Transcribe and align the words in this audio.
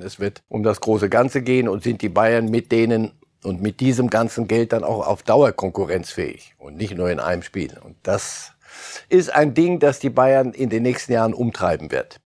Es 0.00 0.20
wird 0.20 0.44
um 0.48 0.62
das 0.62 0.80
große 0.80 1.08
Ganze 1.08 1.42
gehen 1.42 1.68
und 1.68 1.82
sind 1.82 2.02
die 2.02 2.08
Bayern 2.08 2.48
mit 2.48 2.70
denen 2.70 3.10
und 3.42 3.60
mit 3.60 3.80
diesem 3.80 4.10
ganzen 4.10 4.46
Geld 4.46 4.72
dann 4.72 4.84
auch 4.84 5.04
auf 5.04 5.24
Dauer 5.24 5.50
konkurrenzfähig 5.50 6.54
und 6.56 6.76
nicht 6.76 6.96
nur 6.96 7.10
in 7.10 7.18
einem 7.18 7.42
Spiel. 7.42 7.76
Und 7.82 7.96
das 8.04 8.52
ist 9.08 9.34
ein 9.34 9.54
Ding, 9.54 9.80
das 9.80 9.98
die 9.98 10.10
Bayern 10.10 10.52
in 10.52 10.70
den 10.70 10.84
nächsten 10.84 11.14
Jahren 11.14 11.34
umtreiben 11.34 11.90
wird. 11.90 12.20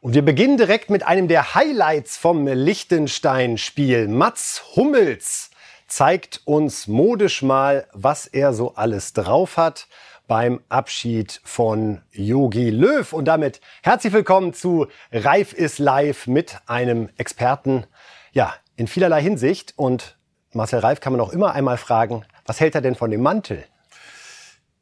Und 0.00 0.14
wir 0.14 0.24
beginnen 0.24 0.56
direkt 0.56 0.88
mit 0.88 1.06
einem 1.06 1.28
der 1.28 1.54
Highlights 1.54 2.16
vom 2.16 2.46
Liechtenstein-Spiel. 2.46 4.08
Mats 4.08 4.62
Hummels 4.74 5.49
zeigt 5.90 6.40
uns 6.44 6.86
modisch 6.86 7.42
mal, 7.42 7.86
was 7.92 8.26
er 8.26 8.54
so 8.54 8.74
alles 8.74 9.12
drauf 9.12 9.56
hat 9.56 9.88
beim 10.28 10.60
Abschied 10.68 11.40
von 11.44 12.02
Yogi 12.12 12.70
Löw. 12.70 13.12
Und 13.12 13.24
damit 13.24 13.60
herzlich 13.82 14.12
willkommen 14.12 14.54
zu 14.54 14.86
Reif 15.10 15.52
ist 15.52 15.80
live 15.80 16.28
mit 16.28 16.56
einem 16.66 17.08
Experten, 17.16 17.86
ja, 18.32 18.54
in 18.76 18.86
vielerlei 18.86 19.20
Hinsicht. 19.20 19.74
Und 19.76 20.16
Marcel 20.52 20.78
Reif 20.78 21.00
kann 21.00 21.12
man 21.12 21.20
auch 21.20 21.32
immer 21.32 21.52
einmal 21.52 21.76
fragen, 21.76 22.24
was 22.46 22.60
hält 22.60 22.76
er 22.76 22.80
denn 22.80 22.94
von 22.94 23.10
dem 23.10 23.22
Mantel? 23.22 23.64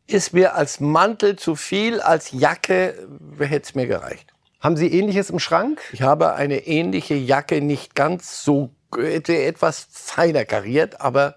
Ist 0.06 0.34
mir 0.34 0.54
als 0.54 0.78
Mantel 0.78 1.36
zu 1.36 1.56
viel, 1.56 2.00
als 2.02 2.32
Jacke 2.32 3.08
hätte 3.38 3.62
es 3.62 3.74
mir 3.74 3.86
gereicht. 3.86 4.34
Haben 4.60 4.76
Sie 4.76 4.88
ähnliches 4.88 5.30
im 5.30 5.38
Schrank? 5.38 5.80
Ich 5.92 6.02
habe 6.02 6.34
eine 6.34 6.66
ähnliche 6.66 7.14
Jacke, 7.14 7.62
nicht 7.62 7.94
ganz 7.94 8.42
so 8.42 8.70
etwas 8.96 9.86
feiner 9.90 10.44
kariert, 10.44 11.00
aber 11.00 11.36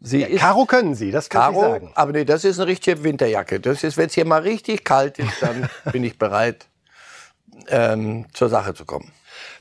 sie 0.00 0.20
ja, 0.20 0.26
ist. 0.28 0.40
Karo 0.40 0.66
können 0.66 0.94
Sie, 0.94 1.10
das 1.10 1.28
kann 1.28 1.54
Karo, 1.54 1.60
ich 1.62 1.68
sagen. 1.72 1.92
Aber 1.94 2.12
nee, 2.12 2.24
das 2.24 2.44
ist 2.44 2.58
eine 2.58 2.68
richtige 2.68 3.02
Winterjacke. 3.02 3.60
Das 3.60 3.82
ist, 3.84 3.96
wenn 3.96 4.06
es 4.06 4.14
hier 4.14 4.24
mal 4.26 4.42
richtig 4.42 4.84
kalt 4.84 5.18
ist, 5.18 5.42
dann 5.42 5.68
bin 5.92 6.04
ich 6.04 6.18
bereit, 6.18 6.66
ähm, 7.68 8.26
zur 8.32 8.48
Sache 8.48 8.74
zu 8.74 8.84
kommen. 8.84 9.10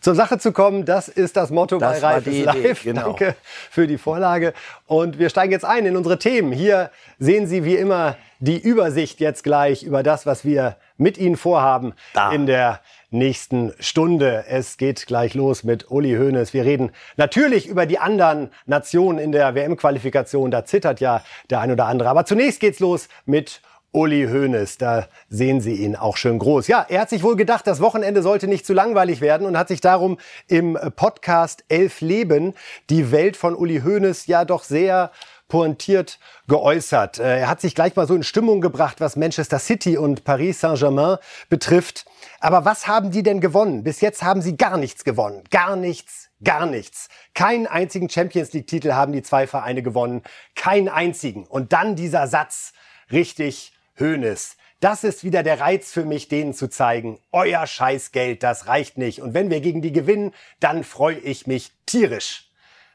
Zur 0.02 0.16
Sache 0.16 0.38
zu 0.38 0.52
kommen, 0.52 0.85
das 0.85 1.07
ist 1.07 1.35
das 1.38 1.49
Motto 1.49 1.77
Das 1.80 2.02
bei 2.02 2.07
Reif 2.16 2.27
ist 2.27 2.33
Idee, 2.33 2.44
live. 2.44 2.83
genau. 2.83 3.03
Danke 3.07 3.35
für 3.72 3.88
die 3.88 3.97
Vorlage. 3.97 4.53
Und 4.85 5.17
wir 5.17 5.29
steigen 5.29 5.52
jetzt 5.52 5.66
ein 5.66 5.85
in 5.85 5.95
unsere 5.97 6.19
Themen. 6.19 6.52
Hier 6.52 6.91
sehen 7.19 7.47
Sie 7.47 7.63
wie 7.63 7.75
immer 7.75 8.17
die 8.39 8.59
Übersicht 8.59 9.19
jetzt 9.19 9.44
gleich 9.44 9.83
über 9.83 10.03
das, 10.03 10.25
was 10.25 10.44
wir 10.45 10.75
mit 10.97 11.17
Ihnen 11.17 11.38
vorhaben 11.38 11.94
Da. 12.13 12.31
in 12.31 12.45
der 12.45 12.81
nächsten 13.14 13.73
Stunde. 13.80 14.45
Es 14.47 14.78
geht 14.78 15.06
gleich 15.08 15.33
los 15.33 15.64
mit 15.64 15.89
Uli 15.89 16.16
Hoeneß. 16.16 16.53
Wir 16.53 16.66
reden 16.66 16.92
natürlich 17.16 17.67
über 17.67 17.86
die 17.86 18.00
anderen 18.00 18.50
Nationen 18.66 19.19
in 19.19 19.31
der 19.31 19.56
WM-Qualifikation. 19.56 20.52
Da 20.52 20.66
zittert 20.66 21.00
ja 21.00 21.23
der 21.50 21.61
ein 21.61 21.72
oder 21.72 21.86
andere. 21.86 22.09
Aber 22.09 22.25
zunächst 22.25 22.59
geht's 22.59 22.80
los 22.80 23.08
mit 23.25 23.61
Uli 23.94 24.28
Hoeneß, 24.28 24.80
da 24.80 25.08
sehen 25.30 25.61
Sie 25.61 25.75
ihn 25.75 25.95
auch 25.95 26.17
schön 26.17 26.39
groß. 26.39 26.67
Ja, 26.67 26.84
er 26.89 27.02
hat 27.02 27.11
sich 27.11 27.22
wohl 27.22 27.36
gedacht, 27.36 27.67
das 27.67 27.80
Wochenende 27.80 28.23
sollte 28.23 28.47
nicht 28.47 28.66
zu 28.66 28.73
langweilig 28.73 29.22
werden 29.22 29.45
und 29.45 29.56
hat 29.56 29.67
sich 29.67 29.81
darum 29.81 30.17
im 30.47 30.80
Podcast 30.95 31.64
Elf 31.69 32.02
Leben 32.02 32.56
die 32.89 33.11
Welt 33.11 33.38
von 33.38 33.53
Uli 33.53 33.81
Hoeneß 33.81 34.25
ja 34.25 34.45
doch 34.45 34.64
sehr 34.64 35.11
pointiert 35.47 36.19
geäußert. 36.47 37.19
Äh, 37.19 37.39
Er 37.41 37.49
hat 37.49 37.61
sich 37.61 37.75
gleich 37.75 37.95
mal 37.95 38.08
so 38.08 38.16
in 38.16 38.23
Stimmung 38.23 38.61
gebracht, 38.61 39.02
was 39.02 39.16
Manchester 39.16 39.59
City 39.59 39.97
und 39.97 40.23
Paris 40.23 40.59
Saint-Germain 40.61 41.17
betrifft. 41.50 42.05
Aber 42.39 42.66
was 42.66 42.88
haben 42.88 43.11
die 43.11 43.23
denn 43.23 43.39
gewonnen? 43.39 43.83
Bis 43.83 44.02
jetzt 44.02 44.23
haben 44.23 44.41
sie 44.41 44.58
gar 44.58 44.77
nichts 44.77 45.03
gewonnen. 45.03 45.44
Gar 45.50 45.75
nichts, 45.75 46.30
gar 46.44 46.66
nichts. 46.66 47.08
Keinen 47.33 47.67
einzigen 47.67 48.09
Champions 48.09 48.53
League-Titel 48.53 48.94
haben 48.94 49.13
die 49.13 49.23
zwei 49.23 49.47
Vereine 49.47 49.83
gewonnen. 49.83 50.23
Keinen 50.55 50.89
einzigen. 50.89 51.45
Und 51.45 51.73
dann 51.73 51.95
dieser 51.95 52.28
Satz. 52.28 52.73
Richtig 53.11 53.73
Hönes. 53.95 54.57
Das 54.80 55.05
ist 55.05 55.23
wieder 55.23 55.44
der 55.44 55.61
Reiz 55.61 55.91
für 55.94 56.03
mich, 56.03 56.28
denen 56.28 56.53
zu 56.53 56.67
zeigen, 56.67 57.17
euer 57.31 57.66
Scheißgeld, 57.66 58.44
das 58.44 58.67
reicht 58.67 58.97
nicht. 58.97 59.22
Und 59.22 59.34
wenn 59.34 59.50
wir 59.50 59.62
gegen 59.62 59.81
die 59.81 59.94
gewinnen, 59.94 60.34
dann 60.59 60.84
freue 60.84 61.19
ich 61.19 61.47
mich 61.47 61.72
tierisch. 61.85 62.50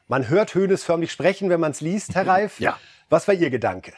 Man 0.08 0.28
hört 0.28 0.54
Hönes 0.54 0.84
förmlich 0.84 1.12
sprechen, 1.12 1.50
wenn 1.50 1.60
man 1.60 1.72
es 1.72 1.82
liest, 1.82 2.14
Herr 2.14 2.26
Reif. 2.26 2.58
Ja. 2.60 2.78
Was 3.10 3.28
war 3.28 3.34
Ihr 3.34 3.50
Gedanke? 3.50 3.92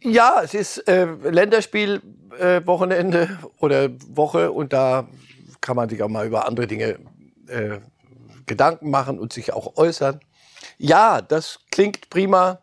Ja, 0.00 0.40
es 0.44 0.54
ist 0.54 0.86
äh, 0.88 1.04
Länderspiel-Wochenende 1.04 2.62
äh, 2.62 2.66
Wochenende 2.66 3.38
oder 3.58 3.88
Woche 4.08 4.52
und 4.52 4.72
da 4.72 5.08
kann 5.60 5.76
man 5.76 5.88
sich 5.88 6.02
auch 6.02 6.08
mal 6.08 6.26
über 6.26 6.46
andere 6.46 6.66
Dinge 6.66 6.98
äh, 7.48 7.78
Gedanken 8.46 8.90
machen 8.90 9.18
und 9.18 9.32
sich 9.32 9.52
auch 9.52 9.76
äußern. 9.76 10.20
Ja, 10.78 11.20
das 11.22 11.60
klingt 11.70 12.08
prima. 12.10 12.60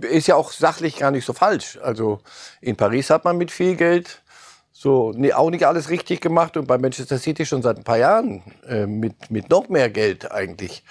Ist 0.00 0.28
ja 0.28 0.36
auch 0.36 0.52
sachlich 0.52 0.96
gar 0.96 1.10
nicht 1.10 1.26
so 1.26 1.32
falsch. 1.32 1.78
Also 1.82 2.20
in 2.60 2.76
Paris 2.76 3.10
hat 3.10 3.24
man 3.24 3.36
mit 3.36 3.50
viel 3.50 3.76
Geld 3.76 4.22
so 4.82 5.12
nee, 5.14 5.32
auch 5.32 5.50
nicht 5.50 5.64
alles 5.64 5.90
richtig 5.90 6.20
gemacht 6.20 6.56
und 6.56 6.66
bei 6.66 6.76
Manchester 6.76 7.18
City 7.18 7.46
schon 7.46 7.62
seit 7.62 7.76
ein 7.76 7.84
paar 7.84 7.98
Jahren 7.98 8.42
äh, 8.66 8.86
mit, 8.86 9.30
mit 9.30 9.48
noch 9.48 9.68
mehr 9.68 9.90
Geld 9.90 10.32
eigentlich, 10.32 10.82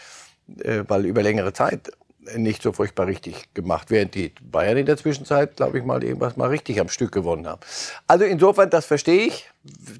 äh, 0.63 0.84
weil 0.88 1.06
über 1.06 1.23
längere 1.23 1.53
Zeit 1.53 1.91
nicht 2.38 2.62
so 2.62 2.72
furchtbar 2.72 3.07
richtig 3.07 3.53
gemacht, 3.53 3.89
während 3.89 4.16
die 4.16 4.31
Bayern 4.41 4.78
in 4.78 4.85
der 4.85 4.97
Zwischenzeit, 4.97 5.56
glaube 5.56 5.79
ich 5.79 5.84
mal, 5.84 6.03
irgendwas 6.03 6.38
mal 6.38 6.50
richtig 6.50 6.79
am 6.79 6.89
Stück 6.89 7.12
gewonnen 7.12 7.47
haben. 7.47 7.62
Also 8.07 8.25
insofern, 8.25 8.69
das 8.69 8.85
verstehe 8.85 9.25
ich. 9.25 9.50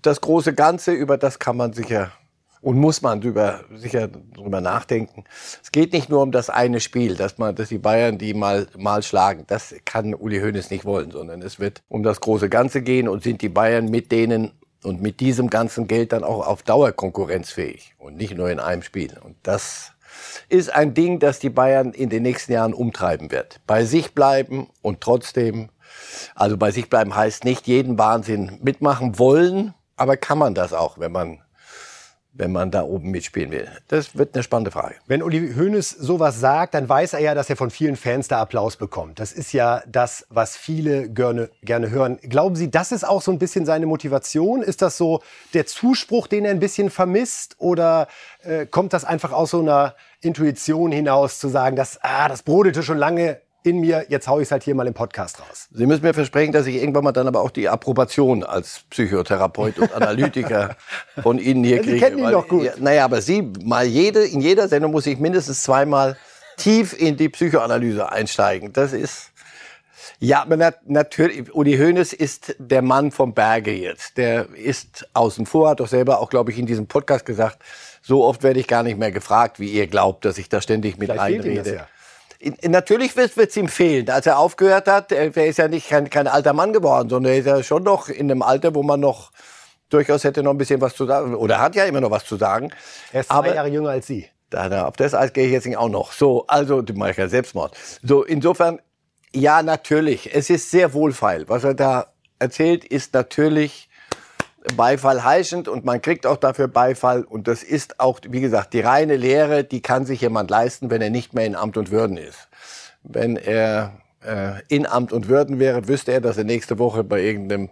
Das 0.01 0.22
große 0.22 0.53
Ganze, 0.53 0.91
über 0.91 1.17
das 1.17 1.39
kann 1.39 1.57
man 1.57 1.73
sicher 1.73 2.12
und 2.62 2.78
muss 2.78 3.01
man 3.01 3.22
drüber, 3.22 3.62
sicher 3.73 4.07
drüber 4.07 4.62
nachdenken. 4.62 5.23
Es 5.63 5.72
geht 5.72 5.94
nicht 5.94 6.09
nur 6.09 6.22
um 6.22 6.31
das 6.31 6.50
eine 6.50 6.79
Spiel, 6.79 7.16
dass 7.16 7.38
man, 7.38 7.56
dass 7.56 7.69
die 7.69 7.79
Bayern 7.79 8.18
die 8.18 8.33
mal, 8.33 8.68
mal 8.78 9.01
schlagen. 9.01 9.45
Das 9.47 9.73
kann 9.83 10.13
Uli 10.13 10.39
Hoeneß 10.39 10.69
nicht 10.69 10.85
wollen, 10.85 11.12
sondern 11.12 11.41
es 11.41 11.59
wird 11.59 11.81
um 11.89 12.03
das 12.03 12.22
große 12.22 12.50
Ganze 12.50 12.81
gehen 12.81 13.07
und 13.07 13.23
sind 13.23 13.41
die 13.41 13.50
Bayern 13.50 13.89
mit 13.89 14.12
denen 14.12 14.51
und 14.83 15.01
mit 15.01 15.19
diesem 15.19 15.50
ganzen 15.50 15.88
Geld 15.88 16.13
dann 16.13 16.23
auch 16.23 16.45
auf 16.45 16.63
Dauer 16.63 16.91
konkurrenzfähig 16.91 17.95
und 17.97 18.16
nicht 18.18 18.35
nur 18.35 18.50
in 18.50 18.59
einem 18.59 18.83
Spiel. 18.83 19.18
Und 19.23 19.35
das 19.44 19.94
ist 20.50 20.74
ein 20.74 20.94
Ding, 20.94 21.20
das 21.20 21.40
die 21.40 21.50
Bayern 21.50 21.94
in 21.94 22.09
den 22.09 22.24
nächsten 22.24 22.54
Jahren 22.54 22.74
umtreiben 22.74 23.32
wird. 23.32 23.62
Bei 23.68 23.86
sich 23.86 24.14
bleiben 24.14 24.68
und 24.82 25.02
trotzdem, 25.02 25.70
also 26.36 26.58
bei 26.58 26.72
sich 26.72 26.90
bleiben 26.90 27.16
heißt 27.16 27.44
nicht 27.44 27.68
jeden 27.68 27.98
Wahnsinn 27.98 28.60
mitmachen 28.62 29.20
wollen, 29.20 29.74
aber 29.96 30.18
kann 30.18 30.38
man 30.38 30.56
das 30.56 30.74
auch, 30.74 30.98
wenn 30.98 31.12
man 31.12 31.42
wenn 32.34 32.52
man 32.52 32.72
da 32.72 32.84
oben 32.84 33.12
mitspielen 33.12 33.52
will? 33.52 33.68
Das 33.88 34.18
wird 34.18 34.36
eine 34.36 34.44
spannende 34.44 34.72
Frage. 34.72 34.96
Wenn 35.08 35.22
Uli 35.22 35.53
Hoeneß 35.53 35.90
sowas 35.90 36.40
sagt, 36.40 36.74
dann 36.74 36.88
weiß 36.88 37.14
er 37.14 37.19
ja, 37.19 37.36
dass 37.36 37.50
er 37.50 37.56
von 37.56 37.69
vielen 37.69 37.96
Fans 37.96 38.28
da 38.28 38.42
Applaus 38.42 38.78
bekommt. 38.78 39.19
Das 39.19 39.31
ist 39.31 39.52
ja 39.53 39.84
das, 39.88 40.25
was 40.30 40.56
viele 40.56 41.09
gerne, 41.09 41.50
gerne 41.62 41.90
hören. 41.90 42.18
Glauben 42.22 42.56
Sie, 42.56 42.72
das 42.72 42.92
ist 42.92 43.08
auch 43.08 43.22
so 43.22 43.31
ein 43.31 43.40
bisschen 43.40 43.66
seine 43.66 43.86
Motivation? 43.86 44.62
Ist 44.62 44.81
das 44.81 44.97
so 44.97 45.22
der 45.53 45.66
Zuspruch, 45.66 46.28
den 46.28 46.46
er 46.46 46.52
ein 46.52 46.59
bisschen 46.59 46.90
vermisst? 46.90 47.56
Oder 47.59 48.08
äh, 48.44 48.66
kommt 48.66 48.94
das 48.94 49.06
einfach 49.06 49.31
aus 49.31 49.52
so 49.52 49.59
einer 49.59 49.96
Intuition 50.22 50.92
hinaus, 50.92 51.40
zu 51.40 51.50
sagen, 51.50 51.75
dass, 51.75 52.00
ah, 52.02 52.30
das 52.30 52.44
brodete 52.44 52.84
schon 52.84 52.98
lange 52.98 53.42
in 53.64 53.80
mir, 53.80 54.06
jetzt 54.10 54.28
hau 54.28 54.40
ich 54.40 54.48
es 54.48 54.52
halt 54.52 54.64
hier 54.64 54.76
mal 54.76 54.88
im 54.88 54.94
Podcast 54.94 55.40
raus. 55.40 55.68
Sie 55.72 55.86
müssen 55.86 56.04
mir 56.04 56.14
versprechen, 56.14 56.52
dass 56.52 56.66
ich 56.66 56.76
irgendwann 56.76 57.04
mal 57.04 57.12
dann 57.12 57.28
aber 57.28 57.42
auch 57.42 57.52
die 57.52 57.70
Approbation 57.70 58.44
als 58.44 58.82
Psychotherapeut 58.90 59.78
und 59.80 59.94
Analytiker 59.94 60.76
von 61.22 61.38
Ihnen 61.38 61.64
hier 61.64 61.78
Ja, 61.78 61.84
Sie 61.84 61.90
kriege. 61.90 62.06
kennen 62.06 62.20
ihn 62.20 62.32
doch 62.32 62.48
gut. 62.48 62.64
Ja, 62.64 62.74
naja, 62.78 63.06
aber 63.06 63.22
Sie, 63.22 63.44
mal 63.64 63.86
jede, 63.86 64.24
in 64.26 64.42
jeder 64.42 64.68
Sendung 64.68 64.92
muss 64.92 65.06
ich 65.06 65.20
mindestens 65.20 65.64
zweimal 65.64 66.18
tief 66.58 67.00
in 67.00 67.18
die 67.18 67.30
Psychoanalyse 67.30 68.12
einsteigen. 68.12 68.74
Das 68.74 68.94
ist, 68.94 69.32
ja, 70.20 70.42
aber 70.42 70.58
nat 70.58 70.88
natürlich, 70.90 71.54
Uli 71.54 71.78
Hoeneß 71.78 72.14
ist 72.14 72.56
der 72.60 72.82
Mann 72.82 73.12
vom 73.12 73.34
Berge 73.34 73.72
jetzt. 73.72 74.18
Der 74.18 74.50
ist 74.56 75.08
außen 75.14 75.46
vor, 75.46 75.70
hat 75.70 75.80
doch 75.80 75.88
selber 75.88 76.20
auch, 76.20 76.30
glaube 76.30 76.52
ich, 76.52 76.58
in 76.60 76.66
diesem 76.66 76.88
Podcast 76.88 77.26
gesagt, 77.26 77.60
so 78.02 78.24
oft 78.24 78.44
werde 78.44 78.60
ich 78.60 78.68
gar 78.68 78.84
nicht 78.84 78.98
mehr 78.98 79.12
gefragt, 79.12 79.60
wie 79.60 79.70
ihr 79.70 79.88
glaubt, 79.88 80.26
dass 80.26 80.38
ich 80.38 80.50
da 80.50 80.62
ständig 80.62 80.98
mit 80.98 81.12
Vielleicht 81.12 81.44
fehlt 81.44 81.68
Natürlich 82.68 83.16
wird 83.16 83.36
es 83.38 83.57
ihm 83.57 83.68
fehlen. 83.68 84.10
Als 84.10 84.25
er 84.25 84.39
aufgehört 84.39 84.88
hat, 84.88 85.12
er 85.12 85.36
ist 85.36 85.57
ja 85.57 85.68
nicht 85.68 85.89
kein, 85.89 86.10
kein 86.10 86.27
alter 86.27 86.54
Mann 86.54 86.74
geworden, 86.74 87.10
sondern 87.10 87.33
er 87.33 87.39
ist 87.39 87.45
ja 87.45 87.62
schon 87.63 87.83
noch 87.83 88.10
in 88.10 88.31
einem 88.31 88.42
Alter, 88.42 88.74
wo 88.74 88.83
man 88.83 89.00
noch 89.00 89.31
durchaus 89.89 90.24
hätte 90.24 90.42
noch 90.42 90.51
ein 90.51 90.57
bisschen 90.57 90.81
was 90.81 90.95
zu 90.95 91.06
sagen. 91.06 91.36
Oder 91.36 91.60
hat 91.60 91.75
ja 91.75 91.86
immer 91.86 92.01
noch 92.01 92.12
was 92.12 92.25
zu 92.25 92.38
sagen. 92.38 92.71
Er 93.12 93.21
ist 93.21 93.27
zwei 93.27 93.36
Aber- 93.36 93.56
Jahre 93.56 93.68
jünger 93.69 93.89
als 93.92 94.07
Sie. 94.07 94.27
Da, 94.50 94.68
da, 94.68 94.86
auf 94.86 94.98
das 94.98 95.13
Eis 95.13 95.31
gehe 95.31 95.45
ich 95.45 95.51
jetzt 95.54 95.77
auch 95.77 95.88
noch. 95.88 96.12
So, 96.12 96.45
also, 96.48 96.81
du 96.81 96.94
machst 96.94 97.18
ja 97.19 97.30
Selbstmord. 97.30 97.77
So, 98.04 98.24
insofern, 98.24 98.81
ja, 99.33 99.63
natürlich. 99.63 100.36
Es 100.36 100.50
ist 100.50 100.71
sehr 100.71 100.94
wohlfeil. 100.94 101.48
Was 101.48 101.63
er 101.63 101.74
da 101.74 102.07
erzählt, 102.38 102.83
ist 102.83 103.13
natürlich 103.13 103.88
Beifall 104.75 105.24
heischend 105.24 105.68
und 105.68 105.86
man 105.86 106.02
kriegt 106.02 106.25
auch 106.25 106.38
dafür 106.38 106.68
Beifall. 106.68 107.24
Und 107.24 107.48
das 107.48 107.63
ist 107.63 108.00
auch, 108.00 108.19
wie 108.28 108.42
gesagt, 108.42 108.74
die 108.74 108.81
reine 108.81 109.16
Lehre, 109.16 109.63
die 109.63 109.81
kann 109.81 110.06
sich 110.06 110.22
jemand 110.22 110.50
leisten, 110.50 110.90
wenn 110.90 111.02
er 111.02 111.10
nicht 111.10 111.34
mehr 111.34 111.46
in 111.46 111.56
Amt 111.56 111.78
und 111.78 111.92
Würden 111.92 112.18
ist. 112.18 112.48
Wenn 113.04 113.38
er 113.38 113.94
äh, 114.24 114.62
in 114.68 114.86
Amt 114.86 115.13
und 115.13 115.28
Würden 115.28 115.60
wäre, 115.60 115.88
wüsste 115.88 116.12
er, 116.12 116.22
dass 116.22 116.38
er 116.38 116.44
nächste 116.44 116.78
Woche 116.78 117.04
bei 117.04 117.22
irgendeinem 117.22 117.69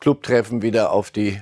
Clubtreffen 0.00 0.62
wieder 0.62 0.92
auf 0.92 1.10
die 1.10 1.40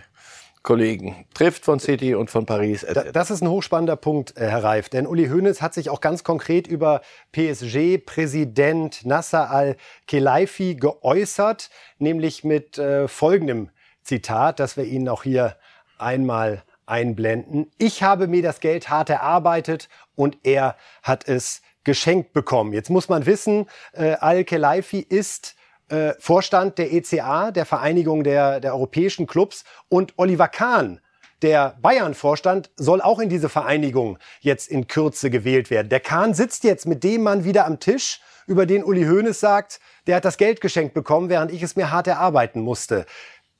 Kollegen 0.67 1.27
trifft 1.33 1.65
von 1.65 1.79
City 1.79 2.17
und 2.17 2.29
von 2.29 2.45
Paris. 2.45 2.85
Das 3.13 3.31
ist 3.31 3.41
ein 3.41 3.49
hochspannender 3.49 3.95
Punkt, 3.95 4.37
äh, 4.37 4.49
Herr 4.49 4.65
Reif, 4.65 4.89
denn 4.89 5.07
Uli 5.07 5.29
Hoeneß 5.29 5.63
hat 5.63 5.75
sich 5.75 5.91
auch 5.91 6.01
ganz 6.01 6.25
konkret 6.25 6.67
über 6.67 7.03
PSG-Präsident 7.31 9.07
Nasser 9.07 9.51
al-Khelaifi 9.51 10.75
geäußert, 10.75 11.71
nämlich 11.99 12.43
mit 12.43 12.79
äh, 12.79 13.07
folgendem 13.07 13.71
Zitat, 14.07 14.61
das 14.61 14.77
wir 14.77 14.85
Ihnen 14.85 15.09
auch 15.09 15.25
hier 15.25 15.57
einmal 15.99 16.63
einblenden. 16.87 17.71
Ich 17.79 18.03
habe 18.03 18.29
mir 18.29 18.43
das 18.43 18.61
Geld 18.61 18.89
hart 18.89 19.11
erarbeitet 19.11 19.89
und 20.15 20.39
er 20.45 20.77
hat 21.03 21.29
es 21.29 21.63
geschenkt 21.85 22.33
bekommen. 22.33 22.73
Jetzt 22.73 22.91
muss 22.91 23.09
man 23.09 23.27
wissen, 23.27 23.67
äh, 23.93 24.13
Al-Khelaifi 24.15 25.01
ist 25.01 25.57
äh, 25.89 26.15
Vorstand 26.19 26.79
der 26.79 26.93
ECA, 26.93 27.51
der 27.51 27.67
Vereinigung 27.67 28.25
der, 28.25 28.61
der 28.61 28.75
europäischen 28.75 29.27
Clubs, 29.27 29.65
und 29.89 30.15
Oliver 30.17 30.49
Kahn, 30.49 31.01
der 31.43 31.77
Bayern-Vorstand, 31.81 32.71
soll 32.77 33.01
auch 33.01 33.19
in 33.19 33.29
diese 33.29 33.49
Vereinigung 33.49 34.19
jetzt 34.41 34.69
in 34.69 34.89
Kürze 34.89 35.31
gewählt 35.31 35.71
werden. 35.71 35.89
Der 35.89 36.01
Kahn 36.01 36.35
sitzt 36.35 36.65
jetzt 36.65 36.87
mit 36.87 37.05
dem 37.05 37.23
Mann 37.23 37.45
wieder 37.45 37.67
am 37.67 37.79
Tisch, 37.79 38.21
über 38.47 38.65
den 38.67 38.85
Uli 38.85 39.05
Hoeneß 39.05 39.41
sagt, 39.41 39.81
der 40.07 40.17
hat 40.17 40.25
das 40.25 40.37
Geld 40.37 40.61
geschenkt 40.61 40.95
bekommen, 40.95 41.29
während 41.29 41.51
ich 41.51 41.63
es 41.63 41.75
mir 41.75 41.91
hart 41.91 42.07
erarbeiten 42.07 42.61
musste. 42.61 43.07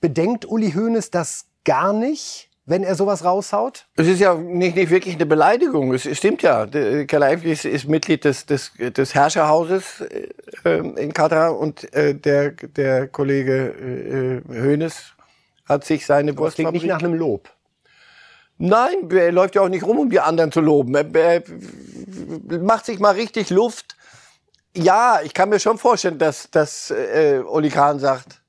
Bedenkt 0.01 0.45
Uli 0.45 0.73
Hoeneß 0.73 1.11
das 1.11 1.47
gar 1.65 1.93
nicht? 1.93 2.51
wenn 2.67 2.83
er 2.83 2.97
sowas 2.97 3.25
raushaut? 3.25 3.87
Es 3.95 4.09
ist 4.09 4.19
ja 4.19 4.35
nicht, 4.35 4.75
nicht 4.77 4.91
wirklich 4.91 5.15
eine 5.15 5.25
Beleidigung. 5.25 5.95
Es 5.95 6.05
stimmt 6.17 6.43
ja. 6.43 6.67
Kalaif 7.07 7.45
ist, 7.45 7.65
ist 7.65 7.89
Mitglied 7.89 8.25
des, 8.25 8.45
des, 8.45 8.73
des 8.77 9.15
Herrscherhauses 9.15 10.05
äh, 10.65 10.79
in 10.79 11.13
Katar 11.13 11.57
und 11.57 11.93
äh, 11.95 12.15
der, 12.15 12.51
der 12.51 13.07
Kollege 13.07 14.43
äh, 14.49 14.63
Hoeneß 14.63 15.13
hat 15.65 15.85
sich 15.85 16.05
seine 16.07 16.37
Wurst. 16.37 16.59
Das 16.59 16.65
klingt 16.65 16.73
nicht 16.73 16.87
nach 16.87 16.99
einem 16.99 17.15
Lob. 17.15 17.49
Nein, 18.59 19.11
er 19.11 19.33
läuft 19.33 19.55
ja 19.55 19.63
auch 19.63 19.69
nicht 19.69 19.85
rum, 19.85 19.99
um 19.99 20.11
die 20.11 20.21
anderen 20.21 20.51
zu 20.51 20.61
loben. 20.61 20.95
Er, 20.95 21.15
er 21.15 21.43
macht 22.61 22.87
sich 22.87 22.99
mal 22.99 23.15
richtig 23.15 23.51
Luft. 23.51 23.97
Ja, 24.75 25.21
ich 25.23 25.35
kann 25.35 25.51
mir 25.51 25.61
schon 25.61 25.79
vorstellen, 25.79 26.19
dass, 26.19 26.51
dass 26.51 26.91
äh, 26.91 27.43
Oli 27.47 27.69
Kahn 27.69 27.99
sagt, 27.99 28.41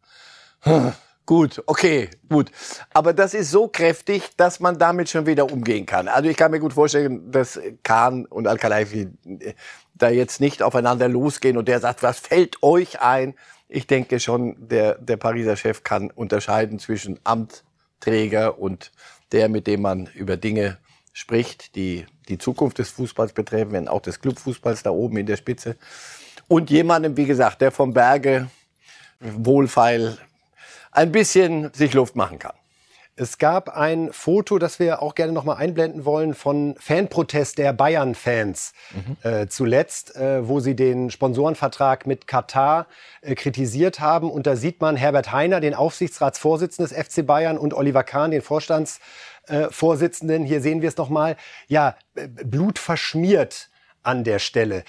hm, 0.61 0.94
Gut, 1.27 1.62
okay, 1.65 2.09
gut. 2.29 2.51
Aber 2.94 3.12
das 3.12 3.33
ist 3.33 3.51
so 3.51 3.68
kräftig, 3.68 4.29
dass 4.38 4.62
man 4.62 4.79
damit 4.79 5.09
schon 5.09 5.25
wieder 5.25 5.51
umgehen 5.51 5.85
kann. 5.85 6.07
Also 6.07 6.29
ich 6.29 6.38
kann 6.38 6.51
mir 6.51 6.62
gut 6.62 6.71
vorstellen, 6.71 7.29
dass 7.29 7.59
Kahn 7.83 8.25
und 8.25 8.47
Al-Khelaifi 8.47 9.09
äh, 9.25 9.53
da 9.94 10.09
jetzt 10.09 10.39
nicht 10.39 10.63
aufeinander 10.63 11.09
losgehen 11.09 11.57
und 11.57 11.68
der 11.68 11.81
sagt, 11.81 12.01
was 12.01 12.18
fällt 12.18 12.63
euch 12.63 13.01
ein? 13.01 13.33
Ich 13.68 13.88
denke 13.88 14.21
schon, 14.21 14.56
der, 14.69 14.95
der 15.00 15.18
Pariser 15.18 15.57
Chef 15.57 15.83
kann 15.83 16.12
unterscheiden 16.12 16.79
zwischen 16.79 17.19
Amtträger 17.25 18.57
und 18.57 18.94
der, 19.33 19.50
mit 19.50 19.68
dem 19.68 19.81
man 19.81 20.06
über 20.13 20.38
Dinge 20.38 20.77
spricht, 21.12 21.75
die 21.75 22.06
die 22.30 22.38
Zukunft 22.38 22.80
des 22.80 22.91
Fußballs 22.91 23.33
betreffen, 23.33 23.73
wenn 23.73 23.89
auch 23.89 24.01
des 24.01 24.21
Clubfußballs 24.21 24.81
da 24.81 24.91
oben 24.91 25.18
in 25.18 25.25
der 25.25 25.35
Spitze. 25.35 25.75
Und 26.47 26.69
jemandem, 26.69 27.18
wie 27.18 27.25
gesagt, 27.25 27.59
der 27.59 27.73
vom 27.73 27.94
Berge 27.94 28.50
wohlfeil 29.19 30.18
ein 30.97 31.11
bisschen 31.11 31.71
sich 31.73 31.94
Luft 31.94 32.15
machen 32.15 32.39
kann. 32.39 32.55
Es 33.19 33.38
gab 33.38 33.69
ein 33.69 34.13
Foto, 34.13 34.59
das 34.59 34.79
wir 34.79 35.01
auch 35.01 35.15
gerne 35.15 35.31
noch 35.31 35.44
mal 35.44 35.55
einblenden 35.55 36.05
wollen, 36.05 36.35
von 36.35 36.75
Fanprotest 36.79 37.57
der 37.57 37.73
Bayern-Fans 37.73 38.73
mhm. 38.94 39.29
äh, 39.29 39.47
zuletzt, 39.47 40.15
äh, 40.15 40.47
wo 40.47 40.59
sie 40.59 40.75
den 40.75 41.09
Sponsorenvertrag 41.09 42.05
mit 42.05 42.27
Katar 42.27 42.85
äh, 43.21 43.33
kritisiert 43.33 43.99
haben. 43.99 44.29
Und 44.29 44.45
da 44.45 44.55
sieht 44.55 44.81
man 44.81 44.95
Herbert 44.95 45.31
Heiner, 45.31 45.59
den 45.59 45.73
Aufsichtsratsvorsitzenden 45.73 46.95
des 46.95 47.07
FC 47.07 47.25
Bayern, 47.25 47.57
und 47.57 47.73
Oliver 47.73 48.03
Kahn, 48.03 48.29
den 48.29 48.44
Vorstandsvorsitzenden. 48.44 50.45
Hier 50.45 50.61
sehen 50.61 50.81
wir 50.81 50.89
es 50.89 50.97
noch 50.97 51.09
mal. 51.09 51.38
Ja, 51.67 51.95
Blut 52.44 52.77
verschmiert 52.77 53.69
an 54.03 54.23
der 54.23 54.39
Stelle. 54.39 54.83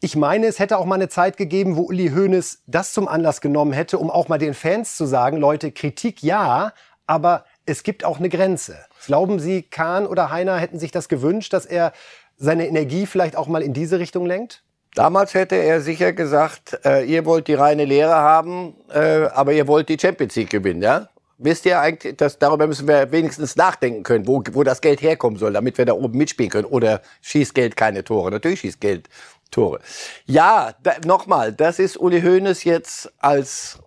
Ich 0.00 0.14
meine, 0.14 0.46
es 0.46 0.58
hätte 0.58 0.76
auch 0.76 0.84
mal 0.84 0.96
eine 0.96 1.08
Zeit 1.08 1.38
gegeben, 1.38 1.76
wo 1.76 1.82
Uli 1.82 2.10
Hoeneß 2.10 2.64
das 2.66 2.92
zum 2.92 3.08
Anlass 3.08 3.40
genommen 3.40 3.72
hätte, 3.72 3.98
um 3.98 4.10
auch 4.10 4.28
mal 4.28 4.38
den 4.38 4.52
Fans 4.52 4.96
zu 4.96 5.06
sagen, 5.06 5.38
Leute, 5.38 5.72
Kritik 5.72 6.22
ja, 6.22 6.72
aber 7.06 7.44
es 7.64 7.82
gibt 7.82 8.04
auch 8.04 8.18
eine 8.18 8.28
Grenze. 8.28 8.76
Glauben 9.06 9.38
Sie, 9.38 9.62
Kahn 9.62 10.06
oder 10.06 10.30
Heiner 10.30 10.58
hätten 10.58 10.78
sich 10.78 10.90
das 10.90 11.08
gewünscht, 11.08 11.52
dass 11.52 11.64
er 11.64 11.92
seine 12.36 12.68
Energie 12.68 13.06
vielleicht 13.06 13.36
auch 13.36 13.48
mal 13.48 13.62
in 13.62 13.72
diese 13.72 13.98
Richtung 13.98 14.26
lenkt? 14.26 14.62
Damals 14.94 15.34
hätte 15.34 15.56
er 15.56 15.80
sicher 15.80 16.12
gesagt, 16.12 16.78
äh, 16.84 17.04
ihr 17.04 17.24
wollt 17.24 17.48
die 17.48 17.54
reine 17.54 17.84
Lehre 17.84 18.14
haben, 18.14 18.74
äh, 18.90 19.26
aber 19.26 19.52
ihr 19.52 19.66
wollt 19.66 19.88
die 19.88 19.98
Champions 19.98 20.36
League 20.36 20.50
gewinnen, 20.50 20.82
ja? 20.82 21.08
Wisst 21.38 21.66
ihr 21.66 21.78
eigentlich, 21.78 22.16
dass 22.16 22.38
darüber 22.38 22.66
müssen 22.66 22.88
wir 22.88 23.12
wenigstens 23.12 23.56
nachdenken 23.56 24.02
können, 24.04 24.26
wo, 24.26 24.42
wo 24.52 24.62
das 24.62 24.80
Geld 24.80 25.02
herkommen 25.02 25.38
soll, 25.38 25.52
damit 25.52 25.76
wir 25.76 25.84
da 25.84 25.92
oben 25.92 26.16
mitspielen 26.16 26.50
können. 26.50 26.64
Oder 26.64 27.02
schießt 27.20 27.54
Geld 27.54 27.76
keine 27.76 28.04
Tore? 28.04 28.30
Natürlich 28.30 28.60
schießt 28.60 28.80
Geld 28.80 29.10
Tore. 29.50 29.80
Ja, 30.26 30.74
nochmal, 31.04 31.52
das 31.52 31.78
ist 31.78 31.98
Uli 31.98 32.20
Hoeneß 32.22 32.64
jetzt 32.64 33.12
als 33.18 33.78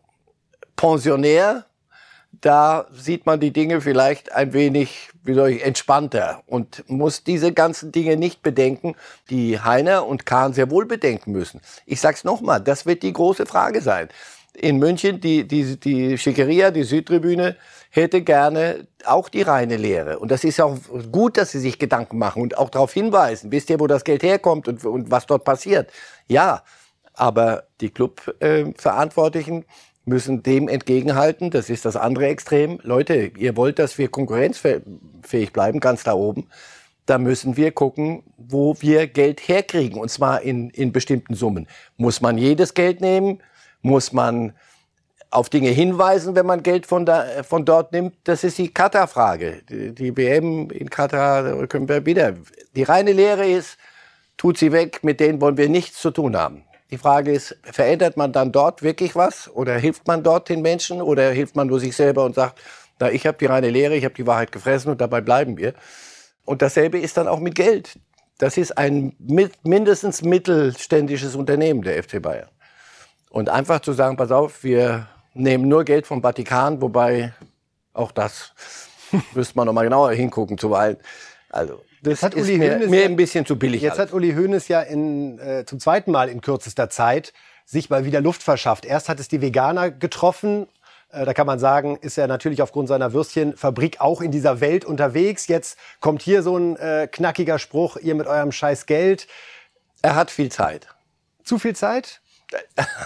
Pensionär. 0.75 1.65
Da 2.41 2.87
sieht 2.93 3.25
man 3.25 3.39
die 3.39 3.51
Dinge 3.51 3.81
vielleicht 3.81 4.31
ein 4.31 4.53
wenig, 4.53 5.09
wie 5.23 5.33
soll 5.33 5.49
ich, 5.49 5.65
entspannter 5.65 6.43
und 6.45 6.85
muss 6.87 7.23
diese 7.23 7.51
ganzen 7.51 7.91
Dinge 7.91 8.15
nicht 8.15 8.43
bedenken, 8.43 8.95
die 9.29 9.59
Heiner 9.59 10.05
und 10.07 10.25
Kahn 10.25 10.53
sehr 10.53 10.71
wohl 10.71 10.85
bedenken 10.85 11.33
müssen. 11.33 11.59
Ich 11.85 11.99
sag's 11.99 12.23
nochmal, 12.23 12.61
das 12.61 12.85
wird 12.85 13.03
die 13.03 13.11
große 13.11 13.45
Frage 13.45 13.81
sein. 13.81 14.09
In 14.61 14.77
München, 14.77 15.21
die, 15.21 15.47
die, 15.47 15.79
die 15.79 16.17
Schickeria, 16.17 16.71
die 16.71 16.83
Südtribüne, 16.83 17.55
hätte 17.89 18.21
gerne 18.21 18.87
auch 19.05 19.29
die 19.29 19.41
reine 19.41 19.77
Lehre. 19.77 20.19
Und 20.19 20.31
das 20.31 20.43
ist 20.43 20.59
auch 20.61 20.77
gut, 21.11 21.37
dass 21.37 21.51
Sie 21.51 21.59
sich 21.59 21.79
Gedanken 21.79 22.17
machen 22.17 22.41
und 22.41 22.57
auch 22.57 22.69
darauf 22.69 22.93
hinweisen. 22.93 23.51
Wisst 23.51 23.69
ihr, 23.69 23.79
wo 23.79 23.87
das 23.87 24.03
Geld 24.03 24.23
herkommt 24.23 24.67
und, 24.67 24.83
und 24.85 25.11
was 25.11 25.25
dort 25.25 25.43
passiert? 25.43 25.91
Ja, 26.27 26.63
aber 27.13 27.63
die 27.81 27.89
Clubverantwortlichen 27.89 29.63
äh, 29.63 29.65
müssen 30.05 30.43
dem 30.43 30.67
entgegenhalten. 30.67 31.51
Das 31.51 31.69
ist 31.69 31.85
das 31.85 31.95
andere 31.95 32.27
Extrem. 32.27 32.79
Leute, 32.83 33.31
ihr 33.37 33.55
wollt, 33.57 33.79
dass 33.79 33.97
wir 33.97 34.09
konkurrenzfähig 34.09 35.53
bleiben, 35.53 35.79
ganz 35.79 36.03
da 36.03 36.13
oben. 36.13 36.47
Da 37.05 37.17
müssen 37.17 37.57
wir 37.57 37.71
gucken, 37.71 38.23
wo 38.37 38.75
wir 38.81 39.07
Geld 39.07 39.47
herkriegen. 39.47 39.99
Und 39.99 40.09
zwar 40.09 40.41
in, 40.41 40.69
in 40.69 40.91
bestimmten 40.91 41.33
Summen. 41.33 41.67
Muss 41.97 42.21
man 42.21 42.37
jedes 42.37 42.73
Geld 42.73 43.01
nehmen? 43.01 43.41
Muss 43.81 44.13
man 44.13 44.53
auf 45.31 45.49
Dinge 45.49 45.69
hinweisen, 45.69 46.35
wenn 46.35 46.45
man 46.45 46.63
Geld 46.63 46.85
von, 46.85 47.05
da, 47.05 47.43
von 47.43 47.65
dort 47.65 47.91
nimmt. 47.91 48.15
Das 48.23 48.43
ist 48.43 48.57
die 48.57 48.73
Katar-Frage. 48.73 49.61
Die, 49.69 50.17
WM 50.17 50.71
in 50.71 50.89
Katar 50.89 51.67
können 51.67 51.87
wir 51.87 52.05
wieder. 52.05 52.33
Die 52.75 52.83
reine 52.83 53.11
Lehre 53.11 53.47
ist, 53.47 53.77
tut 54.37 54.57
sie 54.57 54.71
weg, 54.71 55.03
mit 55.03 55.19
denen 55.19 55.39
wollen 55.41 55.57
wir 55.57 55.69
nichts 55.69 56.01
zu 56.01 56.11
tun 56.11 56.35
haben. 56.35 56.63
Die 56.89 56.97
Frage 56.97 57.31
ist, 57.31 57.55
verändert 57.63 58.17
man 58.17 58.31
dann 58.31 58.51
dort 58.51 58.81
wirklich 58.81 59.15
was 59.15 59.47
oder 59.47 59.77
hilft 59.77 60.07
man 60.07 60.23
dort 60.23 60.49
den 60.49 60.63
Menschen 60.63 61.01
oder 61.01 61.29
hilft 61.29 61.55
man 61.55 61.67
nur 61.67 61.79
sich 61.79 61.95
selber 61.95 62.25
und 62.25 62.33
sagt, 62.33 62.59
na, 62.99 63.11
ich 63.11 63.27
habe 63.27 63.37
die 63.37 63.45
reine 63.45 63.69
Lehre, 63.69 63.95
ich 63.95 64.05
habe 64.05 64.15
die 64.15 64.25
Wahrheit 64.25 64.51
gefressen 64.51 64.89
und 64.91 64.99
dabei 64.99 65.21
bleiben 65.21 65.57
wir. 65.57 65.73
Und 66.45 66.63
dasselbe 66.63 66.97
ist 66.97 67.15
dann 67.17 67.27
auch 67.27 67.39
mit 67.39 67.53
Geld. 67.53 67.99
Das 68.39 68.57
ist 68.57 68.77
ein 68.77 69.15
mindestens 69.63 70.23
mittelständisches 70.23 71.35
Unternehmen, 71.35 71.83
der 71.83 72.01
FC 72.01 72.19
Bayern. 72.19 72.49
Und 73.29 73.49
einfach 73.49 73.79
zu 73.81 73.93
sagen, 73.93 74.17
pass 74.17 74.31
auf, 74.31 74.63
wir 74.63 75.07
nehmen 75.33 75.67
nur 75.67 75.83
Geld 75.83 76.07
vom 76.07 76.21
Vatikan, 76.21 76.81
wobei 76.81 77.33
auch 77.93 78.11
das 78.11 78.53
müsste 79.33 79.55
man 79.57 79.67
noch 79.67 79.73
mal 79.73 79.83
genauer 79.83 80.11
hingucken 80.11 80.57
zuweilen. 80.57 80.97
Also 81.49 81.81
das 82.01 82.23
hat 82.23 82.35
Uli 82.35 82.57
mir, 82.57 82.75
Hoeneß 82.75 82.89
mir 82.89 83.05
ein 83.05 83.15
bisschen 83.15 83.45
zu 83.45 83.57
billig. 83.57 83.81
Jetzt 83.81 83.99
halt. 83.99 84.09
hat 84.09 84.13
Uli 84.13 84.33
Hoeneß 84.33 84.67
ja 84.67 84.81
in, 84.81 85.37
äh, 85.39 85.65
zum 85.65 85.79
zweiten 85.79 86.11
Mal 86.11 86.29
in 86.29 86.41
kürzester 86.41 86.89
Zeit 86.89 87.33
sich 87.65 87.89
mal 87.89 88.05
wieder 88.05 88.21
Luft 88.21 88.41
verschafft. 88.41 88.85
Erst 88.85 89.09
hat 89.09 89.19
es 89.19 89.27
die 89.27 89.41
Veganer 89.41 89.91
getroffen. 89.91 90.67
Äh, 91.11 91.25
da 91.25 91.33
kann 91.33 91.45
man 91.45 91.59
sagen, 91.59 91.97
ist 91.97 92.17
er 92.17 92.27
natürlich 92.27 92.61
aufgrund 92.61 92.87
seiner 92.87 93.13
Würstchenfabrik 93.13 93.99
auch 93.99 94.21
in 94.21 94.31
dieser 94.31 94.61
Welt 94.61 94.85
unterwegs. 94.85 95.47
Jetzt 95.47 95.77
kommt 95.99 96.21
hier 96.21 96.41
so 96.41 96.57
ein 96.57 96.77
äh, 96.77 97.07
knackiger 97.11 97.59
Spruch, 97.59 97.97
ihr 97.97 98.15
mit 98.15 98.27
eurem 98.27 98.51
scheiß 98.51 98.85
Geld. 98.85 99.27
Er 100.01 100.15
hat 100.15 100.31
viel 100.31 100.51
Zeit. 100.51 100.87
Zu 101.43 101.59
viel 101.59 101.75
Zeit? 101.75 102.21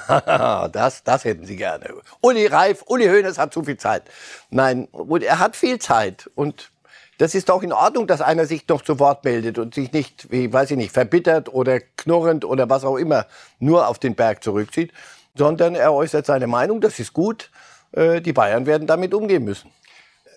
das, 0.71 1.03
das 1.03 1.25
hätten 1.25 1.45
Sie 1.45 1.55
gerne. 1.55 1.93
Uli 2.21 2.47
Reif, 2.47 2.83
Uli 2.88 3.07
Hoeneß 3.07 3.38
hat 3.38 3.53
zu 3.53 3.63
viel 3.63 3.77
Zeit. 3.77 4.03
Nein, 4.50 4.88
er 5.21 5.39
hat 5.39 5.55
viel 5.55 5.79
Zeit 5.79 6.29
und 6.35 6.71
das 7.17 7.35
ist 7.35 7.50
doch 7.50 7.62
in 7.62 7.73
Ordnung, 7.73 8.07
dass 8.07 8.21
einer 8.21 8.45
sich 8.45 8.65
doch 8.65 8.81
zu 8.81 9.00
Wort 9.00 9.23
meldet 9.23 9.57
und 9.57 9.75
sich 9.75 9.91
nicht, 9.93 10.31
wie 10.31 10.51
weiß 10.51 10.71
ich 10.71 10.77
nicht, 10.77 10.91
verbittert 10.91 11.53
oder 11.53 11.79
knurrend 11.79 12.43
oder 12.43 12.69
was 12.69 12.83
auch 12.83 12.97
immer 12.97 13.27
nur 13.59 13.88
auf 13.88 14.00
den 14.00 14.15
Berg 14.15 14.43
zurückzieht, 14.43 14.91
sondern 15.35 15.75
er 15.75 15.93
äußert 15.93 16.25
seine 16.25 16.47
Meinung. 16.47 16.81
Das 16.81 17.00
ist 17.00 17.13
gut. 17.13 17.51
Äh, 17.91 18.21
die 18.21 18.33
Bayern 18.33 18.65
werden 18.65 18.88
damit 18.88 19.13
umgehen 19.13 19.43
müssen. 19.43 19.71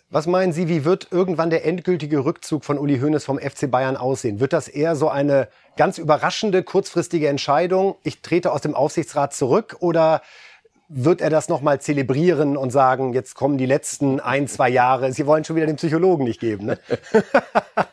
Was 0.09 0.29
meinen 0.29 0.53
Sie, 0.53 0.69
wie 0.69 0.85
wird 0.85 1.09
irgendwann 1.11 1.51
der 1.51 1.65
endgültige 1.65 2.25
Rückzug 2.25 2.65
von 2.65 2.79
Uli 2.79 3.01
Hoeneß 3.01 3.25
vom 3.25 3.41
FC 3.41 3.69
Bayern 3.69 3.97
aussehen? 3.97 4.39
Wird 4.39 4.53
das 4.53 4.69
eher 4.69 4.95
so 4.95 5.09
eine 5.09 5.49
ganz 5.77 5.99
überraschende, 5.99 6.63
kurzfristige 6.63 7.27
Entscheidung, 7.27 7.97
ich 8.05 8.23
trete 8.23 8.53
aus 8.53 8.61
dem 8.61 8.77
Aufsichtsrat 8.77 9.35
zurück 9.35 9.77
oder 9.81 10.23
wird 10.89 11.21
er 11.21 11.31
das 11.31 11.49
nochmal 11.49 11.81
zelebrieren 11.81 12.57
und 12.57 12.71
sagen, 12.71 13.15
jetzt 13.15 13.35
kommen 13.35 13.59
die 13.59 13.67
letzten 13.67 14.21
ein, 14.21 14.47
zwei 14.47 14.69
Jahre. 14.69 15.13
Sie 15.13 15.27
wollen 15.27 15.45
schon 15.45 15.57
wieder 15.57 15.67
den 15.67 15.75
Psychologen 15.75 16.23
nicht 16.23 16.39
geben. 16.39 16.67
Ne? 16.67 16.79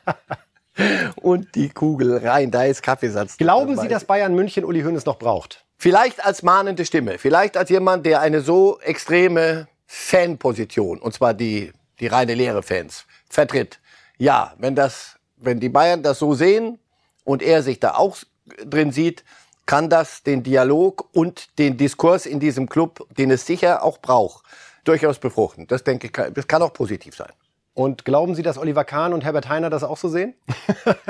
und 1.16 1.56
die 1.56 1.70
Kugel 1.70 2.18
rein, 2.18 2.52
da 2.52 2.64
ist 2.66 2.84
Kaffeesatz. 2.84 3.38
Glauben 3.38 3.76
Sie, 3.76 3.88
dass 3.88 4.06
Bayern 4.06 4.36
München 4.36 4.66
Uli 4.66 4.84
Hoeneß 4.84 5.06
noch 5.06 5.18
braucht? 5.18 5.66
Vielleicht 5.80 6.24
als 6.24 6.44
mahnende 6.44 6.86
Stimme, 6.86 7.18
vielleicht 7.18 7.58
als 7.58 7.72
jemand, 7.72 8.06
der 8.06 8.22
eine 8.22 8.42
so 8.42 8.80
extreme 8.82 9.68
Fanposition, 9.88 11.00
und 11.00 11.14
zwar 11.16 11.34
die, 11.34 11.74
die 12.00 12.08
reine 12.08 12.34
leere 12.34 12.64
Fans, 12.64 13.06
vertritt. 13.30 13.80
Ja, 14.18 14.54
wenn 14.58 14.76
das, 14.76 15.18
wenn 15.38 15.60
die 15.60 15.70
Bayern 15.70 16.04
das 16.04 16.20
so 16.20 16.34
sehen 16.34 16.80
und 17.24 17.42
er 17.42 17.64
sich 17.64 17.80
da 17.80 17.96
auch 17.96 18.18
drin 18.66 18.92
sieht, 18.92 19.24
kann 19.66 19.90
das 19.90 20.24
den 20.24 20.44
Dialog 20.44 21.10
und 21.14 21.58
den 21.58 21.78
Diskurs 21.78 22.26
in 22.26 22.40
diesem 22.40 22.68
Club, 22.68 23.08
den 23.18 23.32
es 23.32 23.46
sicher 23.46 23.84
auch 23.84 24.00
braucht, 24.00 24.46
durchaus 24.84 25.20
befruchten. 25.20 25.68
Das 25.68 25.84
denke 25.84 26.08
ich, 26.08 26.34
das 26.34 26.48
kann 26.48 26.62
auch 26.62 26.74
positiv 26.74 27.16
sein. 27.16 27.32
Und 27.76 28.06
glauben 28.06 28.36
Sie, 28.36 28.44
dass 28.44 28.60
Oliver 28.60 28.86
Kahn 28.86 29.14
und 29.14 29.24
Herbert 29.24 29.50
Heiner 29.50 29.70
das 29.72 29.84
auch 29.84 29.98
so 29.98 30.08
sehen? 30.08 30.36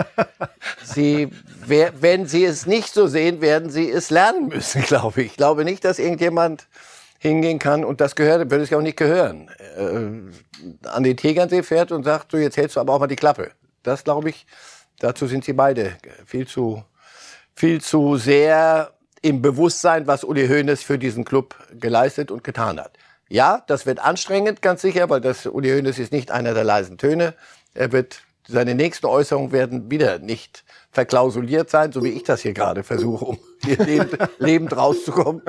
Sie, 0.84 1.30
wenn 1.66 2.26
Sie 2.26 2.46
es 2.46 2.66
nicht 2.66 2.94
so 2.94 3.08
sehen, 3.08 3.42
werden 3.42 3.70
Sie 3.70 3.90
es 3.90 4.10
lernen 4.10 4.48
müssen, 4.48 4.82
glaube 4.88 5.22
ich. 5.22 5.32
Ich 5.32 5.38
glaube 5.38 5.66
nicht, 5.66 5.84
dass 5.84 6.00
irgendjemand 6.00 6.68
hingehen 7.24 7.58
kann 7.58 7.86
und 7.86 8.02
das 8.02 8.16
gehört, 8.16 8.52
würde 8.52 8.66
es 8.66 8.74
auch 8.74 8.82
nicht 8.82 8.98
gehören, 8.98 9.50
äh, 9.78 10.88
an 10.88 11.04
den 11.04 11.16
Tegernsee 11.16 11.64
fährt 11.64 11.94
und 11.94 12.04
sagt, 12.04 12.34
du, 12.34 12.38
jetzt 12.38 12.58
hältst 12.58 12.76
du 12.76 12.82
aber 12.82 12.94
auch 12.94 13.00
mal 13.00 13.08
die 13.08 13.16
Klappe. 13.16 13.52
Das 13.82 14.04
glaube 14.04 14.30
ich, 14.30 14.46
dazu 15.00 15.26
sind 15.26 15.46
sie 15.46 15.54
beide 15.54 15.96
viel 16.26 16.46
zu, 16.46 16.84
viel 17.56 17.80
zu 17.80 18.18
sehr 18.18 18.92
im 19.22 19.42
Bewusstsein, 19.42 20.06
was 20.06 20.26
Uli 20.26 20.50
Hoeneß 20.50 20.84
für 20.84 21.00
diesen 21.00 21.24
Club 21.24 21.56
geleistet 21.80 22.30
und 22.30 22.44
getan 22.44 22.78
hat. 22.78 22.92
Ja, 23.30 23.64
das 23.68 23.86
wird 23.86 24.00
anstrengend, 24.00 24.62
ganz 24.62 24.82
sicher, 24.82 25.10
weil 25.10 25.22
das 25.22 25.46
Uli 25.46 25.70
Hoeneß 25.70 26.00
ist 26.00 26.12
nicht 26.12 26.30
einer 26.30 26.54
der 26.54 26.66
leisen 26.66 26.98
Töne. 26.98 27.36
Er 27.74 27.94
wird 27.94 28.22
seine 28.48 28.76
nächsten 28.76 29.06
Äußerungen 29.06 29.52
werden 29.52 29.90
wieder 29.90 30.20
nicht 30.20 30.64
verklausuliert 30.92 31.70
sein, 31.70 31.92
so 31.92 32.04
wie 32.04 32.10
ich 32.10 32.24
das 32.24 32.42
hier 32.42 32.54
gerade 32.54 32.84
versuche, 32.84 33.26
um 33.26 33.40
hier 33.64 33.78
lebend, 33.78 34.18
lebend 34.40 34.76
rauszukommen, 34.76 35.42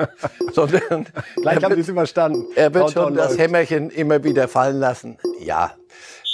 sondern 0.53 1.07
gleich 1.35 1.63
haben 1.63 1.75
Sie 1.75 1.81
es 1.81 1.89
überstanden. 1.89 2.45
Er 2.55 2.73
wird 2.73 2.91
schon 2.91 3.15
das 3.15 3.37
Hämmerchen 3.37 3.89
immer 3.89 4.23
wieder 4.23 4.47
fallen 4.47 4.79
lassen. 4.79 5.17
Ja, 5.39 5.73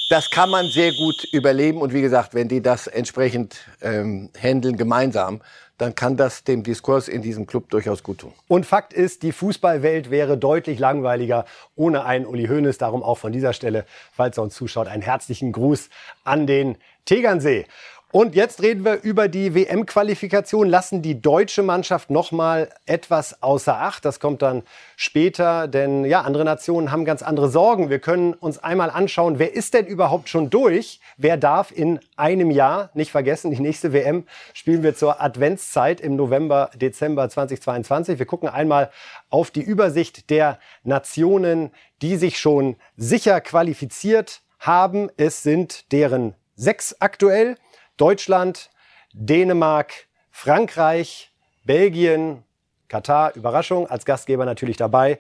das 0.09 0.29
kann 0.29 0.49
man 0.49 0.65
sehr 0.67 0.91
gut 0.91 1.23
überleben 1.31 1.81
und 1.81 1.93
wie 1.93 2.01
gesagt, 2.01 2.33
wenn 2.33 2.47
die 2.47 2.61
das 2.61 2.87
entsprechend 2.87 3.65
ähm, 3.81 4.29
handeln 4.37 4.77
gemeinsam, 4.77 5.41
dann 5.81 5.95
kann 5.95 6.15
das 6.15 6.43
dem 6.43 6.61
Diskurs 6.61 7.07
in 7.07 7.23
diesem 7.23 7.47
Club 7.47 7.71
durchaus 7.71 8.03
gut 8.03 8.19
tun. 8.19 8.33
Und 8.47 8.67
Fakt 8.67 8.93
ist, 8.93 9.23
die 9.23 9.31
Fußballwelt 9.31 10.11
wäre 10.11 10.37
deutlich 10.37 10.77
langweiliger 10.77 11.45
ohne 11.75 12.05
einen 12.05 12.27
Uli 12.27 12.47
Hoeneß. 12.47 12.77
Darum 12.77 13.01
auch 13.01 13.17
von 13.17 13.31
dieser 13.31 13.51
Stelle, 13.51 13.85
falls 14.11 14.37
er 14.37 14.43
uns 14.43 14.53
zuschaut, 14.53 14.87
einen 14.87 15.01
herzlichen 15.01 15.51
Gruß 15.51 15.89
an 16.23 16.45
den 16.45 16.77
Tegernsee. 17.05 17.65
Und 18.13 18.35
jetzt 18.35 18.61
reden 18.61 18.83
wir 18.83 19.03
über 19.03 19.29
die 19.29 19.55
WM-Qualifikation, 19.55 20.67
lassen 20.67 21.01
die 21.01 21.21
deutsche 21.21 21.63
Mannschaft 21.63 22.09
noch 22.09 22.33
mal 22.33 22.67
etwas 22.85 23.41
außer 23.41 23.79
Acht. 23.79 24.03
Das 24.03 24.19
kommt 24.19 24.41
dann 24.41 24.63
später, 24.97 25.69
denn 25.69 26.03
ja, 26.03 26.19
andere 26.21 26.43
Nationen 26.43 26.91
haben 26.91 27.05
ganz 27.05 27.23
andere 27.23 27.47
Sorgen. 27.47 27.89
Wir 27.89 27.99
können 27.99 28.33
uns 28.33 28.59
einmal 28.59 28.89
anschauen, 28.89 29.39
wer 29.39 29.53
ist 29.53 29.73
denn 29.73 29.85
überhaupt 29.85 30.27
schon 30.27 30.49
durch? 30.49 30.99
Wer 31.15 31.37
darf 31.37 31.71
in 31.71 32.01
einem 32.17 32.51
Jahr, 32.51 32.89
nicht 32.95 33.11
vergessen, 33.11 33.49
die 33.49 33.61
nächste 33.61 33.93
WM 33.93 34.25
spielen 34.53 34.83
wir 34.83 34.93
zur 34.93 35.21
Adventszeit 35.21 36.01
im 36.01 36.17
November, 36.17 36.69
Dezember 36.75 37.29
2022. 37.29 38.19
Wir 38.19 38.25
gucken 38.25 38.49
einmal 38.49 38.91
auf 39.29 39.51
die 39.51 39.61
Übersicht 39.61 40.29
der 40.29 40.59
Nationen, 40.83 41.71
die 42.01 42.17
sich 42.17 42.39
schon 42.39 42.75
sicher 42.97 43.39
qualifiziert 43.39 44.41
haben. 44.59 45.09
Es 45.15 45.43
sind 45.43 45.93
deren 45.93 46.35
sechs 46.55 46.97
aktuell. 46.99 47.55
Deutschland, 47.97 48.69
Dänemark, 49.13 50.07
Frankreich, 50.31 51.31
Belgien, 51.65 52.43
Katar, 52.87 53.35
Überraschung, 53.35 53.87
als 53.87 54.05
Gastgeber 54.05 54.45
natürlich 54.45 54.77
dabei 54.77 55.19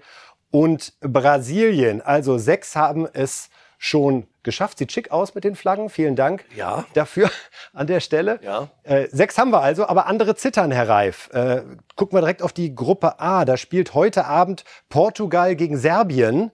und 0.51 0.93
Brasilien. 0.99 2.01
Also 2.01 2.37
sechs 2.37 2.75
haben 2.75 3.07
es 3.11 3.49
schon 3.77 4.27
geschafft. 4.43 4.77
Sieht 4.77 4.91
schick 4.91 5.11
aus 5.11 5.33
mit 5.33 5.43
den 5.43 5.55
Flaggen. 5.55 5.89
Vielen 5.89 6.15
Dank 6.15 6.45
ja. 6.55 6.85
dafür 6.93 7.31
an 7.73 7.87
der 7.87 7.99
Stelle. 7.99 8.39
Ja. 8.43 8.69
Äh, 8.83 9.07
sechs 9.11 9.37
haben 9.37 9.51
wir 9.51 9.61
also, 9.61 9.87
aber 9.87 10.05
andere 10.05 10.35
zittern, 10.35 10.71
Herr 10.71 10.87
Reif. 10.87 11.29
Äh, 11.33 11.63
gucken 11.95 12.15
wir 12.15 12.21
direkt 12.21 12.43
auf 12.43 12.53
die 12.53 12.75
Gruppe 12.75 13.19
A. 13.19 13.43
Da 13.45 13.57
spielt 13.57 13.93
heute 13.93 14.25
Abend 14.25 14.65
Portugal 14.89 15.55
gegen 15.55 15.77
Serbien. 15.77 16.51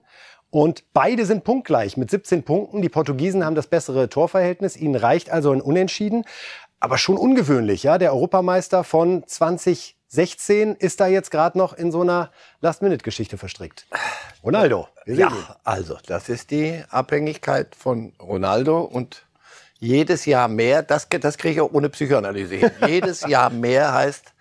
Und 0.50 0.84
beide 0.94 1.26
sind 1.26 1.44
punktgleich 1.44 1.96
mit 1.96 2.10
17 2.10 2.42
Punkten. 2.42 2.80
Die 2.80 2.88
Portugiesen 2.88 3.44
haben 3.44 3.54
das 3.54 3.66
bessere 3.66 4.08
Torverhältnis. 4.08 4.76
Ihnen 4.76 4.94
reicht 4.94 5.30
also 5.30 5.52
ein 5.52 5.60
Unentschieden. 5.60 6.24
Aber 6.80 6.96
schon 6.96 7.16
ungewöhnlich, 7.16 7.82
ja. 7.82 7.98
Der 7.98 8.12
Europameister 8.12 8.84
von 8.84 9.26
2016 9.26 10.76
ist 10.76 11.00
da 11.00 11.06
jetzt 11.06 11.30
gerade 11.30 11.58
noch 11.58 11.74
in 11.74 11.92
so 11.92 12.00
einer 12.00 12.30
Last-Minute-Geschichte 12.60 13.36
verstrickt. 13.36 13.86
Ronaldo. 14.42 14.88
ja, 15.04 15.32
also 15.64 15.98
das 16.06 16.28
ist 16.28 16.50
die 16.50 16.82
Abhängigkeit 16.88 17.74
von 17.74 18.12
Ronaldo 18.20 18.80
und 18.80 19.26
jedes 19.80 20.24
Jahr 20.24 20.48
mehr, 20.48 20.82
das, 20.82 21.08
das 21.08 21.38
kriege 21.38 21.54
ich 21.54 21.60
auch 21.60 21.72
ohne 21.72 21.88
Psychoanalyse 21.88 22.56
hin. 22.56 22.70
jedes 22.86 23.20
Jahr 23.26 23.50
mehr 23.50 23.92
heißt 23.92 24.32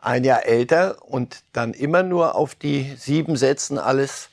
ein 0.00 0.24
Jahr 0.24 0.46
älter 0.46 1.02
und 1.02 1.42
dann 1.52 1.72
immer 1.72 2.02
nur 2.02 2.34
auf 2.34 2.54
die 2.54 2.94
sieben 2.96 3.36
setzen 3.36 3.78
alles 3.78 4.28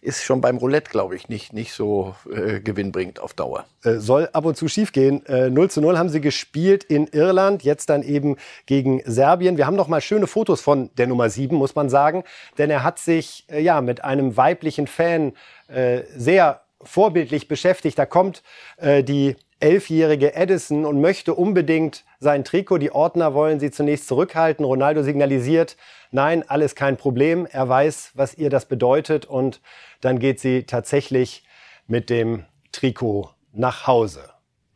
ist 0.00 0.22
schon 0.22 0.40
beim 0.40 0.56
Roulette, 0.56 0.90
glaube 0.90 1.16
ich, 1.16 1.28
nicht, 1.28 1.52
nicht 1.52 1.72
so 1.72 2.14
äh, 2.30 2.60
gewinnbringend 2.60 3.20
auf 3.20 3.34
Dauer. 3.34 3.64
Äh, 3.82 3.94
soll 3.94 4.28
ab 4.32 4.44
und 4.44 4.56
zu 4.56 4.68
schiefgehen. 4.68 5.24
Äh, 5.26 5.50
0 5.50 5.70
zu 5.70 5.80
0 5.80 5.98
haben 5.98 6.08
sie 6.08 6.20
gespielt 6.20 6.84
in 6.84 7.06
Irland, 7.08 7.64
jetzt 7.64 7.90
dann 7.90 8.02
eben 8.02 8.36
gegen 8.66 9.02
Serbien. 9.04 9.56
Wir 9.56 9.66
haben 9.66 9.76
noch 9.76 9.88
mal 9.88 10.00
schöne 10.00 10.26
Fotos 10.26 10.60
von 10.60 10.90
der 10.96 11.06
Nummer 11.06 11.28
7, 11.28 11.56
muss 11.56 11.74
man 11.74 11.88
sagen. 11.88 12.24
Denn 12.58 12.70
er 12.70 12.82
hat 12.82 12.98
sich 12.98 13.46
äh, 13.48 13.60
ja 13.60 13.80
mit 13.80 14.04
einem 14.04 14.36
weiblichen 14.36 14.86
Fan 14.86 15.32
äh, 15.68 16.02
sehr 16.14 16.62
vorbildlich 16.82 17.48
beschäftigt. 17.48 17.98
Da 17.98 18.06
kommt 18.06 18.42
äh, 18.76 19.02
die 19.02 19.36
elfjährige 19.60 20.34
Edison 20.34 20.84
und 20.84 21.00
möchte 21.00 21.34
unbedingt 21.34 22.04
sein 22.20 22.44
Trikot. 22.44 22.78
Die 22.78 22.92
Ordner 22.92 23.34
wollen 23.34 23.60
sie 23.60 23.70
zunächst 23.70 24.06
zurückhalten. 24.08 24.64
Ronaldo 24.64 25.02
signalisiert, 25.02 25.76
nein, 26.10 26.44
alles 26.48 26.74
kein 26.74 26.96
Problem. 26.96 27.46
Er 27.50 27.68
weiß, 27.68 28.12
was 28.14 28.34
ihr 28.34 28.50
das 28.50 28.66
bedeutet 28.66 29.24
und 29.24 29.60
dann 30.00 30.18
geht 30.18 30.40
sie 30.40 30.64
tatsächlich 30.64 31.44
mit 31.86 32.10
dem 32.10 32.44
Trikot 32.72 33.30
nach 33.52 33.86
Hause. 33.86 34.30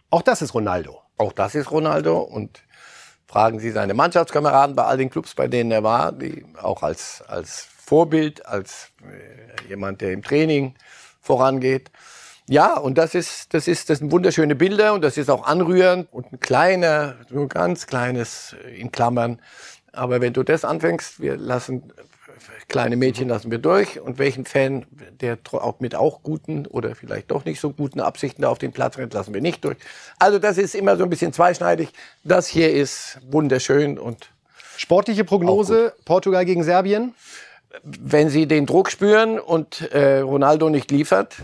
Auch 0.09 0.23
das 0.23 0.43
ist 0.43 0.55
Ronaldo. 0.55 1.01
Auch 1.19 1.33
das 1.33 1.55
ist 1.55 1.71
Ronaldo 1.71 2.19
und 2.19 2.63
fragen 3.27 3.61
Sie 3.61 3.71
seine 3.71 3.95
Mannschaftskameraden 3.95 4.75
bei 4.75 4.85
all 4.85 4.97
den 4.97 5.11
Clubs, 5.11 5.35
bei 5.35 5.47
denen 5.47 5.71
er 5.71 5.85
war, 5.85 6.11
die 6.13 6.45
auch 6.61 6.83
als, 6.83 7.23
als 7.29 7.69
Vorbild, 7.77 8.45
als 8.47 8.91
äh, 9.03 9.69
jemand, 9.69 10.01
der 10.01 10.13
im 10.13 10.23
Training 10.23 10.75
vorangeht. 11.21 11.91
Ja, 12.51 12.77
und 12.77 12.99
das 12.99 13.15
ist, 13.15 13.55
das 13.55 13.69
ist, 13.69 13.91
das 13.91 14.01
sind 14.01 14.11
wunderschöne 14.11 14.57
Bilder 14.57 14.93
und 14.93 15.03
das 15.03 15.17
ist 15.17 15.31
auch 15.31 15.47
anrührend 15.47 16.13
und 16.13 16.33
ein 16.33 16.41
kleiner, 16.41 17.15
so 17.31 17.43
ein 17.43 17.49
ganz 17.49 17.87
kleines 17.87 18.57
äh, 18.67 18.75
in 18.75 18.91
Klammern. 18.91 19.41
Aber 19.93 20.21
wenn 20.21 20.33
du 20.33 20.43
das 20.43 20.65
anfängst, 20.65 21.21
wir 21.21 21.37
lassen 21.37 21.93
kleine 22.67 22.97
Mädchen 22.97 23.29
lassen 23.29 23.53
wir 23.53 23.59
durch 23.59 24.01
und 24.01 24.19
welchen 24.19 24.47
Fan, 24.47 24.85
der 25.21 25.39
auch 25.53 25.79
mit 25.79 25.95
auch 25.95 26.25
guten 26.25 26.67
oder 26.67 26.97
vielleicht 26.97 27.31
doch 27.31 27.45
nicht 27.45 27.61
so 27.61 27.71
guten 27.71 28.01
Absichten 28.01 28.43
da 28.43 28.49
auf 28.49 28.59
den 28.59 28.73
Platz 28.73 28.99
rennt, 28.99 29.15
lassen 29.15 29.33
wir 29.33 29.41
nicht 29.41 29.65
durch. 29.65 29.77
Also 30.19 30.41
das 30.41 30.59
ist 30.59 30.75
immer 30.75 30.97
so 30.97 31.05
ein 31.05 31.11
bisschen 31.11 31.33
zweischneidig. 31.33 31.91
Das 32.25 32.49
hier 32.49 32.73
ist 32.73 33.21
wunderschön 33.31 33.97
und 33.97 34.31
sportliche 34.77 35.23
Prognose 35.23 35.95
Portugal 36.05 36.45
gegen 36.45 36.65
Serbien. 36.65 37.15
Wenn 37.85 38.29
Sie 38.29 38.49
den 38.49 38.67
Druck 38.67 38.91
spüren 38.91 39.39
und 39.39 39.93
äh, 39.93 40.19
Ronaldo 40.19 40.69
nicht 40.69 40.91
liefert, 40.91 41.37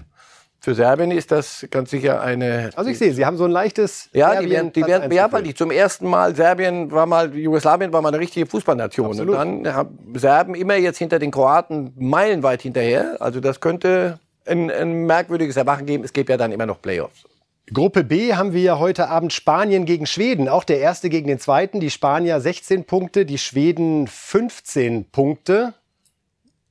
für 0.61 0.75
Serbien 0.75 1.11
ist 1.11 1.31
das 1.31 1.67
ganz 1.71 1.91
sicher 1.91 2.21
eine. 2.21 2.71
Also 2.75 2.91
ich 2.91 2.99
sehe, 2.99 3.13
Sie 3.13 3.25
haben 3.25 3.37
so 3.37 3.45
ein 3.45 3.51
leichtes. 3.51 4.09
Ja, 4.13 4.31
Serbien 4.31 4.49
die 4.49 4.55
werden, 4.55 4.73
die 4.73 4.87
werden, 4.87 5.13
ja, 5.13 5.31
weil 5.31 5.43
die 5.43 5.55
zum 5.55 5.71
ersten 5.71 6.09
Mal 6.09 6.35
Serbien 6.35 6.91
war 6.91 7.07
mal, 7.07 7.35
Jugoslawien 7.35 7.93
war 7.93 8.03
mal 8.03 8.09
eine 8.09 8.19
richtige 8.19 8.47
Fußballnation. 8.47 9.07
Absolut. 9.07 9.37
Und 9.37 9.65
dann 9.65 9.75
haben 9.75 9.99
Serben 10.15 10.55
immer 10.55 10.75
jetzt 10.77 10.99
hinter 10.99 11.19
den 11.19 11.31
Kroaten 11.31 11.93
meilenweit 11.97 12.63
hinterher. 12.63 13.17
Also 13.21 13.41
das 13.41 13.61
könnte 13.61 14.19
ein, 14.47 14.71
ein 14.71 15.07
merkwürdiges 15.07 15.57
Erwachen 15.57 15.87
geben. 15.87 16.05
Es 16.05 16.13
gibt 16.13 16.31
ja 16.31 16.37
dann 16.37 16.53
immer 16.53 16.67
noch 16.67 16.81
Playoffs. 16.81 17.25
Gruppe 17.73 18.05
B 18.05 18.35
haben 18.35 18.53
wir 18.53 18.61
ja 18.61 18.79
heute 18.79 19.09
Abend 19.09 19.33
Spanien 19.33 19.87
gegen 19.87 20.07
Schweden. 20.07 20.49
Auch 20.49 20.63
der 20.63 20.79
erste 20.79 21.11
gegen 21.11 21.27
den 21.27 21.41
zweiten. 21.41 21.81
Die 21.81 21.91
Spanier 21.91 22.41
16 22.41 22.85
Punkte, 22.85 23.27
die 23.27 23.39
Schweden 23.39 24.07
15 24.07 25.11
Punkte. 25.11 25.75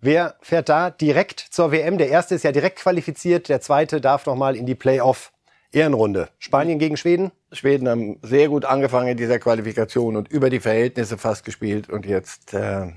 Wer 0.06 0.36
fährt 0.40 0.70
da 0.70 0.92
direkt 0.92 1.40
zur 1.40 1.72
WM? 1.72 1.98
Der 1.98 2.10
erste 2.10 2.36
ist 2.36 2.44
ja 2.44 2.52
direkt 2.52 2.78
qualifiziert, 2.78 3.50
der 3.50 3.60
zweite 3.60 4.00
darf 4.00 4.28
noch 4.28 4.36
mal 4.36 4.56
in 4.56 4.68
die 4.68 4.76
Playoff. 4.76 5.32
Ehrenrunde. 5.72 6.30
Spanien 6.38 6.78
gegen 6.78 6.96
Schweden? 6.96 7.32
Schweden 7.52 7.90
haben 7.90 8.20
sehr 8.22 8.50
gut 8.50 8.66
angefangen 8.66 9.08
in 9.08 9.18
dieser 9.18 9.40
Qualifikation 9.40 10.16
und 10.16 10.28
über 10.28 10.52
die 10.52 10.60
Verhältnisse 10.60 11.18
fast 11.18 11.44
gespielt 11.44 11.90
und 11.90 12.06
jetzt 12.06 12.54
äh, 12.54 12.94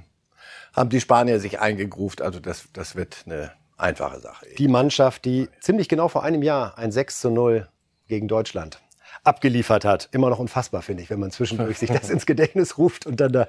haben 0.75 0.91
die 0.91 1.01
Spanier 1.01 1.41
sich 1.41 1.61
eingegruft. 1.61 2.21
Also 2.21 2.41
das, 2.41 2.65
das 2.75 2.95
wird 2.95 3.23
eine 3.25 3.53
einfache 3.79 4.21
Sache. 4.21 4.45
Die 4.59 4.69
Mannschaft, 4.69 5.25
die 5.25 5.49
ziemlich 5.63 5.89
genau 5.89 6.09
vor 6.09 6.25
einem 6.25 6.43
Jahr 6.43 6.77
ein 6.77 6.93
6 6.93 7.21
zu 7.21 7.31
0 7.31 7.69
gegen 8.07 8.29
Deutschland 8.29 8.83
abgeliefert 9.25 9.85
hat. 9.85 10.09
Immer 10.13 10.31
noch 10.31 10.39
unfassbar, 10.39 10.83
finde 10.83 11.03
ich, 11.03 11.11
wenn 11.11 11.21
man 11.21 11.31
zwischendurch 11.31 11.79
sich 11.79 11.91
das 11.91 12.11
ins 12.11 12.27
Gedächtnis 12.27 12.79
ruft 12.79 13.07
und 13.07 13.21
dann 13.21 13.33
da 13.33 13.49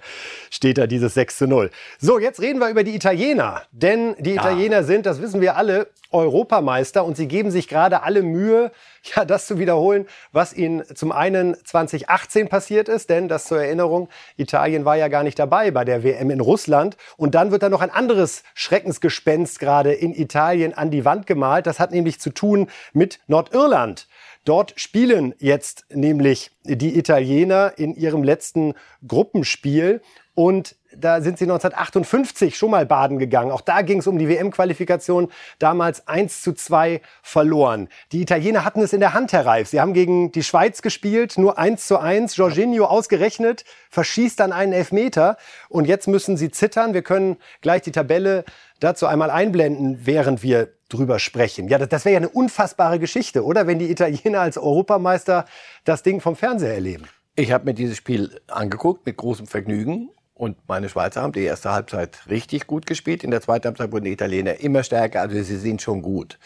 steht 0.50 0.78
da 0.78 0.88
dieses 0.88 1.14
6 1.14 1.38
zu 1.38 1.48
0. 1.48 1.72
So, 2.00 2.20
jetzt 2.20 2.42
reden 2.42 2.60
wir 2.60 2.70
über 2.70 2.84
die 2.84 2.96
Italiener. 2.96 3.64
Denn 3.72 4.16
die 4.20 4.36
ja. 4.36 4.42
Italiener 4.42 4.84
sind, 4.84 5.06
das 5.06 5.22
wissen 5.22 5.42
wir 5.42 5.56
alle, 5.56 5.88
Europameister 6.12 7.06
und 7.06 7.18
sie 7.18 7.28
geben 7.28 7.52
sich 7.52 7.68
gerade 7.68 8.02
alle 8.04 8.24
Mühe, 8.24 8.72
ja, 9.16 9.26
das 9.26 9.46
zu 9.48 9.60
wiederholen, 9.60 10.08
was 10.32 10.54
ihnen 10.54 10.84
zum 10.96 11.12
einen 11.12 11.56
2018 11.64 12.50
passiert 12.50 12.90
ist, 12.90 13.10
denn 13.10 13.28
das 13.28 13.46
zur 13.46 13.62
Erinnerung, 13.62 14.10
Italien 14.36 14.86
war 14.86 14.98
ja 14.98 15.08
gar 15.08 15.24
nicht 15.24 15.38
dabei 15.38 15.72
bei 15.72 15.86
der 15.86 16.04
WM 16.04 16.32
in 16.32 16.40
Russland 16.40 16.98
und 17.18 17.36
dann 17.36 17.52
wird 17.52 17.64
da 17.64 17.70
noch 17.70 17.82
ein 17.82 17.92
anderes 17.92 18.44
Schreckensgespenst 18.56 19.60
gerade 19.60 19.94
in 19.94 20.14
Italien 20.14 20.74
an 20.74 20.92
die 20.92 21.06
Wand 21.06 21.28
gemalt, 21.28 21.68
das 21.68 21.80
hat 21.80 21.92
nämlich 21.92 22.20
zu 22.20 22.32
tun 22.32 22.70
mit 22.94 23.20
Nordirland. 23.28 24.08
Dort 24.46 24.74
spielen 24.78 25.34
jetzt 25.38 25.86
nämlich 25.90 26.52
die 26.64 26.98
Italiener 26.98 27.74
in 27.78 27.94
ihrem 27.94 28.24
letzten 28.24 28.74
Gruppenspiel 29.06 30.02
und 30.34 30.78
da 30.96 31.22
sind 31.22 31.38
sie 31.38 31.44
1958 31.44 32.58
schon 32.58 32.72
mal 32.72 32.86
baden 32.86 33.20
gegangen. 33.20 33.52
Auch 33.52 33.62
da 33.62 33.82
ging 33.82 34.00
es 34.00 34.08
um 34.08 34.18
die 34.18 34.28
WM-Qualifikation. 34.28 35.32
Damals 35.60 36.08
1 36.08 36.42
zu 36.42 36.54
2 36.54 37.02
verloren. 37.22 37.90
Die 38.12 38.22
Italiener 38.22 38.66
hatten 38.66 38.82
es 38.82 38.94
in 38.94 39.02
der 39.02 39.14
Hand, 39.14 39.34
Herr 39.34 39.46
Reif. 39.46 39.68
Sie 39.68 39.82
haben 39.82 39.94
gegen 39.94 40.32
die 40.32 40.42
Schweiz 40.42 40.82
gespielt, 40.82 41.38
nur 41.38 41.60
1 41.60 41.86
zu 41.86 42.00
1. 42.00 42.38
Jorginho 42.38 42.86
ausgerechnet, 42.86 43.66
verschießt 43.90 44.40
dann 44.40 44.52
einen 44.52 44.74
Elfmeter. 44.74 45.38
Und 45.68 45.86
jetzt 45.86 46.08
müssen 46.08 46.38
sie 46.38 46.50
zittern. 46.50 46.94
Wir 46.94 47.04
können 47.04 47.38
gleich 47.62 47.82
die 47.82 47.92
Tabelle 47.92 48.46
dazu 48.80 49.06
einmal 49.06 49.30
einblenden, 49.30 50.06
während 50.06 50.42
wir 50.42 50.79
drüber 50.90 51.20
sprechen. 51.20 51.68
Ja, 51.68 51.78
das, 51.78 51.90
das 51.90 52.06
wäre 52.06 52.14
ja 52.14 52.18
eine 52.18 52.30
unfassbare 52.30 53.00
Geschichte, 53.00 53.46
oder? 53.46 53.68
Wenn 53.68 53.80
die 53.80 53.90
Italiener 53.90 54.42
als 54.42 54.58
Europameister 54.58 55.46
das 55.86 56.04
Ding 56.04 56.20
vom 56.20 56.36
Fernseher 56.36 56.74
erleben. 56.74 57.06
Ich 57.36 57.52
habe 57.52 57.66
mir 57.66 57.74
dieses 57.74 57.98
Spiel 57.98 58.42
angeguckt 58.48 59.06
mit 59.06 59.18
großem 59.18 59.48
Vergnügen. 59.48 60.10
Und 60.34 60.58
meine 60.68 60.88
Schweizer 60.88 61.22
haben 61.22 61.34
die 61.34 61.44
erste 61.44 61.72
Halbzeit 61.72 62.20
richtig 62.30 62.66
gut 62.66 62.86
gespielt. 62.86 63.24
In 63.24 63.32
der 63.32 63.42
zweiten 63.42 63.68
Halbzeit 63.68 63.92
wurden 63.92 64.06
die 64.06 64.14
Italiener 64.14 64.60
immer 64.62 64.84
stärker. 64.84 65.22
Also 65.22 65.42
sie 65.42 65.58
sind 65.58 65.82
schon 65.82 66.02
gut. 66.02 66.40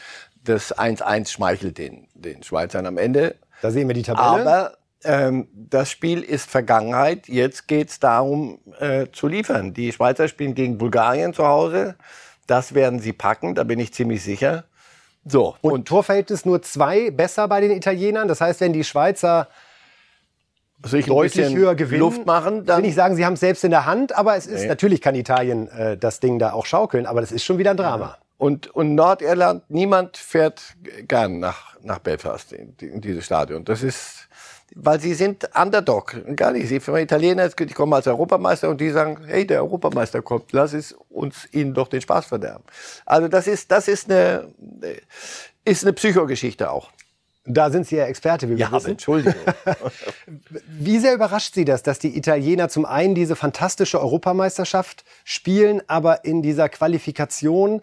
Das 0.44 0.76
1-1 0.76 1.30
schmeichelt 1.30 1.78
den, 1.78 2.08
den 2.16 2.44
Schweizern 2.44 2.86
am 2.88 2.98
Ende. 2.98 3.36
Da 3.62 3.72
sehen 3.72 3.88
wir 3.88 3.94
die 3.94 4.02
Tabelle. 4.02 4.42
Aber 4.42 4.78
ähm, 5.04 5.48
das 5.54 5.92
Spiel 5.92 6.22
ist 6.22 6.50
Vergangenheit. 6.50 7.28
Jetzt 7.28 7.68
geht 7.68 7.90
es 7.90 8.00
darum, 8.00 8.60
äh, 8.80 9.08
zu 9.12 9.28
liefern. 9.28 9.74
Die 9.74 9.92
Schweizer 9.92 10.28
spielen 10.28 10.56
gegen 10.56 10.78
Bulgarien 10.78 11.34
zu 11.34 11.46
Hause. 11.46 11.96
Das 12.48 12.74
werden 12.74 13.00
sie 13.00 13.14
packen, 13.14 13.56
da 13.56 13.64
bin 13.64 13.80
ich 13.80 13.94
ziemlich 13.94 14.24
sicher. 14.24 14.66
So. 15.26 15.56
Und, 15.62 15.72
und 15.72 15.88
Torverhältnis 15.88 16.46
nur 16.46 16.62
zwei 16.62 17.12
besser 17.12 17.48
bei 17.48 17.62
den 17.62 17.72
Italienern. 17.72 18.28
Das 18.28 18.42
heißt, 18.42 18.60
wenn 18.62 18.74
die 18.74 18.84
Schweizer 18.84 19.48
also 20.82 21.00
deutlich 21.00 21.56
höher 21.56 21.76
gewinnen, 21.76 22.02
Luft 22.02 22.26
machen, 22.26 22.66
dann 22.66 22.84
will 22.84 22.90
ich 22.90 22.96
sagen, 22.96 23.16
sie 23.16 23.26
haben 23.26 23.34
es 23.34 23.40
selbst 23.40 23.64
in 23.64 23.72
der 23.72 23.86
Hand, 23.86 24.14
aber 24.16 24.36
es 24.36 24.48
ist 24.48 24.64
nee. 24.64 24.68
natürlich 24.68 25.00
kann 25.00 25.16
Italien 25.16 25.70
äh, 25.70 25.98
das 25.98 26.20
Ding 26.20 26.40
da 26.40 26.52
auch 26.52 26.66
schaukeln, 26.66 27.06
aber 27.06 27.22
das 27.22 27.32
ist 27.32 27.46
schon 27.46 27.58
wieder 27.58 27.72
ein 27.72 27.78
Drama. 27.78 28.06
Ja. 28.06 28.18
Und, 28.38 28.68
und 28.76 28.94
Nordirland, 28.96 29.64
niemand 29.70 30.18
fährt 30.18 30.62
gern 31.08 31.40
nach, 31.40 31.78
nach 31.82 32.00
Belfast 32.00 32.52
in, 32.52 32.76
in 32.82 33.00
dieses 33.00 33.26
Stadion. 33.26 33.64
Das 33.64 33.82
ist 33.82 34.28
weil 34.76 35.00
sie 35.00 35.14
sind 35.14 35.50
Underdog. 35.56 36.16
Gar 36.36 36.52
nicht. 36.52 36.68
Sie 36.68 36.80
für 36.80 37.00
Italiener, 37.00 37.50
die 37.50 37.74
kommen 37.74 37.94
als 37.94 38.08
Europameister 38.08 38.70
und 38.70 38.82
die 38.82 38.90
sagen, 38.90 39.20
hey, 39.26 39.46
der 39.46 39.62
Europameister 39.62 40.22
kommt, 40.22 40.52
lass 40.52 40.74
es 40.74 40.94
uns 41.10 41.48
ihnen 41.52 41.74
doch 41.74 41.88
den 41.88 42.02
Spaß 42.02 42.26
verderben. 42.26 42.64
Also 43.06 43.28
das 43.28 43.48
ist, 43.48 43.72
das 43.72 43.88
ist 43.88 44.10
eine, 44.10 44.48
ist 45.66 45.84
eine 45.84 45.94
Psychogeschichte 45.94 46.72
auch. 46.72 46.90
Da 47.46 47.70
sind 47.72 47.86
Sie 47.86 47.98
ja 47.98 48.06
Experte, 48.06 48.48
wie 48.48 48.52
wir 48.52 48.68
ja, 48.68 48.72
wissen. 48.72 48.92
Entschuldigung. 48.92 49.42
wie 50.68 50.98
sehr 51.00 51.14
überrascht 51.14 51.54
Sie 51.54 51.66
das, 51.66 51.84
dass 51.84 52.00
die 52.00 52.18
Italiener 52.18 52.70
zum 52.70 52.86
einen 52.86 53.16
diese 53.16 53.36
fantastische 53.36 54.00
Europameisterschaft 54.00 55.04
spielen, 55.26 55.82
aber 55.88 56.24
in 56.24 56.42
dieser 56.42 56.70
Qualifikation 56.70 57.82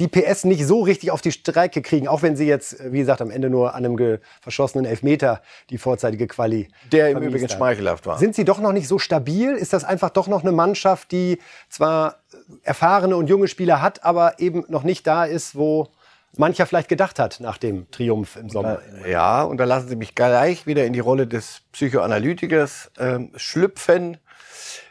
die 0.00 0.08
PS 0.08 0.44
nicht 0.44 0.66
so 0.66 0.80
richtig 0.80 1.10
auf 1.10 1.20
die 1.20 1.30
Strecke 1.30 1.82
kriegen, 1.82 2.08
auch 2.08 2.22
wenn 2.22 2.34
sie 2.34 2.46
jetzt, 2.46 2.76
wie 2.90 2.98
gesagt, 2.98 3.20
am 3.20 3.30
Ende 3.30 3.50
nur 3.50 3.74
an 3.74 3.84
einem 3.84 4.18
verschossenen 4.40 4.86
Elfmeter 4.86 5.42
die 5.68 5.76
vorzeitige 5.76 6.26
Quali. 6.26 6.68
Der 6.90 7.10
im 7.10 7.22
Übrigen 7.22 7.48
schmeichelhaft 7.48 8.06
war. 8.06 8.18
Sind 8.18 8.34
sie 8.34 8.44
doch 8.44 8.60
noch 8.60 8.72
nicht 8.72 8.88
so 8.88 8.98
stabil? 8.98 9.52
Ist 9.52 9.74
das 9.74 9.84
einfach 9.84 10.08
doch 10.08 10.26
noch 10.26 10.42
eine 10.42 10.52
Mannschaft, 10.52 11.12
die 11.12 11.38
zwar 11.68 12.16
erfahrene 12.62 13.14
und 13.16 13.28
junge 13.28 13.46
Spieler 13.46 13.82
hat, 13.82 14.02
aber 14.02 14.40
eben 14.40 14.64
noch 14.68 14.84
nicht 14.84 15.06
da 15.06 15.26
ist, 15.26 15.54
wo 15.54 15.88
mancher 16.36 16.64
vielleicht 16.64 16.88
gedacht 16.88 17.18
hat 17.18 17.40
nach 17.40 17.58
dem 17.58 17.90
Triumph 17.90 18.36
im 18.36 18.48
Sommer. 18.48 18.80
Ja, 19.06 19.42
und 19.42 19.58
da 19.58 19.64
lassen 19.64 19.88
Sie 19.88 19.96
mich 19.96 20.14
gleich 20.14 20.66
wieder 20.66 20.86
in 20.86 20.94
die 20.94 21.00
Rolle 21.00 21.26
des 21.26 21.60
Psychoanalytikers 21.72 22.90
äh, 22.96 23.18
schlüpfen. 23.36 24.16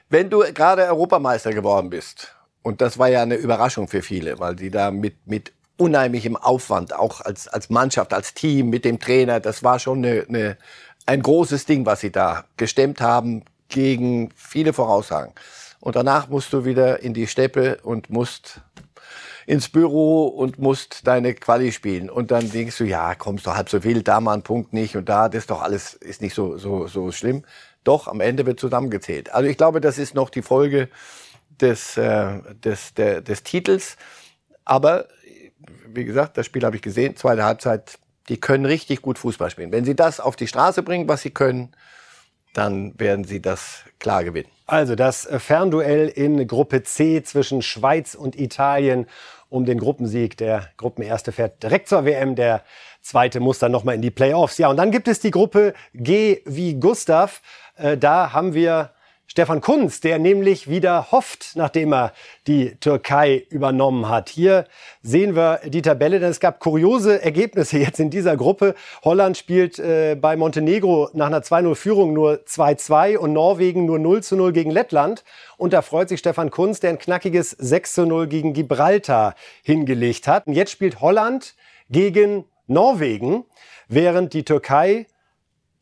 Wenn 0.10 0.30
du 0.30 0.40
gerade 0.54 0.84
Europameister 0.84 1.52
geworden 1.52 1.90
bist 1.90 2.36
und 2.70 2.82
das 2.82 3.00
war 3.00 3.08
ja 3.08 3.24
eine 3.24 3.34
Überraschung 3.34 3.88
für 3.88 4.04
viele, 4.04 4.38
weil 4.38 4.56
sie 4.56 4.70
da 4.70 4.92
mit, 4.92 5.26
mit 5.26 5.54
unheimlichem 5.78 6.36
Aufwand, 6.36 6.94
auch 6.94 7.20
als, 7.20 7.48
als 7.48 7.72
Mannschaft, 7.72 8.14
als 8.14 8.36
Team, 8.36 8.70
mit 8.70 8.86
dem 8.86 9.00
Trainer, 9.00 9.40
das 9.40 9.64
war 9.64 9.80
schon 9.80 10.06
eine, 10.06 10.26
eine, 10.30 10.58
ein 11.08 11.24
großes 11.24 11.66
Ding, 11.66 11.88
was 11.88 12.02
sie 12.02 12.12
da 12.12 12.46
gestemmt 12.58 13.02
haben 13.02 13.44
gegen 13.70 14.30
viele 14.36 14.72
Voraussagen. 14.72 15.34
Und 15.80 15.96
danach 15.96 16.30
musst 16.30 16.54
du 16.54 16.64
wieder 16.64 17.02
in 17.02 17.16
die 17.16 17.26
Steppe 17.26 17.80
und 17.82 18.12
musst 18.12 18.62
ins 19.48 19.68
Büro 19.70 20.28
und 20.28 20.60
musst 20.60 21.08
deine 21.08 21.34
Quali 21.34 21.72
spielen. 21.72 22.08
Und 22.08 22.30
dann 22.30 22.52
denkst 22.52 22.78
du, 22.78 22.84
ja, 22.84 23.16
kommst 23.16 23.48
du 23.48 23.56
halb 23.56 23.68
so 23.68 23.84
wild, 23.84 24.08
da 24.08 24.22
mal 24.22 24.34
ein 24.34 24.44
Punkt 24.44 24.74
nicht 24.74 24.96
und 24.96 25.10
da, 25.10 25.28
das 25.28 25.40
ist 25.40 25.50
doch 25.50 25.64
alles, 25.64 25.96
ist 25.96 26.22
nicht 26.22 26.36
so, 26.36 26.60
so, 26.60 26.86
so 26.86 27.12
schlimm. 27.12 27.44
Doch, 27.84 28.08
am 28.08 28.22
Ende 28.22 28.46
wird 28.46 28.60
zusammengezählt. 28.60 29.34
Also 29.34 29.50
ich 29.50 29.58
glaube, 29.58 29.82
das 29.82 29.98
ist 29.98 30.14
noch 30.14 30.30
die 30.30 30.44
Folge 30.44 30.90
des, 31.62 31.98
äh, 31.98 32.42
des, 32.54 32.94
der, 32.94 33.22
des 33.22 33.44
Titels. 33.44 33.98
Aber 34.66 35.08
wie 35.88 36.06
gesagt, 36.06 36.38
das 36.38 36.46
Spiel 36.46 36.64
habe 36.64 36.76
ich 36.76 36.82
gesehen, 36.82 37.16
zweite 37.16 37.44
Halbzeit, 37.44 37.98
die 38.30 38.40
können 38.40 38.66
richtig 38.66 39.02
gut 39.02 39.18
Fußball 39.18 39.50
spielen. 39.50 39.72
Wenn 39.72 39.86
sie 39.86 39.96
das 39.96 40.20
auf 40.20 40.36
die 40.36 40.48
Straße 40.48 40.84
bringen, 40.84 41.08
was 41.08 41.22
sie 41.22 41.32
können, 41.32 41.72
dann 42.54 42.98
werden 43.00 43.24
sie 43.24 43.42
das 43.42 43.84
klar 44.00 44.24
gewinnen. 44.24 44.50
Also 44.66 44.96
das 44.96 45.28
Fernduell 45.38 46.08
in 46.08 46.48
Gruppe 46.48 46.84
C 46.84 47.24
zwischen 47.24 47.62
Schweiz 47.62 48.16
und 48.16 48.40
Italien 48.40 49.08
um 49.50 49.66
den 49.66 49.80
Gruppensieg. 49.80 50.38
Der 50.38 50.70
Gruppenerste 50.78 51.32
fährt 51.32 51.64
direkt 51.64 51.90
zur 51.90 52.06
WM, 52.06 52.36
der 52.36 52.64
zweite 53.02 53.40
muss 53.40 53.60
dann 53.60 53.72
nochmal 53.72 53.96
in 53.96 54.02
die 54.02 54.12
Playoffs. 54.12 54.58
Ja, 54.58 54.70
und 54.70 54.78
dann 54.78 54.92
gibt 54.92 55.08
es 55.08 55.20
die 55.20 55.32
Gruppe 55.32 55.74
G 55.94 56.42
wie 56.46 56.76
Gustav. 56.76 57.42
Äh, 57.76 57.98
da 57.98 58.34
haben 58.34 58.54
wir 58.54 58.92
Stefan 59.32 59.62
Kunz, 59.62 60.02
der 60.02 60.18
nämlich 60.18 60.68
wieder 60.68 61.12
hofft, 61.12 61.52
nachdem 61.54 61.94
er 61.94 62.14
die 62.48 62.76
Türkei 62.78 63.46
übernommen 63.52 64.10
hat. 64.10 64.28
Hier 64.28 64.66
sehen 65.04 65.36
wir 65.36 65.60
die 65.66 65.84
Tabelle, 65.84 66.20
denn 66.20 66.32
es 66.32 66.40
gab 66.40 66.60
kuriose 66.60 67.22
Ergebnisse 67.22 67.78
jetzt 67.78 68.00
in 68.00 68.10
dieser 68.10 68.36
Gruppe. 68.36 68.74
Holland 69.04 69.38
spielt 69.38 69.78
äh, 69.78 70.18
bei 70.20 70.36
Montenegro 70.36 71.12
nach 71.14 71.28
einer 71.28 71.42
2-0-Führung 71.42 72.12
nur 72.12 72.40
2-2 72.48 73.18
und 73.18 73.34
Norwegen 73.34 73.86
nur 73.86 74.00
0-0 74.00 74.52
gegen 74.52 74.72
Lettland. 74.72 75.24
Und 75.58 75.74
da 75.74 75.84
freut 75.84 76.10
sich 76.10 76.22
Stefan 76.22 76.50
Kunz, 76.50 76.80
der 76.80 76.90
ein 76.90 76.98
knackiges 76.98 77.56
6-0 77.60 78.26
gegen 78.26 78.54
Gibraltar 78.54 79.36
hingelegt 79.62 80.28
hat. 80.28 80.48
Und 80.48 80.54
jetzt 80.54 80.72
spielt 80.72 81.02
Holland 81.02 81.54
gegen 81.92 82.46
Norwegen, 82.66 83.46
während 83.88 84.34
die 84.34 84.44
Türkei 84.44 85.06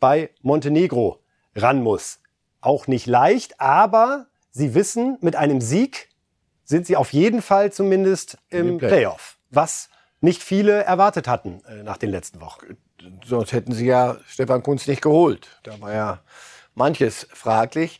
bei 0.01 0.31
Montenegro 0.41 1.19
ran 1.55 1.81
muss 1.81 2.19
auch 2.61 2.87
nicht 2.87 3.05
leicht, 3.05 3.59
aber 3.59 4.27
sie 4.51 4.73
wissen, 4.73 5.17
mit 5.21 5.35
einem 5.35 5.61
Sieg 5.61 6.09
sind 6.63 6.85
sie 6.85 6.97
auf 6.97 7.13
jeden 7.13 7.41
Fall 7.41 7.71
zumindest 7.71 8.37
im 8.49 8.77
Play. 8.77 8.89
Playoff, 8.89 9.37
was 9.49 9.89
nicht 10.19 10.43
viele 10.43 10.83
erwartet 10.83 11.27
hatten 11.27 11.61
äh, 11.67 11.83
nach 11.83 11.97
den 11.97 12.09
letzten 12.09 12.41
Wochen. 12.41 12.77
Sonst 13.25 13.53
hätten 13.53 13.71
sie 13.71 13.85
ja 13.85 14.17
Stefan 14.27 14.63
Kunz 14.63 14.87
nicht 14.87 15.01
geholt. 15.01 15.47
Da 15.63 15.79
war 15.79 15.93
ja 15.93 16.19
manches 16.73 17.27
fraglich. 17.31 17.99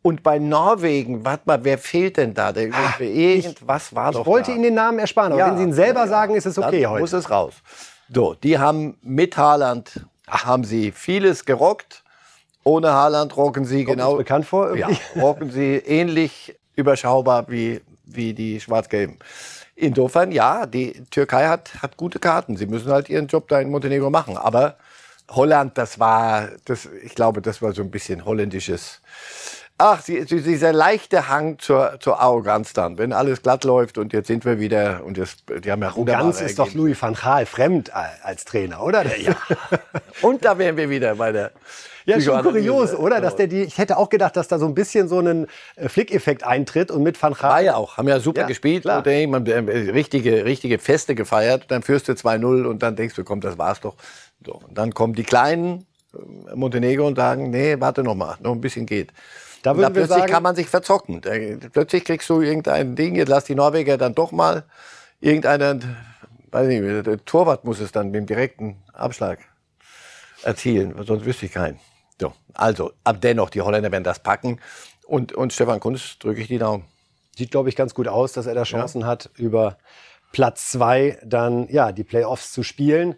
Und 0.00 0.22
bei 0.22 0.38
Norwegen, 0.38 1.24
warte 1.24 1.42
mal, 1.46 1.64
wer 1.64 1.76
fehlt 1.76 2.16
denn 2.16 2.32
da? 2.32 2.52
Der, 2.52 2.70
Ach, 2.72 3.00
irgendwas 3.00 3.94
war 3.94 4.10
ich 4.10 4.14
doch. 4.14 4.22
Ich 4.22 4.26
wollte 4.26 4.50
da. 4.50 4.54
Ihnen 4.54 4.62
den 4.62 4.74
Namen 4.74 4.98
ersparen, 4.98 5.32
aber 5.32 5.40
ja, 5.40 5.50
wenn 5.50 5.58
Sie 5.58 5.64
ihn 5.64 5.72
selber 5.72 6.00
ja, 6.00 6.06
sagen, 6.06 6.34
ist 6.34 6.46
es 6.46 6.56
okay 6.58 6.82
dann 6.82 6.92
heute. 6.92 7.00
Muss 7.00 7.12
es 7.12 7.30
raus. 7.30 7.54
So, 8.12 8.34
die 8.34 8.58
haben 8.58 8.96
mit 9.02 9.36
Haaland 9.36 10.06
haben 10.26 10.64
sie 10.64 10.92
vieles 10.92 11.44
gerockt. 11.44 12.04
Ohne 12.68 12.92
Haaland 12.92 13.34
rocken 13.36 13.64
sie 13.64 13.84
Kommt 13.84 13.96
genau. 13.96 14.16
bekannt 14.16 14.44
vor? 14.44 14.74
Irgendwie? 14.74 14.98
Ja, 15.14 15.22
rocken 15.22 15.50
sie 15.50 15.76
ähnlich 15.76 16.54
überschaubar 16.76 17.46
wie, 17.48 17.80
wie 18.04 18.34
die 18.34 18.60
Schwarz-Gelben. 18.60 19.18
Insofern, 19.74 20.32
ja, 20.32 20.66
die 20.66 21.04
Türkei 21.10 21.48
hat, 21.48 21.82
hat 21.82 21.96
gute 21.96 22.18
Karten. 22.18 22.56
Sie 22.56 22.66
müssen 22.66 22.90
halt 22.92 23.08
ihren 23.08 23.26
Job 23.26 23.48
da 23.48 23.58
in 23.60 23.70
Montenegro 23.70 24.10
machen. 24.10 24.36
Aber 24.36 24.76
Holland, 25.30 25.78
das 25.78 25.98
war, 25.98 26.48
das, 26.66 26.86
ich 27.02 27.14
glaube, 27.14 27.40
das 27.40 27.62
war 27.62 27.72
so 27.72 27.82
ein 27.82 27.90
bisschen 27.90 28.24
holländisches 28.24 29.00
Ach, 29.80 30.02
sie, 30.02 30.24
dieser 30.24 30.72
leichte 30.72 31.28
Hang 31.28 31.60
zur, 31.60 32.00
zur 32.00 32.18
Arroganz 32.18 32.72
dann, 32.72 32.98
wenn 32.98 33.12
alles 33.12 33.42
glatt 33.42 33.62
läuft 33.62 33.96
und 33.96 34.12
jetzt 34.12 34.26
sind 34.26 34.44
wir 34.44 34.58
wieder 34.58 35.04
und 35.04 35.16
jetzt, 35.16 35.44
die 35.64 35.70
haben 35.70 35.82
ja 35.82 35.88
Arroganz 35.88 36.40
ist 36.40 36.58
doch 36.58 36.74
Louis 36.74 37.00
van 37.00 37.14
Gaal 37.14 37.46
fremd 37.46 37.92
als 37.94 38.44
Trainer, 38.44 38.82
oder? 38.82 39.16
Ja. 39.16 39.36
und 40.22 40.44
da 40.44 40.58
wären 40.58 40.76
wir 40.76 40.90
wieder 40.90 41.14
bei 41.14 41.30
der 41.30 41.52
ja, 42.08 42.20
schon 42.20 42.42
kurios, 42.42 42.94
oder? 42.94 43.20
Dass 43.20 43.36
der 43.36 43.46
die, 43.46 43.62
ich 43.62 43.78
hätte 43.78 43.96
auch 43.96 44.08
gedacht, 44.08 44.36
dass 44.36 44.48
da 44.48 44.58
so 44.58 44.66
ein 44.66 44.74
bisschen 44.74 45.08
so 45.08 45.20
ein 45.20 45.46
äh, 45.76 45.88
Flickeffekt 45.88 46.44
eintritt 46.44 46.90
und 46.90 47.02
mit 47.02 47.20
Van 47.20 47.34
Gaal. 47.34 47.50
War 47.50 47.60
ja 47.60 47.76
auch, 47.76 47.96
haben 47.96 48.08
ja 48.08 48.20
super 48.20 48.42
ja, 48.42 48.46
gespielt, 48.46 48.82
klar. 48.82 49.06
und 49.06 49.30
man, 49.30 49.46
äh, 49.46 49.90
richtige, 49.90 50.44
richtige 50.44 50.78
Feste 50.78 51.14
gefeiert, 51.14 51.66
dann 51.68 51.82
führst 51.82 52.08
du 52.08 52.12
2-0 52.12 52.64
und 52.64 52.82
dann 52.82 52.96
denkst 52.96 53.14
du, 53.14 53.24
komm, 53.24 53.40
das 53.40 53.58
war's 53.58 53.80
doch. 53.80 53.94
So, 54.44 54.54
und 54.54 54.76
dann 54.76 54.94
kommen 54.94 55.14
die 55.14 55.24
Kleinen, 55.24 55.86
äh, 56.14 56.54
Montenegro, 56.54 57.06
und 57.06 57.16
sagen, 57.16 57.50
nee, 57.50 57.76
warte 57.78 58.02
noch 58.02 58.14
mal, 58.14 58.36
noch 58.40 58.52
ein 58.52 58.60
bisschen 58.60 58.86
geht. 58.86 59.12
Da, 59.62 59.74
da 59.74 59.90
plötzlich 59.90 60.18
sagen, 60.18 60.32
kann 60.32 60.42
man 60.42 60.56
sich 60.56 60.68
verzocken. 60.68 61.20
Da, 61.20 61.30
plötzlich 61.72 62.04
kriegst 62.04 62.28
du 62.30 62.40
irgendein 62.40 62.94
Ding, 62.96 63.16
jetzt 63.16 63.28
lass 63.28 63.44
die 63.44 63.54
Norweger 63.54 63.98
dann 63.98 64.14
doch 64.14 64.32
mal 64.32 64.64
irgendeinen, 65.20 65.96
weiß 66.50 66.68
nicht, 66.68 67.06
der 67.06 67.24
Torwart 67.24 67.64
muss 67.64 67.80
es 67.80 67.92
dann 67.92 68.06
mit 68.06 68.14
dem 68.14 68.26
direkten 68.26 68.76
Abschlag 68.92 69.40
erzielen, 70.42 70.94
sonst 71.04 71.24
wüsste 71.24 71.46
ich 71.46 71.52
keinen. 71.52 71.78
So, 72.20 72.32
also, 72.54 72.92
aber 73.04 73.18
dennoch, 73.18 73.50
die 73.50 73.62
Holländer 73.62 73.92
werden 73.92 74.04
das 74.04 74.20
packen. 74.20 74.60
Und, 75.06 75.32
und 75.32 75.52
Stefan 75.52 75.80
Kunz 75.80 76.18
drücke 76.18 76.40
ich 76.40 76.48
die 76.48 76.58
Daumen. 76.58 76.84
Sieht, 77.36 77.50
glaube 77.50 77.68
ich, 77.68 77.76
ganz 77.76 77.94
gut 77.94 78.08
aus, 78.08 78.32
dass 78.32 78.46
er 78.46 78.54
da 78.54 78.64
Chancen 78.64 79.02
ja. 79.02 79.06
hat, 79.06 79.30
über 79.36 79.78
Platz 80.32 80.70
zwei 80.70 81.18
dann 81.24 81.68
ja 81.68 81.92
die 81.92 82.04
Playoffs 82.04 82.52
zu 82.52 82.62
spielen. 82.62 83.16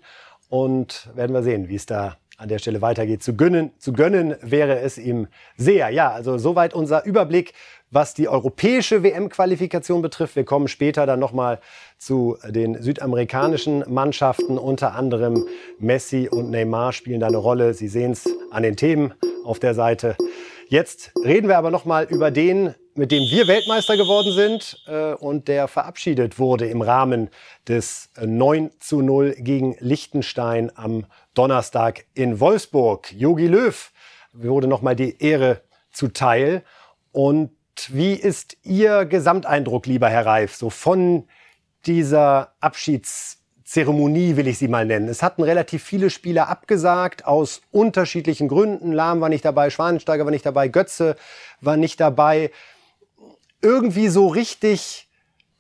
Und 0.48 1.08
werden 1.14 1.32
wir 1.32 1.42
sehen, 1.42 1.68
wie 1.68 1.76
es 1.76 1.86
da 1.86 2.16
an 2.36 2.48
der 2.48 2.58
Stelle 2.58 2.82
weitergeht. 2.82 3.22
Zu 3.22 3.36
gönnen, 3.36 3.72
zu 3.78 3.92
gönnen 3.92 4.36
wäre 4.40 4.80
es 4.80 4.98
ihm 4.98 5.28
sehr. 5.56 5.90
Ja, 5.90 6.10
also 6.10 6.38
soweit 6.38 6.74
unser 6.74 7.04
Überblick, 7.04 7.52
was 7.90 8.14
die 8.14 8.28
europäische 8.28 9.02
WM-Qualifikation 9.02 10.00
betrifft. 10.00 10.36
Wir 10.36 10.44
kommen 10.44 10.68
später 10.68 11.06
dann 11.06 11.18
nochmal 11.18 11.60
zu 11.98 12.38
den 12.48 12.80
südamerikanischen 12.80 13.84
Mannschaften. 13.88 14.58
Unter 14.58 14.94
anderem 14.94 15.46
Messi 15.78 16.28
und 16.30 16.50
Neymar 16.50 16.92
spielen 16.92 17.20
da 17.20 17.26
eine 17.26 17.36
Rolle. 17.36 17.74
Sie 17.74 17.88
sehen 17.88 18.12
es 18.12 18.28
an 18.50 18.62
den 18.62 18.76
Themen 18.76 19.14
auf 19.44 19.58
der 19.58 19.74
Seite. 19.74 20.16
Jetzt 20.68 21.12
reden 21.24 21.48
wir 21.48 21.58
aber 21.58 21.72
nochmal 21.72 22.04
über 22.04 22.30
den, 22.30 22.74
mit 22.94 23.10
dem 23.10 23.24
wir 23.24 23.48
Weltmeister 23.48 23.96
geworden 23.96 24.32
sind 24.32 24.84
äh, 24.86 25.14
und 25.14 25.48
der 25.48 25.66
verabschiedet 25.66 26.38
wurde 26.38 26.66
im 26.66 26.82
Rahmen 26.82 27.28
des 27.66 28.10
9 28.20 28.70
zu 28.78 29.00
0 29.00 29.34
gegen 29.38 29.74
Liechtenstein 29.80 30.70
am 30.76 31.06
Donnerstag 31.34 32.04
in 32.14 32.38
Wolfsburg. 32.38 33.12
Jogi 33.12 33.48
Löw 33.48 33.90
wurde 34.32 34.68
nochmal 34.68 34.94
die 34.94 35.20
Ehre 35.20 35.62
zuteil. 35.90 36.62
Und 37.12 37.50
wie 37.90 38.14
ist 38.14 38.56
Ihr 38.62 39.04
Gesamteindruck, 39.04 39.86
lieber 39.86 40.08
Herr 40.08 40.26
Reif, 40.26 40.54
so 40.54 40.70
von 40.70 41.28
dieser 41.86 42.54
Abschiedszeremonie, 42.60 44.36
will 44.36 44.48
ich 44.48 44.58
sie 44.58 44.68
mal 44.68 44.84
nennen? 44.84 45.08
Es 45.08 45.22
hatten 45.22 45.42
relativ 45.42 45.82
viele 45.82 46.10
Spieler 46.10 46.48
abgesagt, 46.48 47.24
aus 47.24 47.62
unterschiedlichen 47.70 48.48
Gründen. 48.48 48.92
Lahm 48.92 49.20
war 49.20 49.28
nicht 49.28 49.44
dabei, 49.44 49.70
Schwanensteiger 49.70 50.24
war 50.24 50.30
nicht 50.30 50.46
dabei, 50.46 50.68
Götze 50.68 51.16
war 51.60 51.76
nicht 51.76 52.00
dabei. 52.00 52.50
Irgendwie 53.62 54.08
so 54.08 54.28
richtig 54.28 55.08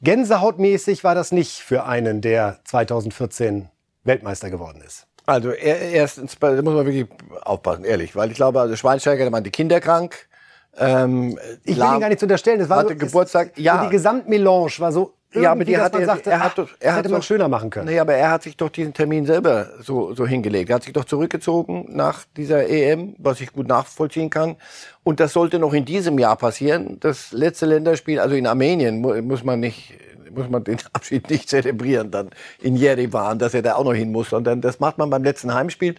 gänsehautmäßig 0.02 1.04
war 1.04 1.14
das 1.14 1.32
nicht 1.32 1.58
für 1.58 1.84
einen, 1.84 2.20
der 2.20 2.60
2014 2.64 3.68
Weltmeister 4.04 4.50
geworden 4.50 4.82
ist. 4.86 5.06
Also 5.26 5.50
erstens, 5.50 6.36
da 6.40 6.50
muss 6.62 6.74
man 6.74 6.86
wirklich 6.86 7.06
aufpassen, 7.42 7.84
ehrlich, 7.84 8.16
weil 8.16 8.30
ich 8.30 8.36
glaube, 8.36 8.60
also 8.60 8.74
Schweinsteiger, 8.74 9.30
die 9.40 9.50
Kinder 9.50 9.80
krank. 9.80 10.28
Ähm, 10.78 11.38
ich 11.64 11.76
will 11.76 11.84
ihn 11.84 12.00
gar 12.00 12.08
nicht 12.08 12.22
unterstellen. 12.22 12.58
Das 12.58 12.68
war 12.68 12.78
hatte 12.78 12.90
so, 12.90 13.06
Geburtstag. 13.06 13.52
Es, 13.56 13.62
ja. 13.62 13.84
Die 13.84 13.90
Gesamtmelange 13.90 14.70
war 14.78 14.92
so 14.92 15.14
ja, 15.32 15.52
aber 15.52 15.64
die 15.64 15.78
hat, 15.78 15.92
man 15.92 16.04
sagte, 16.04 16.30
er 16.30 16.42
hat, 16.42 16.58
ach, 16.58 16.68
er 16.80 16.96
hätte 16.96 17.08
man 17.08 17.22
schöner 17.22 17.48
machen 17.48 17.70
können. 17.70 17.86
Nee, 17.86 18.00
aber 18.00 18.14
er 18.14 18.30
hat 18.32 18.42
sich 18.42 18.56
doch 18.56 18.68
diesen 18.68 18.92
Termin 18.92 19.26
selber 19.26 19.68
so, 19.80 20.12
so 20.12 20.26
hingelegt. 20.26 20.70
Er 20.70 20.76
hat 20.76 20.82
sich 20.82 20.92
doch 20.92 21.04
zurückgezogen 21.04 21.86
nach 21.88 22.24
dieser 22.36 22.68
EM, 22.68 23.14
was 23.18 23.40
ich 23.40 23.52
gut 23.52 23.68
nachvollziehen 23.68 24.28
kann. 24.28 24.56
Und 25.04 25.20
das 25.20 25.32
sollte 25.32 25.60
noch 25.60 25.72
in 25.72 25.84
diesem 25.84 26.18
Jahr 26.18 26.34
passieren. 26.34 26.98
Das 26.98 27.30
letzte 27.30 27.66
Länderspiel, 27.66 28.18
also 28.18 28.34
in 28.34 28.46
Armenien, 28.46 29.00
muss 29.00 29.44
man 29.44 29.60
nicht, 29.60 29.94
muss 30.34 30.48
man 30.48 30.64
den 30.64 30.78
Abschied 30.92 31.30
nicht 31.30 31.48
zelebrieren 31.48 32.10
dann 32.10 32.30
in 32.60 32.74
Jerewan, 32.74 33.38
dass 33.38 33.54
er 33.54 33.62
da 33.62 33.76
auch 33.76 33.84
noch 33.84 33.94
hin 33.94 34.10
muss, 34.10 34.30
sondern 34.30 34.60
das 34.60 34.80
macht 34.80 34.98
man 34.98 35.10
beim 35.10 35.22
letzten 35.22 35.54
Heimspiel. 35.54 35.94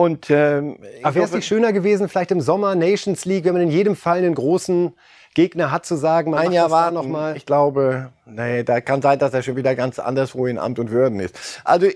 Und, 0.00 0.30
ähm, 0.30 0.78
Aber 1.02 1.14
wäre 1.14 1.26
es 1.26 1.32
nicht 1.32 1.44
schöner 1.44 1.74
gewesen, 1.74 2.08
vielleicht 2.08 2.30
im 2.30 2.40
Sommer 2.40 2.74
Nations 2.74 3.26
League, 3.26 3.44
wenn 3.44 3.52
man 3.52 3.60
in 3.60 3.70
jedem 3.70 3.96
Fall 3.96 4.16
einen 4.16 4.34
großen 4.34 4.94
Gegner 5.34 5.70
hat, 5.70 5.86
zu 5.86 5.94
sagen, 5.94 6.34
ein 6.34 6.50
Jahr 6.50 6.72
war 6.72 6.90
noch 6.90 7.06
mal. 7.06 7.36
Ich 7.36 7.46
glaube, 7.46 8.10
nee, 8.26 8.64
da 8.64 8.80
kann 8.80 9.00
sein, 9.00 9.20
dass 9.20 9.32
er 9.32 9.44
schon 9.44 9.54
wieder 9.54 9.76
ganz 9.76 10.00
anderswo 10.00 10.46
in 10.46 10.58
Amt 10.58 10.80
und 10.80 10.90
Würden 10.90 11.20
ist. 11.20 11.62
Also 11.62 11.86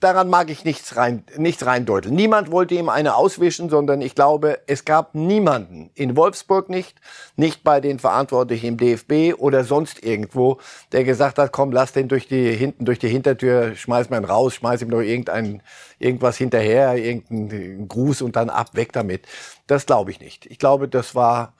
daran 0.00 0.30
mag 0.30 0.48
ich 0.48 0.64
nichts 0.64 0.96
rein, 0.96 1.22
nichts 1.36 1.66
reindeuteln. 1.66 2.14
Niemand 2.14 2.50
wollte 2.50 2.74
ihm 2.74 2.88
eine 2.88 3.14
auswischen, 3.14 3.68
sondern 3.68 4.00
ich 4.00 4.14
glaube, 4.14 4.58
es 4.66 4.86
gab 4.86 5.14
niemanden 5.14 5.90
in 5.94 6.16
Wolfsburg 6.16 6.70
nicht, 6.70 6.98
nicht 7.36 7.62
bei 7.62 7.82
den 7.82 7.98
Verantwortlichen 7.98 8.68
im 8.68 8.76
DFB 8.78 9.38
oder 9.38 9.64
sonst 9.64 10.02
irgendwo, 10.02 10.58
der 10.92 11.04
gesagt 11.04 11.38
hat, 11.38 11.52
komm, 11.52 11.72
lass 11.72 11.92
den 11.92 12.08
durch 12.08 12.26
die 12.26 12.52
hinten 12.52 12.86
durch 12.86 12.98
die 12.98 13.08
Hintertür, 13.08 13.74
schmeiß 13.74 14.08
mal 14.08 14.18
ihn 14.18 14.24
raus, 14.24 14.54
schmeiß 14.54 14.80
ihm 14.80 14.88
noch 14.88 15.00
irgendein 15.00 15.62
irgendwas 15.98 16.38
hinterher, 16.38 16.96
irgendeinen 16.96 17.86
Gruß 17.86 18.22
und 18.22 18.34
dann 18.34 18.48
ab 18.48 18.70
weg 18.72 18.94
damit. 18.94 19.26
Das 19.66 19.84
glaube 19.84 20.10
ich 20.10 20.20
nicht. 20.20 20.46
Ich 20.46 20.58
glaube, 20.58 20.88
das 20.88 21.14
war 21.14 21.52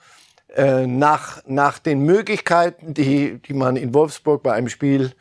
äh, 0.55 0.85
nach, 0.87 1.41
nach 1.45 1.79
den 1.79 2.01
Möglichkeiten, 2.01 2.93
die, 2.93 3.39
die 3.39 3.53
man 3.53 3.75
in 3.75 3.93
Wolfsburg 3.93 4.43
bei 4.43 4.53
einem 4.53 4.69
Spiel 4.69 5.11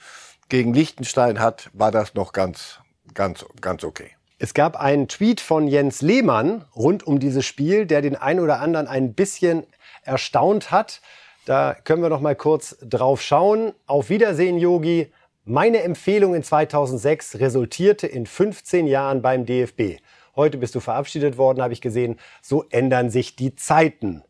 gegen 0.49 0.75
Liechtenstein 0.75 1.41
hat, 1.41 1.71
war 1.73 1.91
das 1.91 2.15
noch 2.15 2.33
ganz, 2.33 2.81
ganz, 3.15 3.45
ganz 3.61 3.85
okay. 3.85 4.11
Es 4.39 4.55
gab 4.55 4.81
einen 4.81 5.07
Tweet 5.07 5.41
von 5.41 5.69
Jens 5.69 6.01
Lehmann 6.01 6.65
rund 6.75 7.07
um 7.07 7.21
dieses 7.21 7.45
Spiel, 7.45 7.87
der 7.87 8.01
den 8.01 8.17
einen 8.17 8.41
oder 8.41 8.61
anderen 8.61 8.87
ein 8.89 9.15
bisschen 9.15 9.67
erstaunt 10.03 10.71
hat. 10.71 11.01
Da 11.45 11.75
können 11.75 12.03
wir 12.03 12.09
noch 12.09 12.21
mal 12.21 12.35
kurz 12.35 12.79
drauf 12.83 13.23
schauen. 13.23 13.73
Auf 13.87 14.09
Wiedersehen, 14.09 14.59
Yogi. 14.59 15.13
Meine 15.45 15.83
Empfehlung 15.83 16.35
in 16.35 16.43
2006 16.43 17.39
resultierte 17.39 18.07
in 18.07 18.27
15 18.27 18.87
Jahren 18.87 19.21
beim 19.21 19.47
DFB. 19.47 20.01
Heute 20.37 20.59
bist 20.59 20.75
du 20.75 20.81
verabschiedet 20.81 21.37
worden, 21.37 21.63
habe 21.63 21.73
ich 21.73 21.81
gesehen. 21.81 22.19
So 22.41 22.65
ändern 22.71 23.11
sich 23.11 23.37
die 23.37 23.55
Zeiten. 23.57 24.23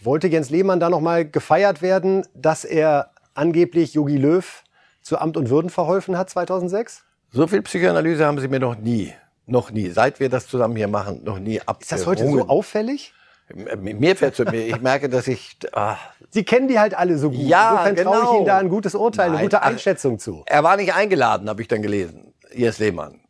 Wollte 0.00 0.28
Jens 0.28 0.50
Lehmann 0.50 0.78
da 0.78 0.90
noch 0.90 1.00
mal 1.00 1.28
gefeiert 1.28 1.82
werden, 1.82 2.24
dass 2.34 2.64
er 2.64 3.10
angeblich 3.34 3.94
Jogi 3.94 4.16
Löw 4.16 4.62
zu 5.02 5.18
Amt 5.18 5.36
und 5.36 5.50
Würden 5.50 5.70
verholfen 5.70 6.16
hat 6.16 6.30
2006? 6.30 7.04
So 7.32 7.46
viel 7.46 7.62
Psychoanalyse 7.62 8.24
haben 8.24 8.38
Sie 8.38 8.48
mir 8.48 8.60
noch 8.60 8.76
nie, 8.76 9.12
noch 9.46 9.70
nie, 9.70 9.90
seit 9.90 10.20
wir 10.20 10.28
das 10.28 10.46
zusammen 10.46 10.76
hier 10.76 10.88
machen, 10.88 11.24
noch 11.24 11.38
nie 11.38 11.60
abgerungen. 11.60 11.80
Ist 11.82 11.92
das 11.92 12.06
heute 12.06 12.28
so 12.28 12.48
auffällig? 12.48 13.12
Mir 13.54 14.14
fällt 14.14 14.36
so, 14.36 14.44
ich 14.46 14.80
merke, 14.80 15.08
dass 15.08 15.26
ich. 15.26 15.56
Ah. 15.72 15.96
Sie 16.30 16.44
kennen 16.44 16.68
die 16.68 16.78
halt 16.78 16.94
alle 16.94 17.16
so 17.16 17.30
gut. 17.30 17.40
Ja, 17.40 17.70
Insofern 17.70 17.94
genau. 17.94 18.10
traue 18.12 18.22
ich 18.22 18.36
Ihnen 18.36 18.46
da 18.46 18.58
ein 18.58 18.68
gutes 18.68 18.94
Urteil, 18.94 19.28
Nein, 19.28 19.38
eine 19.38 19.46
gute 19.46 19.62
Einschätzung 19.62 20.18
zu. 20.18 20.42
Er 20.46 20.62
war 20.64 20.76
nicht 20.76 20.94
eingeladen, 20.94 21.48
habe 21.48 21.62
ich 21.62 21.68
dann 21.68 21.80
gelesen, 21.82 22.34
Jens 22.54 22.78
Lehmann. 22.78 23.20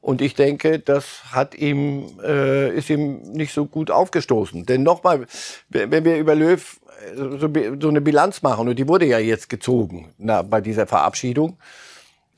Und 0.00 0.22
ich 0.22 0.34
denke, 0.34 0.78
das 0.78 1.24
hat 1.32 1.54
ihm, 1.56 2.06
äh, 2.22 2.74
ist 2.74 2.88
ihm 2.88 3.20
nicht 3.32 3.52
so 3.52 3.66
gut 3.66 3.90
aufgestoßen. 3.90 4.64
Denn 4.64 4.82
nochmal, 4.82 5.26
wenn 5.68 6.04
wir 6.04 6.18
über 6.18 6.34
Löw 6.34 6.80
äh, 7.12 7.16
so, 7.16 7.48
so, 7.80 7.88
eine 7.88 8.00
Bilanz 8.00 8.42
machen, 8.42 8.68
und 8.68 8.78
die 8.78 8.86
wurde 8.86 9.06
ja 9.06 9.18
jetzt 9.18 9.48
gezogen 9.48 10.12
na, 10.18 10.42
bei 10.42 10.60
dieser 10.60 10.86
Verabschiedung, 10.86 11.58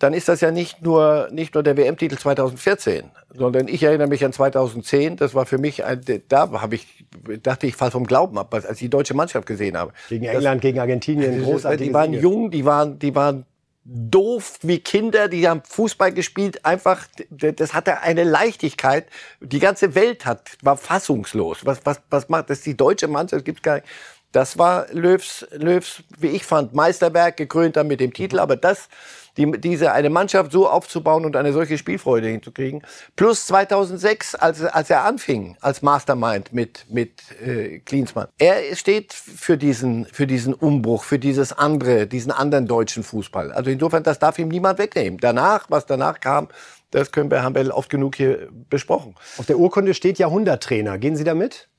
dann 0.01 0.15
ist 0.15 0.29
das 0.29 0.41
ja 0.41 0.51
nicht 0.51 0.81
nur, 0.81 1.29
nicht 1.31 1.53
nur 1.53 1.63
der 1.63 1.77
WM-Titel 1.77 2.17
2014, 2.17 3.11
sondern 3.35 3.69
ich 3.69 3.83
erinnere 3.83 4.09
mich 4.09 4.25
an 4.25 4.33
2010. 4.33 5.17
Das 5.17 5.35
war 5.35 5.45
für 5.45 5.59
mich, 5.59 5.85
ein, 5.85 6.01
da 6.29 6.51
habe 6.53 6.75
ich, 6.75 7.05
dachte 7.43 7.67
ich, 7.67 7.77
fall 7.77 7.91
vom 7.91 8.07
Glauben 8.07 8.39
ab, 8.39 8.53
als 8.55 8.65
ich 8.73 8.79
die 8.79 8.89
deutsche 8.89 9.13
Mannschaft 9.13 9.47
gesehen 9.47 9.77
habe. 9.77 9.93
Gegen 10.09 10.25
England, 10.25 10.57
das, 10.57 10.63
gegen 10.63 10.81
Argentinien, 10.81 11.43
großartig. 11.43 11.89
Die 11.89 11.95
waren 11.95 12.15
jung, 12.15 12.51
die 12.51 12.65
waren, 12.65 12.99
die 12.99 13.15
waren 13.15 13.45
doof 13.85 14.59
wie 14.63 14.79
Kinder, 14.79 15.29
die 15.29 15.49
haben 15.49 15.63
Fußball 15.65 16.13
gespielt, 16.13 16.65
einfach, 16.65 17.07
das 17.31 17.75
hatte 17.75 18.01
eine 18.01 18.25
Leichtigkeit. 18.25 19.07
Die 19.41 19.59
ganze 19.59 19.95
Welt 19.95 20.27
hat, 20.27 20.59
war 20.63 20.77
fassungslos. 20.77 21.65
Was, 21.65 21.81
was, 21.85 22.01
was 22.11 22.29
macht 22.29 22.51
das? 22.51 22.61
Die 22.61 22.77
deutsche 22.77 23.09
Mannschaft 23.09 23.45
gibt's 23.45 23.63
gar 23.63 23.77
nicht. 23.77 23.87
Das 24.33 24.59
war 24.59 24.87
Löws, 24.93 25.47
Löws, 25.53 26.03
wie 26.19 26.29
ich 26.29 26.45
fand, 26.45 26.75
Meisterwerk, 26.75 27.37
gekrönt 27.37 27.77
dann 27.77 27.89
mit 27.89 28.01
dem 28.01 28.13
Titel. 28.13 28.39
Aber 28.39 28.57
das, 28.57 28.89
die, 29.37 29.51
diese, 29.61 29.93
eine 29.93 30.11
Mannschaft 30.11 30.53
so 30.53 30.69
aufzubauen 30.69 31.25
und 31.25 31.35
eine 31.35 31.53
solche 31.53 31.79
Spielfreude 31.79 32.29
hinzukriegen. 32.29 32.83
Plus 33.17 33.47
2006, 33.47 34.35
als, 34.37 34.63
als 34.63 34.91
er 34.91 35.05
anfing, 35.05 35.57
als 35.61 35.83
Mastermind 35.83 36.53
mit, 36.53 36.87
mit 36.89 37.23
äh, 37.41 37.81
Klinsmann. 37.81 38.29
Er 38.39 38.77
steht 38.77 39.13
für 39.13 39.57
diesen, 39.57 40.05
für 40.07 40.27
diesen 40.27 40.55
Umbruch, 40.55 41.05
für 41.05 41.19
dieses 41.19 41.53
andere, 41.53 42.07
diesen 42.07 42.31
anderen 42.31 42.67
deutschen 42.69 43.03
Fußball. 43.03 43.53
Also 43.53 43.71
insofern, 43.71 44.03
das 44.03 44.19
darf 44.19 44.39
ihm 44.39 44.49
niemand 44.49 44.79
wegnehmen. 44.79 45.19
Danach, 45.19 45.67
was 45.71 45.87
danach 45.87 46.21
kam, 46.21 46.49
das 46.91 47.13
können 47.13 47.31
wir, 47.31 47.43
haben 47.43 47.55
wir 47.55 47.75
oft 47.75 47.89
genug 47.89 48.17
hier 48.17 48.49
besprochen. 48.69 49.15
Auf 49.39 49.47
der 49.47 49.59
Urkunde 49.59 49.95
steht 49.95 50.19
Jahrhunderttrainer. 50.19 50.99
Gehen 50.99 51.17
Sie 51.17 51.25
damit? 51.25 51.70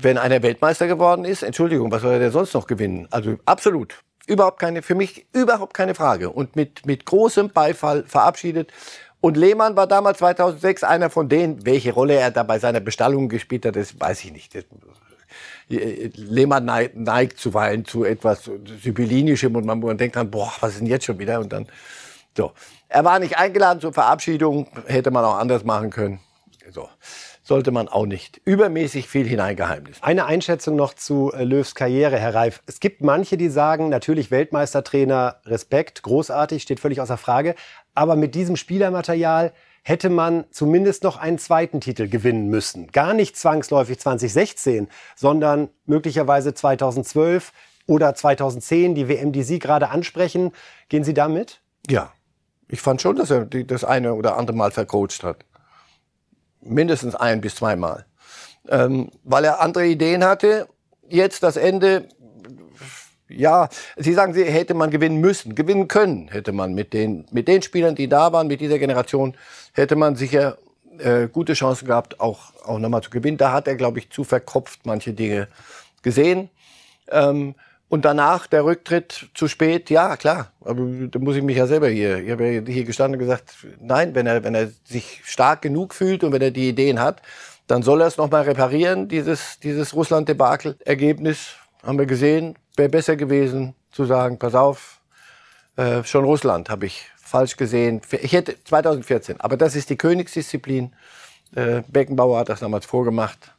Wenn 0.00 0.16
einer 0.16 0.42
Weltmeister 0.42 0.86
geworden 0.86 1.24
ist, 1.24 1.42
Entschuldigung, 1.42 1.90
was 1.90 2.02
soll 2.02 2.12
er 2.12 2.18
denn 2.20 2.30
sonst 2.30 2.54
noch 2.54 2.66
gewinnen? 2.66 3.08
Also 3.10 3.36
absolut. 3.44 3.96
Überhaupt 4.26 4.60
keine, 4.60 4.82
für 4.82 4.94
mich 4.94 5.26
überhaupt 5.32 5.74
keine 5.74 5.94
Frage. 5.94 6.30
Und 6.30 6.54
mit, 6.54 6.86
mit 6.86 7.04
großem 7.04 7.50
Beifall 7.50 8.04
verabschiedet. 8.04 8.70
Und 9.20 9.36
Lehmann 9.36 9.74
war 9.74 9.86
damals 9.86 10.18
2006 10.18 10.84
einer 10.84 11.10
von 11.10 11.28
denen, 11.28 11.66
welche 11.66 11.92
Rolle 11.92 12.14
er 12.14 12.30
da 12.30 12.44
bei 12.44 12.58
seiner 12.58 12.80
Bestallung 12.80 13.28
gespielt 13.28 13.66
hat, 13.66 13.74
das 13.74 13.98
weiß 13.98 14.24
ich 14.24 14.32
nicht. 14.32 14.56
Lehmann 15.68 16.64
neigt, 16.64 16.96
neigt 16.96 17.38
zuweilen 17.38 17.84
zu 17.84 18.04
etwas 18.04 18.48
Sibyllinischem 18.80 19.56
und 19.56 19.66
man, 19.66 19.80
man 19.80 19.98
denkt 19.98 20.16
dann, 20.16 20.30
boah, 20.30 20.52
was 20.60 20.72
ist 20.72 20.80
denn 20.80 20.86
jetzt 20.86 21.04
schon 21.04 21.18
wieder? 21.18 21.40
Und 21.40 21.52
dann, 21.52 21.66
so. 22.36 22.52
Er 22.88 23.04
war 23.04 23.18
nicht 23.18 23.36
eingeladen 23.36 23.80
zur 23.80 23.92
Verabschiedung, 23.92 24.68
hätte 24.86 25.10
man 25.10 25.24
auch 25.24 25.36
anders 25.36 25.64
machen 25.64 25.90
können. 25.90 26.20
So 26.70 26.88
sollte 27.48 27.70
man 27.70 27.88
auch 27.88 28.04
nicht 28.04 28.42
übermäßig 28.44 29.08
viel 29.08 29.26
hineingeheimnissen. 29.26 30.04
Eine 30.04 30.26
Einschätzung 30.26 30.76
noch 30.76 30.92
zu 30.92 31.32
äh, 31.32 31.44
Löws 31.44 31.74
Karriere, 31.74 32.18
Herr 32.18 32.34
Reif. 32.34 32.62
Es 32.66 32.78
gibt 32.78 33.00
manche, 33.00 33.38
die 33.38 33.48
sagen, 33.48 33.88
natürlich 33.88 34.30
Weltmeistertrainer, 34.30 35.40
Respekt, 35.46 36.02
großartig, 36.02 36.62
steht 36.62 36.78
völlig 36.78 37.00
außer 37.00 37.16
Frage. 37.16 37.54
Aber 37.94 38.16
mit 38.16 38.34
diesem 38.34 38.56
Spielermaterial 38.56 39.54
hätte 39.82 40.10
man 40.10 40.44
zumindest 40.50 41.04
noch 41.04 41.16
einen 41.16 41.38
zweiten 41.38 41.80
Titel 41.80 42.06
gewinnen 42.06 42.48
müssen. 42.48 42.88
Gar 42.88 43.14
nicht 43.14 43.34
zwangsläufig 43.34 43.98
2016, 43.98 44.88
sondern 45.16 45.70
möglicherweise 45.86 46.52
2012 46.52 47.52
oder 47.86 48.14
2010, 48.14 48.94
die 48.94 49.08
WM, 49.08 49.32
die 49.32 49.42
Sie 49.42 49.58
gerade 49.58 49.88
ansprechen. 49.88 50.52
Gehen 50.90 51.02
Sie 51.02 51.14
damit? 51.14 51.62
Ja, 51.88 52.12
ich 52.68 52.82
fand 52.82 53.00
schon, 53.00 53.16
dass 53.16 53.30
er 53.30 53.46
das 53.46 53.84
eine 53.84 54.12
oder 54.12 54.36
andere 54.36 54.54
Mal 54.54 54.70
vercoacht 54.70 55.22
hat 55.24 55.47
mindestens 56.60 57.14
ein 57.14 57.40
bis 57.40 57.56
zweimal. 57.56 58.06
Ähm, 58.68 59.10
weil 59.24 59.44
er 59.44 59.60
andere 59.60 59.86
Ideen 59.86 60.24
hatte. 60.24 60.68
Jetzt 61.08 61.42
das 61.42 61.56
Ende, 61.56 62.08
ja, 63.28 63.68
Sie 63.96 64.12
sagen, 64.12 64.34
sie 64.34 64.44
hätte 64.44 64.74
man 64.74 64.90
gewinnen 64.90 65.20
müssen, 65.20 65.54
gewinnen 65.54 65.88
können, 65.88 66.28
hätte 66.28 66.52
man 66.52 66.74
mit 66.74 66.92
den, 66.92 67.26
mit 67.30 67.48
den 67.48 67.62
Spielern, 67.62 67.94
die 67.94 68.08
da 68.08 68.32
waren, 68.32 68.46
mit 68.46 68.60
dieser 68.60 68.78
Generation, 68.78 69.34
hätte 69.72 69.96
man 69.96 70.16
sicher 70.16 70.58
äh, 70.98 71.28
gute 71.28 71.54
Chancen 71.54 71.86
gehabt, 71.86 72.20
auch, 72.20 72.52
auch 72.64 72.78
nochmal 72.78 73.02
zu 73.02 73.10
gewinnen. 73.10 73.38
Da 73.38 73.52
hat 73.52 73.68
er, 73.68 73.76
glaube 73.76 73.98
ich, 74.00 74.10
zu 74.10 74.24
verkopft 74.24 74.80
manche 74.84 75.12
Dinge 75.12 75.48
gesehen. 76.02 76.50
Ähm, 77.10 77.54
und 77.88 78.04
danach 78.04 78.46
der 78.46 78.64
Rücktritt 78.64 79.30
zu 79.34 79.48
spät, 79.48 79.90
ja 79.90 80.16
klar, 80.16 80.52
aber 80.64 80.82
da 81.08 81.18
muss 81.18 81.36
ich 81.36 81.42
mich 81.42 81.56
ja 81.56 81.66
selber 81.66 81.88
hier, 81.88 82.18
ich 82.18 82.30
habe 82.30 82.46
ja 82.46 82.60
hier 82.60 82.84
gestanden 82.84 83.20
und 83.20 83.26
gesagt, 83.26 83.54
nein, 83.80 84.14
wenn 84.14 84.26
er, 84.26 84.44
wenn 84.44 84.54
er 84.54 84.68
sich 84.84 85.22
stark 85.24 85.62
genug 85.62 85.94
fühlt 85.94 86.22
und 86.24 86.32
wenn 86.32 86.42
er 86.42 86.50
die 86.50 86.68
Ideen 86.68 87.00
hat, 87.00 87.22
dann 87.66 87.82
soll 87.82 88.00
er 88.00 88.06
es 88.06 88.16
nochmal 88.16 88.42
reparieren, 88.42 89.08
dieses, 89.08 89.58
dieses 89.60 89.94
Russland-Debakel. 89.94 90.76
Ergebnis 90.84 91.54
haben 91.82 91.98
wir 91.98 92.06
gesehen, 92.06 92.56
wäre 92.76 92.88
besser 92.88 93.16
gewesen 93.16 93.74
zu 93.90 94.04
sagen, 94.04 94.38
pass 94.38 94.54
auf, 94.54 95.00
äh, 95.76 96.02
schon 96.04 96.24
Russland 96.24 96.70
habe 96.70 96.86
ich 96.86 97.06
falsch 97.16 97.56
gesehen. 97.56 98.00
Ich 98.22 98.32
hätte 98.32 98.56
2014, 98.64 99.40
aber 99.40 99.56
das 99.56 99.76
ist 99.76 99.90
die 99.90 99.96
Königsdisziplin. 99.96 100.94
Äh, 101.54 101.82
Beckenbauer 101.88 102.38
hat 102.38 102.48
das 102.48 102.60
damals 102.60 102.86
vorgemacht. 102.86 103.52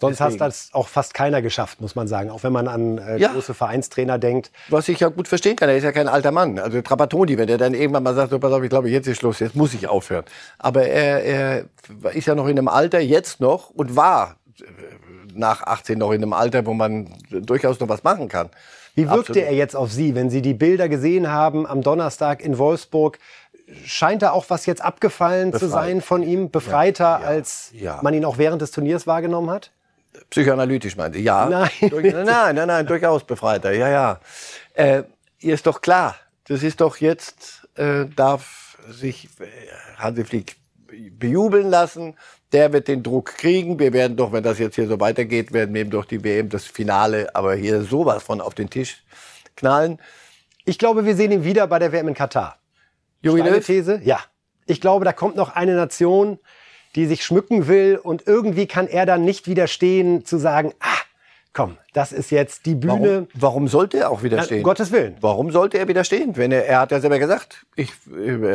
Sonst 0.00 0.20
Deswegen. 0.20 0.40
hat 0.40 0.48
das 0.48 0.70
auch 0.72 0.86
fast 0.86 1.12
keiner 1.12 1.42
geschafft, 1.42 1.80
muss 1.80 1.96
man 1.96 2.06
sagen. 2.06 2.30
Auch 2.30 2.44
wenn 2.44 2.52
man 2.52 2.68
an 2.68 2.98
äh, 2.98 3.18
ja. 3.18 3.32
große 3.32 3.52
Vereinstrainer 3.52 4.16
denkt. 4.18 4.52
Was 4.68 4.88
ich 4.88 5.00
ja 5.00 5.08
gut 5.08 5.26
verstehen 5.26 5.56
kann, 5.56 5.68
er 5.68 5.76
ist 5.76 5.82
ja 5.82 5.90
kein 5.90 6.06
alter 6.06 6.30
Mann. 6.30 6.60
Also 6.60 6.80
Trapattoni, 6.82 7.36
wenn 7.36 7.48
der 7.48 7.58
dann 7.58 7.74
irgendwann 7.74 8.04
mal 8.04 8.14
sagt, 8.14 8.30
so, 8.30 8.38
pass 8.38 8.52
auf, 8.52 8.62
ich 8.62 8.70
glaube, 8.70 8.88
jetzt 8.90 9.08
ist 9.08 9.18
Schluss, 9.18 9.40
jetzt 9.40 9.56
muss 9.56 9.74
ich 9.74 9.88
aufhören. 9.88 10.24
Aber 10.56 10.84
er, 10.84 11.24
er 11.24 11.64
ist 12.14 12.26
ja 12.26 12.36
noch 12.36 12.46
in 12.46 12.56
einem 12.56 12.68
Alter, 12.68 13.00
jetzt 13.00 13.40
noch, 13.40 13.70
und 13.70 13.96
war 13.96 14.36
äh, 14.60 14.64
nach 15.34 15.64
18 15.64 15.98
noch 15.98 16.12
in 16.12 16.22
einem 16.22 16.32
Alter, 16.32 16.64
wo 16.64 16.74
man 16.74 17.12
durchaus 17.30 17.80
noch 17.80 17.88
was 17.88 18.04
machen 18.04 18.28
kann. 18.28 18.50
Wie 18.94 19.04
wirkte 19.08 19.32
Absolut. 19.32 19.48
er 19.48 19.54
jetzt 19.54 19.74
auf 19.74 19.90
Sie, 19.90 20.14
wenn 20.14 20.30
Sie 20.30 20.42
die 20.42 20.54
Bilder 20.54 20.88
gesehen 20.88 21.28
haben 21.28 21.66
am 21.66 21.82
Donnerstag 21.82 22.40
in 22.40 22.56
Wolfsburg? 22.58 23.18
Scheint 23.84 24.22
da 24.22 24.30
auch 24.30 24.46
was 24.48 24.64
jetzt 24.66 24.80
abgefallen 24.80 25.50
Befreit. 25.50 25.68
zu 25.68 25.72
sein 25.72 26.00
von 26.02 26.22
ihm? 26.22 26.50
Befreiter, 26.50 27.04
ja, 27.04 27.20
ja, 27.20 27.26
als 27.26 27.70
ja. 27.72 27.98
man 28.02 28.14
ihn 28.14 28.24
auch 28.24 28.38
während 28.38 28.62
des 28.62 28.70
Turniers 28.70 29.06
wahrgenommen 29.06 29.50
hat? 29.50 29.72
Psychoanalytisch 30.30 30.96
meinte 30.96 31.18
Ja. 31.18 31.48
Nein. 31.48 31.90
Durch, 31.90 32.12
nein, 32.12 32.54
nein, 32.54 32.68
nein, 32.68 32.86
durchaus 32.86 33.24
befreiter. 33.24 33.72
Ja, 33.72 33.88
ja. 33.88 34.20
Äh, 34.74 35.04
ihr 35.40 35.54
ist 35.54 35.66
doch 35.66 35.80
klar. 35.80 36.16
Das 36.44 36.62
ist 36.62 36.80
doch 36.80 36.96
jetzt, 36.96 37.68
äh, 37.76 38.06
darf 38.14 38.78
sich 38.88 39.28
äh, 39.40 39.46
Hansi 39.96 40.24
Flick 40.24 40.56
bejubeln 41.18 41.68
lassen. 41.68 42.16
Der 42.52 42.72
wird 42.72 42.88
den 42.88 43.02
Druck 43.02 43.36
kriegen. 43.36 43.78
Wir 43.78 43.92
werden 43.92 44.16
doch, 44.16 44.32
wenn 44.32 44.42
das 44.42 44.58
jetzt 44.58 44.76
hier 44.76 44.88
so 44.88 44.98
weitergeht, 45.00 45.52
werden 45.52 45.74
wir 45.74 45.82
eben 45.82 45.90
durch 45.90 46.06
die 46.06 46.24
WM 46.24 46.48
das 46.48 46.64
Finale, 46.64 47.34
aber 47.34 47.54
hier 47.54 47.82
sowas 47.82 48.22
von 48.22 48.40
auf 48.40 48.54
den 48.54 48.70
Tisch 48.70 49.04
knallen. 49.56 50.00
Ich 50.64 50.78
glaube, 50.78 51.04
wir 51.04 51.16
sehen 51.16 51.32
ihn 51.32 51.44
wieder 51.44 51.66
bei 51.66 51.78
der 51.78 51.92
WM 51.92 52.08
in 52.08 52.14
Katar. 52.14 52.58
Löw? 53.22 53.64
These? 53.64 54.00
Ja. 54.02 54.20
Ich 54.66 54.80
glaube, 54.80 55.04
da 55.04 55.12
kommt 55.12 55.36
noch 55.36 55.54
eine 55.54 55.74
Nation, 55.74 56.38
die 56.94 57.06
sich 57.06 57.24
schmücken 57.24 57.68
will 57.68 57.98
und 58.02 58.26
irgendwie 58.26 58.66
kann 58.66 58.86
er 58.86 59.06
dann 59.06 59.24
nicht 59.24 59.46
widerstehen 59.46 60.24
zu 60.24 60.38
sagen, 60.38 60.72
ah, 60.80 60.98
komm, 61.52 61.76
das 61.92 62.12
ist 62.12 62.30
jetzt 62.30 62.66
die 62.66 62.74
Bühne. 62.74 63.00
Warum, 63.00 63.28
warum 63.34 63.68
sollte 63.68 63.98
er 63.98 64.10
auch 64.10 64.22
widerstehen? 64.22 64.60
Na, 64.60 64.64
Gottes 64.64 64.92
Willen. 64.92 65.16
Warum 65.20 65.50
sollte 65.50 65.78
er 65.78 65.88
widerstehen? 65.88 66.36
Wenn 66.36 66.52
er, 66.52 66.66
er 66.66 66.80
hat 66.80 66.92
ja 66.92 67.00
selber 67.00 67.18
gesagt, 67.18 67.66
ich, 67.74 67.92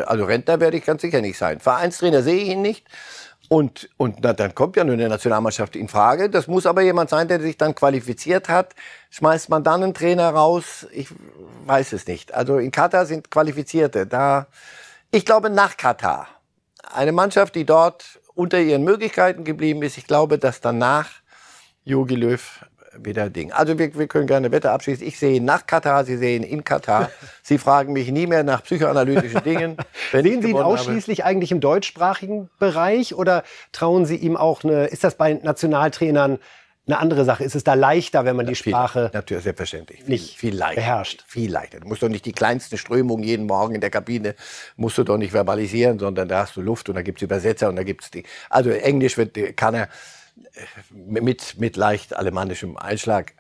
also 0.06 0.26
Rentner 0.26 0.60
werde 0.60 0.78
ich 0.78 0.86
ganz 0.86 1.02
sicher 1.02 1.22
nicht 1.22 1.38
sein. 1.38 1.60
Vereinstrainer 1.60 2.24
sehe 2.24 2.41
ich 2.41 2.50
ihn 2.50 2.62
nicht. 2.62 2.86
Und, 3.50 3.89
und 3.98 4.19
na, 4.22 4.34
dann 4.34 4.56
kommt 4.56 4.78
ja 4.78 4.84
nur 4.84 4.93
eine 4.93 5.10
Nationalmannschaft 5.10 5.76
in 5.76 5.88
Frage. 5.88 6.30
Das 6.30 6.48
muss 6.48 6.65
aber 6.65 6.82
jemand 6.82 7.10
sein, 7.10 7.28
der 7.28 7.41
sich 7.41 7.58
dann 7.58 7.76
qualifiziert 7.76 8.50
hat. 8.50 8.74
Schmeißt 9.10 9.50
man 9.50 9.63
dann 9.63 9.84
einen 9.84 9.93
Trainer 9.93 10.30
raus? 10.30 10.88
Ich 10.91 11.10
weiß 11.65 11.93
es 11.93 12.08
nicht. 12.08 12.34
Also 12.34 12.58
in 12.58 12.72
Katar 12.72 13.06
sind 13.06 13.30
Qualifizierte. 13.30 14.08
Da, 14.08 14.48
ich 15.12 15.26
glaube 15.26 15.50
nach 15.50 15.78
Katar. 15.78 16.28
Eine 16.91 17.12
Mannschaft, 17.12 17.56
die 17.56 17.65
dort 17.65 18.22
unter 18.36 18.60
ihren 18.60 18.84
Möglichkeiten 18.84 19.43
geblieben 19.43 19.82
ist. 19.84 19.98
Ich 19.98 20.08
glaube, 20.08 20.38
dass 20.38 20.62
danach 20.62 21.10
Jogi 21.84 22.15
Löw 22.15 22.65
wieder 22.98 23.30
Ding. 23.30 23.52
Also 23.52 23.78
wir, 23.80 23.96
wir 23.96 24.08
können 24.08 24.28
gerne 24.28 24.52
Wetter 24.52 24.72
abschließen. 24.72 25.06
Ich 25.06 25.17
sehe 25.17 25.38
ihn 25.38 25.46
nach 25.46 25.65
Katar, 25.65 26.06
Sie 26.06 26.17
sehen 26.17 26.43
in 26.43 26.63
Katar. 26.63 27.10
Sie 27.43 27.58
fragen 27.58 27.93
mich 27.93 28.12
nie 28.12 28.28
mehr 28.28 28.43
nach 28.43 28.63
psychoanalytischen 28.63 29.43
Dingen. 29.46 29.78
sehen 30.12 30.41
Sie 30.41 30.50
ihn 30.52 30.58
ausschließlich 30.58 31.19
habe. 31.19 31.30
eigentlich 31.30 31.52
im 31.52 31.60
deutschsprachigen 31.60 32.50
Bereich 32.60 33.15
oder 33.15 33.43
trauen 33.72 34.06
Sie 34.06 34.15
ihm 34.15 34.38
auch 34.38 34.63
eine, 34.63 34.86
ist 34.86 35.04
das 35.04 35.15
bei 35.15 35.34
Nationaltrainern 35.34 36.39
eine 36.86 37.00
andere 37.00 37.24
Sache. 37.24 37.43
Ist 37.43 37.56
es 37.56 37.63
da 37.63 37.76
leichter, 37.76 38.26
wenn 38.26 38.36
man 38.36 38.46
die 38.46 38.56
Sprache 38.56 39.10
natürlich 39.13 39.43
selbstverständlich 39.43 40.06
nicht 40.08 40.38
viel 40.38 40.56
leichter 40.56 40.82
beherrscht? 40.82 41.24
Viel 41.28 41.52
leichter. 41.52 41.80
Du 41.80 41.88
musst 41.88 42.04
doch 42.04 42.10
nicht 42.10 42.26
die 42.26 42.34
kleinste 42.34 42.78
Strömung 42.78 43.24
jeden 43.24 43.46
Morgen 43.46 43.76
in 43.76 43.82
der 43.82 43.89
Kabine 43.89 44.36
musst 44.76 44.98
du 44.98 45.04
doch 45.04 45.17
nicht 45.17 45.32
verbalisieren, 45.32 45.98
sondern 45.98 46.28
da 46.28 46.39
hast 46.39 46.56
du 46.58 46.62
Luft 46.62 46.89
und 46.89 46.96
da 46.96 47.02
gibt's 47.02 47.22
Übersetzer 47.22 47.69
und 47.69 47.78
da 47.78 47.84
gibt's 47.84 48.12
die. 48.12 48.24
Also 48.50 48.69
Englisch 48.69 49.17
wird 49.17 49.38
kann 49.56 49.74
er 49.76 49.84
äh, 49.84 49.89
mit 50.91 51.58
mit 51.58 51.78
leicht 51.78 52.15
alemannischem 52.15 52.76
Einschlag. 52.76 53.34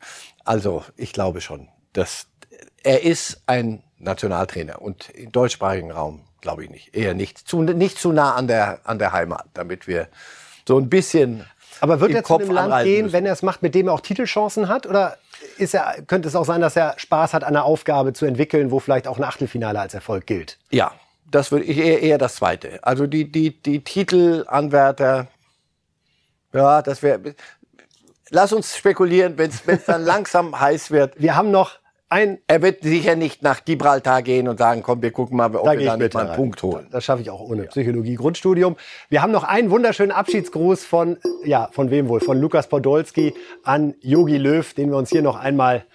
Also 0.45 0.85
ich 0.95 1.11
glaube 1.11 1.41
schon, 1.41 1.67
dass 1.91 2.27
er 2.81 3.03
ist 3.03 3.41
ein 3.45 3.83
Nationaltrainer 3.97 4.81
und 4.81 5.09
im 5.09 5.31
deutschsprachigen 5.31 5.91
Raum 5.91 6.21
glaube 6.39 6.63
ich 6.63 6.69
nicht, 6.69 6.95
eher 6.95 7.13
nicht 7.13 7.37
zu 7.37 7.61
nicht 7.61 7.97
zu 7.97 8.13
nah 8.13 8.35
an 8.35 8.47
der 8.47 8.79
an 8.85 8.99
der 8.99 9.11
Heimat, 9.11 9.47
damit 9.53 9.87
wir 9.87 10.07
so 10.65 10.77
ein 10.77 10.89
bisschen 10.89 11.45
aber 11.81 11.99
wird 11.99 12.11
er 12.11 12.23
zu 12.23 12.37
einem 12.37 12.51
Land 12.51 12.83
gehen, 12.83 13.03
müssen. 13.03 13.13
wenn 13.13 13.25
er 13.25 13.33
es 13.33 13.41
macht, 13.41 13.61
mit 13.61 13.75
dem 13.75 13.87
er 13.87 13.93
auch 13.93 14.01
Titelchancen 14.01 14.67
hat? 14.67 14.85
Oder 14.87 15.17
ist 15.57 15.73
er, 15.73 16.01
könnte 16.07 16.27
es 16.27 16.35
auch 16.35 16.45
sein, 16.45 16.61
dass 16.61 16.75
er 16.75 16.95
Spaß 16.97 17.33
hat, 17.33 17.43
eine 17.43 17.63
Aufgabe 17.63 18.13
zu 18.13 18.25
entwickeln, 18.25 18.71
wo 18.71 18.79
vielleicht 18.79 19.07
auch 19.07 19.17
ein 19.17 19.23
Achtelfinale 19.23 19.79
als 19.79 19.93
Erfolg 19.93 20.25
gilt? 20.25 20.57
Ja, 20.71 20.91
das 21.29 21.51
würde 21.51 21.65
ich 21.65 21.77
eher, 21.77 22.01
eher 22.01 22.17
das 22.17 22.35
Zweite. 22.35 22.79
Also 22.81 23.07
die, 23.07 23.31
die, 23.31 23.61
die 23.61 23.83
Titelanwärter, 23.83 25.27
ja, 26.53 26.81
das 26.81 27.01
wäre. 27.01 27.35
Lass 28.29 28.53
uns 28.53 28.75
spekulieren, 28.75 29.37
wenn 29.37 29.49
es 29.49 29.85
dann 29.85 30.03
langsam 30.05 30.59
heiß 30.59 30.91
wird. 30.91 31.19
Wir 31.21 31.35
haben 31.35 31.51
noch 31.51 31.79
ein 32.13 32.37
er 32.45 32.61
wird 32.61 32.83
sicher 32.83 33.15
nicht 33.15 33.41
nach 33.41 33.65
Gibraltar 33.65 34.21
gehen 34.21 34.47
und 34.47 34.59
sagen, 34.59 34.83
komm, 34.83 35.01
wir 35.01 35.11
gucken 35.11 35.35
mal, 35.35 35.47
ob 35.55 35.65
da 35.65 35.71
wir 35.71 35.83
da 35.83 35.97
nicht 35.97 36.13
mal 36.13 36.27
einen 36.27 36.35
Punkt 36.35 36.61
holen. 36.61 36.87
Das 36.91 37.03
schaffe 37.03 37.23
ich 37.23 37.31
auch 37.31 37.39
ohne 37.39 37.63
Psychologie-Grundstudium. 37.63 38.77
Wir 39.09 39.23
haben 39.23 39.31
noch 39.31 39.43
einen 39.43 39.71
wunderschönen 39.71 40.11
Abschiedsgruß 40.11 40.85
von, 40.85 41.17
ja, 41.43 41.69
von 41.71 41.89
wem 41.89 42.09
wohl? 42.09 42.19
Von 42.19 42.39
Lukas 42.39 42.67
Podolski 42.67 43.33
an 43.63 43.95
Yogi 43.99 44.37
Löw, 44.37 44.73
den 44.75 44.91
wir 44.91 44.97
uns 44.97 45.09
hier 45.09 45.23
noch 45.23 45.37
einmal, 45.37 45.85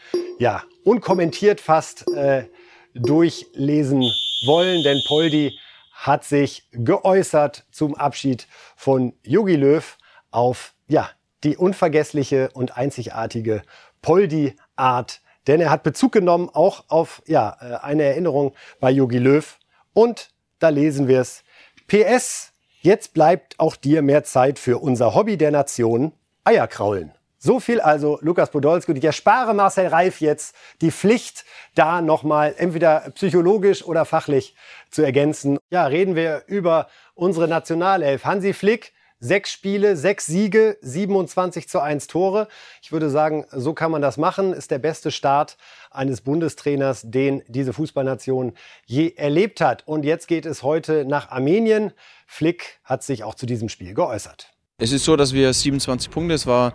ja, 0.41 0.65
unkommentiert 0.83 1.61
fast 1.61 2.11
äh, 2.13 2.47
durchlesen 2.95 4.01
wollen. 4.45 4.83
Denn 4.83 5.01
Poldi 5.07 5.57
hat 5.93 6.25
sich 6.25 6.65
geäußert 6.73 7.65
zum 7.71 7.95
Abschied 7.95 8.49
von 8.77 9.13
Yogi 9.23 9.55
Löw 9.55 9.97
auf, 10.33 10.75
ja, 10.89 11.11
die 11.45 11.57
unvergessliche 11.57 12.51
und 12.55 12.77
einzigartige 12.77 13.63
Poldi-Art 14.03 15.21
denn 15.49 15.61
er 15.61 15.71
hat 15.71 15.83
Bezug 15.83 16.13
genommen 16.13 16.49
auch 16.53 16.85
auf 16.89 17.23
ja, 17.27 17.57
äh, 17.61 17.85
eine 17.85 18.05
Erinnerung 18.05 18.55
bei 18.79 18.91
Yogi 18.91 19.19
Löw. 19.19 19.59
Und 19.95 20.31
da 20.61 20.69
lesen 20.69 21.09
wir 21.09 21.21
es. 21.21 21.43
PS, 21.89 22.53
jetzt 22.83 23.15
bleibt 23.15 23.59
auch 23.59 23.75
dir 23.75 24.03
mehr 24.03 24.23
Zeit 24.25 24.59
für 24.59 24.79
unser 24.79 25.15
Hobby 25.15 25.37
der 25.37 25.51
Nation, 25.51 26.13
Eierkraulen. 26.45 27.13
So 27.41 27.61
viel 27.61 27.81
also 27.81 28.19
Lukas 28.21 28.51
Podolski. 28.51 28.93
Ich 28.93 29.05
erspare 29.05 29.55
Marcel 29.55 29.87
Reif 29.87 30.21
jetzt 30.21 30.57
die 30.81 30.91
Pflicht, 30.91 31.45
da 31.77 32.03
nochmal 32.03 32.55
entweder 32.59 33.11
psychologisch 33.15 33.85
oder 33.85 34.05
fachlich 34.05 34.57
zu 34.91 35.03
ergänzen. 35.03 35.59
Ja, 35.71 35.87
reden 35.87 36.17
wir 36.17 36.43
über 36.49 36.89
unsere 37.15 37.47
Nationalelf. 37.47 38.25
Hansi 38.25 38.53
Flick, 38.53 38.93
sechs 39.21 39.51
Spiele, 39.51 39.97
sechs 39.97 40.27
Siege, 40.27 40.79
27 40.81 41.69
zu 41.69 41.81
1 41.81 42.07
Tore. 42.07 42.49
Ich 42.83 42.93
würde 42.93 43.11
sagen, 43.11 43.47
so 43.51 43.75
kann 43.75 43.91
man 43.91 44.03
das 44.03 44.17
machen. 44.17 44.53
Ist 44.53 44.71
der 44.71 44.79
beste 44.79 45.11
Start 45.11 45.57
eines 45.91 46.21
Bundestrainers, 46.21 47.03
den 47.05 47.43
diese 47.49 47.73
Fußballnation 47.73 48.53
je 48.87 49.15
erlebt 49.17 49.61
hat. 49.61 49.87
Und 49.87 50.05
jetzt 50.05 50.29
geht 50.29 50.47
es 50.47 50.63
heute 50.63 51.05
nach 51.05 51.31
Armenien. 51.31 51.93
Flick 52.27 52.81
hat 52.85 53.03
sich 53.03 53.25
auch 53.25 53.35
zu 53.35 53.47
diesem 53.47 53.69
Spiel 53.69 53.95
geäußert. 53.95 54.51
Es 54.81 54.93
ist 54.93 55.05
so, 55.05 55.17
dass 55.17 55.33
wir 55.33 55.53
27 55.53 56.09
Punkte, 56.09 56.35
es 56.35 56.47
war 56.47 56.73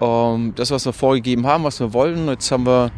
ähm, 0.00 0.52
das, 0.56 0.72
was 0.72 0.84
wir 0.84 0.92
vorgegeben 0.92 1.46
haben, 1.46 1.62
was 1.62 1.78
wir 1.78 1.92
wollten. 1.92 2.26
Jetzt 2.28 2.50
haben 2.50 2.66
wir, 2.66 2.90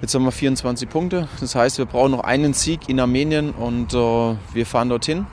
jetzt 0.00 0.14
haben 0.14 0.24
wir 0.24 0.32
24 0.32 0.88
Punkte. 0.88 1.28
Das 1.38 1.54
heißt, 1.54 1.76
wir 1.76 1.84
brauchen 1.84 2.12
noch 2.12 2.24
einen 2.24 2.54
Sieg 2.54 2.88
in 2.88 2.98
Armenien 2.98 3.50
und 3.50 3.92
äh, 3.92 4.36
wir 4.54 4.64
fahren 4.64 4.88
dorthin 4.88 5.26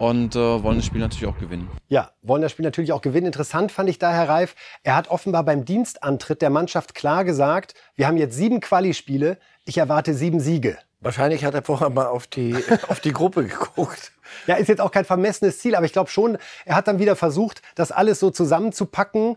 und 0.00 0.34
äh, 0.34 0.62
wollen 0.62 0.78
das 0.78 0.86
Spiel 0.86 1.00
natürlich 1.00 1.26
auch 1.26 1.38
gewinnen. 1.38 1.68
Ja, 1.88 2.10
wollen 2.22 2.40
das 2.40 2.52
Spiel 2.52 2.64
natürlich 2.64 2.92
auch 2.92 3.02
gewinnen. 3.02 3.26
Interessant 3.26 3.70
fand 3.70 3.90
ich 3.90 3.98
da, 3.98 4.10
Herr 4.10 4.30
Reif, 4.30 4.54
er 4.82 4.96
hat 4.96 5.08
offenbar 5.08 5.44
beim 5.44 5.66
Dienstantritt 5.66 6.40
der 6.40 6.48
Mannschaft 6.48 6.94
klar 6.94 7.24
gesagt, 7.24 7.74
wir 7.96 8.06
haben 8.06 8.16
jetzt 8.16 8.34
sieben 8.34 8.60
Quali-Spiele, 8.60 9.38
ich 9.66 9.76
erwarte 9.76 10.14
sieben 10.14 10.40
Siege. 10.40 10.78
Wahrscheinlich 11.00 11.44
hat 11.44 11.52
er 11.54 11.62
vorher 11.62 11.90
mal 11.90 12.06
auf 12.06 12.26
die, 12.26 12.56
auf 12.88 13.00
die 13.00 13.12
Gruppe 13.12 13.44
geguckt. 13.44 14.12
Ja, 14.46 14.54
ist 14.54 14.68
jetzt 14.68 14.80
auch 14.80 14.90
kein 14.90 15.04
vermessenes 15.04 15.58
Ziel, 15.58 15.74
aber 15.74 15.84
ich 15.84 15.92
glaube 15.92 16.08
schon, 16.08 16.38
er 16.64 16.76
hat 16.76 16.88
dann 16.88 16.98
wieder 16.98 17.14
versucht, 17.14 17.60
das 17.74 17.92
alles 17.92 18.20
so 18.20 18.30
zusammenzupacken 18.30 19.36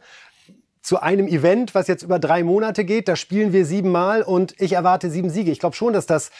zu 0.81 1.01
einem 1.01 1.27
Event, 1.27 1.75
was 1.75 1.87
jetzt 1.87 2.03
über 2.03 2.19
drei 2.19 2.43
Monate 2.43 2.85
geht. 2.85 3.09
Da 3.09 3.15
spielen 3.17 3.51
wir 3.51 3.65
siebenmal 3.65 4.21
und 4.21 4.59
ich 4.61 4.73
erwarte 4.73 5.09
sieben 5.09 5.29
Siege. 5.29 5.51
Ich 5.51 5.59
glaube 5.59 5.75
schon, 5.75 5.93
dass 5.93 6.05
das 6.05 6.31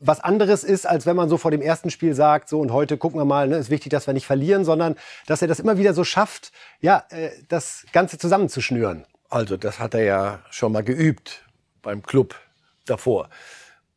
was 0.00 0.20
anderes 0.20 0.64
ist, 0.64 0.86
als 0.86 1.06
wenn 1.06 1.16
man 1.16 1.28
so 1.28 1.38
vor 1.38 1.50
dem 1.50 1.60
ersten 1.60 1.90
Spiel 1.90 2.14
sagt, 2.14 2.48
so 2.48 2.60
und 2.60 2.72
heute 2.72 2.96
gucken 2.96 3.20
wir 3.20 3.24
mal, 3.24 3.48
ne, 3.48 3.56
ist 3.56 3.70
wichtig, 3.70 3.90
dass 3.90 4.06
wir 4.06 4.14
nicht 4.14 4.26
verlieren, 4.26 4.64
sondern 4.64 4.96
dass 5.26 5.42
er 5.42 5.48
das 5.48 5.60
immer 5.60 5.78
wieder 5.78 5.94
so 5.94 6.04
schafft, 6.04 6.52
ja, 6.80 7.04
äh, 7.10 7.30
das 7.48 7.84
Ganze 7.92 8.18
zusammenzuschnüren. 8.18 9.04
Also 9.28 9.56
das 9.56 9.78
hat 9.78 9.94
er 9.94 10.04
ja 10.04 10.38
schon 10.50 10.72
mal 10.72 10.84
geübt 10.84 11.44
beim 11.82 12.02
Club 12.02 12.34
davor. 12.86 13.28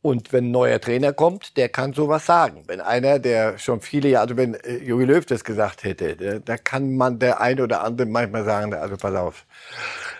Und 0.02 0.32
wenn 0.32 0.46
ein 0.46 0.50
neuer 0.50 0.80
Trainer 0.80 1.12
kommt, 1.12 1.56
der 1.56 1.68
kann 1.68 1.92
sowas 1.92 2.26
sagen. 2.26 2.64
Wenn 2.66 2.80
einer, 2.80 3.20
der 3.20 3.56
schon 3.58 3.80
viele 3.80 4.08
Jahre, 4.08 4.22
also 4.24 4.36
wenn 4.36 4.54
äh, 4.54 4.78
Jogi 4.78 5.04
Löw 5.04 5.24
das 5.24 5.44
gesagt 5.44 5.84
hätte, 5.84 6.40
da 6.40 6.56
kann 6.56 6.96
man 6.96 7.20
der 7.20 7.40
eine 7.40 7.62
oder 7.62 7.84
andere 7.84 8.08
manchmal 8.08 8.44
sagen, 8.44 8.74
also 8.74 8.96
pass 8.96 9.14
auf, 9.14 9.46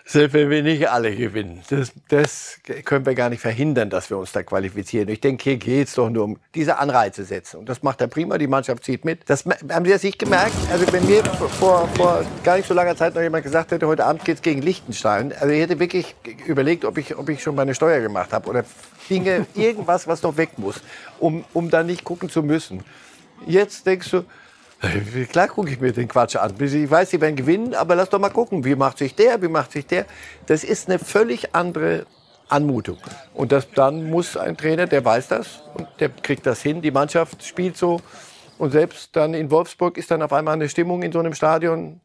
selbst 0.05 0.35
wenn 0.35 0.51
wir 0.51 0.63
nicht 0.63 0.89
alle 0.89 1.15
gewinnen. 1.15 1.63
Das, 1.71 1.93
das 2.09 2.59
können 2.85 3.07
wir 3.07 3.15
gar 3.15 3.31
nicht 3.31 3.41
verhindern, 3.41 3.89
dass 3.89 4.11
wir 4.11 4.19
uns 4.19 4.33
da 4.33 4.43
qualifizieren. 4.43 5.09
Ich 5.09 5.21
denke, 5.21 5.45
hier 5.45 5.57
geht 5.57 5.89
es 5.89 5.95
doch 5.95 6.11
nur 6.11 6.25
um 6.25 6.39
diese 6.55 6.79
Anreize 6.79 7.25
setzen. 7.25 7.59
Und 7.59 7.69
das 7.69 7.83
macht 7.83 8.01
er 8.01 8.09
prima, 8.09 8.37
die 8.39 8.47
Mannschaft 8.47 8.85
zieht 8.85 9.05
mit. 9.05 9.21
Das 9.31 9.45
haben 9.45 9.85
Sie 9.85 9.93
das 9.93 10.03
nicht 10.03 10.19
gemerkt? 10.19 10.53
Also 10.71 10.91
wenn 10.93 11.07
mir 11.07 11.25
vor, 11.25 11.89
vor 11.95 12.25
gar 12.43 12.57
nicht 12.57 12.67
so 12.67 12.75
langer 12.75 12.97
Zeit 12.97 13.15
noch 13.15 13.23
jemand 13.23 13.45
gesagt 13.45 13.71
hätte, 13.71 13.87
heute 13.87 14.05
Abend 14.05 14.25
geht 14.25 14.37
es 14.37 14.43
gegen 14.43 14.63
Liechtenstein, 14.63 15.33
also 15.33 15.49
ich 15.49 15.61
hätte 15.61 15.79
wirklich 15.79 16.15
überlegt, 16.47 16.85
ob 16.85 16.99
ich, 16.99 17.17
ob 17.17 17.29
ich 17.29 17.43
schon 17.43 17.55
meine 17.55 17.75
Steuer 17.75 18.01
gemacht 18.01 18.33
habe 18.33 18.49
oder 18.49 18.65
Dinge, 19.09 19.47
irgendwas, 19.55 20.07
was 20.07 20.23
noch 20.23 20.37
weg 20.37 20.59
muss, 20.59 20.81
um, 21.19 21.45
um 21.53 21.71
da 21.71 21.83
nicht 21.83 22.05
gucken 22.05 22.29
zu 22.29 22.43
müssen. 22.43 22.85
Jetzt 23.47 23.87
denkst 23.87 24.11
du, 24.11 24.25
Klar 25.31 25.49
gucke 25.49 25.71
ich 25.71 25.81
mir 25.81 25.93
den 25.93 26.09
Quatsch 26.09 26.37
an. 26.37 26.55
Ich 26.61 26.91
weiß, 26.91 27.11
sie 27.11 27.21
werden 27.21 27.37
gewinnen, 27.37 27.75
aber 27.75 27.95
lass 27.95 28.11
doch 28.11 28.19
mal 28.19 28.31
gucken, 28.31 28.65
wie 28.65 28.75
macht 28.75 28.99
sich 28.99 29.15
der, 29.15 29.41
wie 29.43 29.49
macht 29.49 29.73
sich 29.73 29.87
der. 29.87 30.07
Das 30.47 30.65
ist 30.65 30.89
eine 30.89 30.99
völlig 30.99 31.55
andere 31.55 32.07
Anmutung. 32.49 32.99
Und 33.35 33.53
das, 33.53 33.71
dann 33.71 34.11
muss 34.11 34.37
ein 34.37 34.57
Trainer, 34.57 34.87
der 34.87 35.05
weiß 35.05 35.29
das 35.29 35.63
und 35.75 35.87
der 36.01 36.09
kriegt 36.09 36.47
das 36.47 36.63
hin. 36.63 36.83
Die 36.83 36.91
Mannschaft 36.91 37.45
spielt 37.45 37.77
so. 37.77 38.01
Und 38.59 38.73
selbst 38.73 39.17
dann 39.17 39.35
in 39.35 39.51
Wolfsburg 39.51 39.97
ist 39.97 40.11
dann 40.11 40.23
auf 40.23 40.33
einmal 40.33 40.55
eine 40.55 40.69
Stimmung 40.69 41.03
in 41.03 41.13
so 41.13 41.19
einem 41.19 41.35
Stadion. 41.35 42.01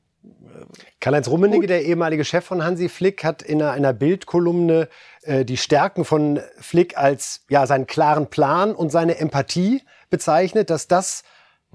Karl-Heinz 0.99 1.27
Rummenigge, 1.27 1.67
der 1.67 1.83
ehemalige 1.83 2.25
Chef 2.25 2.45
von 2.45 2.63
Hansi 2.63 2.89
Flick, 2.89 3.23
hat 3.23 3.41
in 3.41 3.61
einer, 3.61 3.71
einer 3.71 3.93
Bildkolumne 3.93 4.89
äh, 5.23 5.45
die 5.45 5.57
Stärken 5.57 6.05
von 6.05 6.39
Flick 6.59 6.97
als 6.97 7.45
ja, 7.49 7.65
seinen 7.67 7.87
klaren 7.87 8.27
Plan 8.27 8.73
und 8.73 8.91
seine 8.91 9.17
Empathie 9.17 9.83
bezeichnet, 10.09 10.69
dass 10.69 10.87
das 10.87 11.23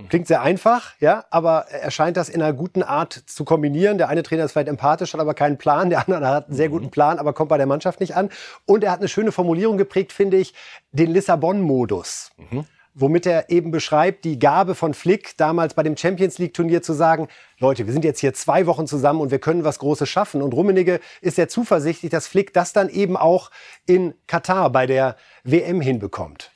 Klingt 0.09 0.27
sehr 0.27 0.41
einfach, 0.41 0.95
ja, 1.01 1.25
aber 1.31 1.67
er 1.69 1.91
scheint 1.91 2.17
das 2.17 2.31
in 2.31 2.41
einer 2.41 2.55
guten 2.55 2.83
Art 2.83 3.13
zu 3.13 3.45
kombinieren. 3.45 3.99
Der 3.99 4.09
eine 4.09 4.23
Trainer 4.23 4.45
ist 4.45 4.53
vielleicht 4.53 4.69
empathisch, 4.69 5.13
hat 5.13 5.21
aber 5.21 5.35
keinen 5.35 5.59
Plan. 5.59 5.91
Der 5.91 6.01
andere 6.09 6.29
hat 6.29 6.49
einen 6.49 6.57
sehr 6.57 6.71
guten 6.71 6.87
mhm. 6.87 6.91
Plan, 6.91 7.19
aber 7.19 7.35
kommt 7.35 7.51
bei 7.51 7.59
der 7.59 7.67
Mannschaft 7.67 8.01
nicht 8.01 8.17
an. 8.17 8.31
Und 8.65 8.85
er 8.85 8.91
hat 8.91 9.01
eine 9.01 9.09
schöne 9.09 9.33
Formulierung 9.33 9.77
geprägt, 9.77 10.13
finde 10.13 10.39
ich, 10.39 10.55
den 10.93 11.11
Lissabon-Modus. 11.11 12.31
Mhm. 12.39 12.65
Womit 12.95 13.27
er 13.27 13.51
eben 13.51 13.71
beschreibt, 13.71 14.25
die 14.25 14.39
Gabe 14.39 14.75
von 14.75 14.93
Flick, 14.95 15.37
damals 15.37 15.75
bei 15.75 15.83
dem 15.83 15.97
Champions 15.97 16.39
League-Turnier 16.39 16.83
zu 16.83 16.95
sagen, 16.95 17.29
Leute, 17.59 17.87
wir 17.87 17.93
sind 17.93 18.05
jetzt 18.05 18.21
hier 18.21 18.35
zwei 18.35 18.67
Wochen 18.67 18.87
zusammen 18.87 19.21
und 19.21 19.31
wir 19.31 19.39
können 19.39 19.65
was 19.65 19.79
Großes 19.79 20.09
schaffen. 20.09 20.43
Und 20.43 20.53
Rummenigge 20.55 21.01
ist 21.21 21.37
sehr 21.37 21.49
zuversichtlich, 21.49 22.11
dass 22.11 22.27
Flick 22.27 22.55
das 22.55 22.73
dann 22.73 22.89
eben 22.89 23.17
auch 23.17 23.51
in 23.87 24.15
Katar 24.27 24.71
bei 24.71 24.87
der 24.87 25.17
WM 25.45 25.81
hinbekommt. 25.81 26.51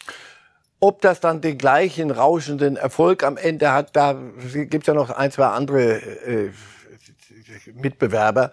Ob 0.78 1.00
das 1.00 1.20
dann 1.20 1.40
den 1.40 1.56
gleichen 1.56 2.10
rauschenden 2.10 2.76
Erfolg 2.76 3.22
am 3.24 3.36
Ende 3.36 3.72
hat, 3.72 3.96
da 3.96 4.12
gibt 4.52 4.82
es 4.82 4.86
ja 4.86 4.94
noch 4.94 5.10
ein, 5.10 5.30
zwei 5.30 5.46
andere 5.46 5.96
äh, 5.96 6.50
Mitbewerber. 7.74 8.52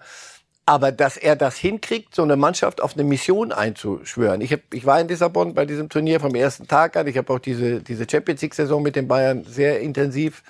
Aber 0.66 0.92
dass 0.92 1.18
er 1.18 1.36
das 1.36 1.56
hinkriegt, 1.56 2.14
so 2.14 2.22
eine 2.22 2.36
Mannschaft 2.36 2.80
auf 2.80 2.94
eine 2.94 3.04
Mission 3.04 3.52
einzuschwören. 3.52 4.40
Ich, 4.40 4.52
hab, 4.52 4.60
ich 4.72 4.86
war 4.86 4.98
in 4.98 5.08
Lissabon 5.08 5.52
bei 5.52 5.66
diesem 5.66 5.90
Turnier 5.90 6.20
vom 6.20 6.34
ersten 6.34 6.66
Tag 6.66 6.96
an. 6.96 7.06
Ich 7.06 7.18
habe 7.18 7.30
auch 7.30 7.38
diese, 7.38 7.82
diese 7.82 8.06
Champions 8.10 8.40
League-Saison 8.40 8.82
mit 8.82 8.96
den 8.96 9.06
Bayern 9.06 9.44
sehr 9.44 9.80
intensiv 9.80 10.42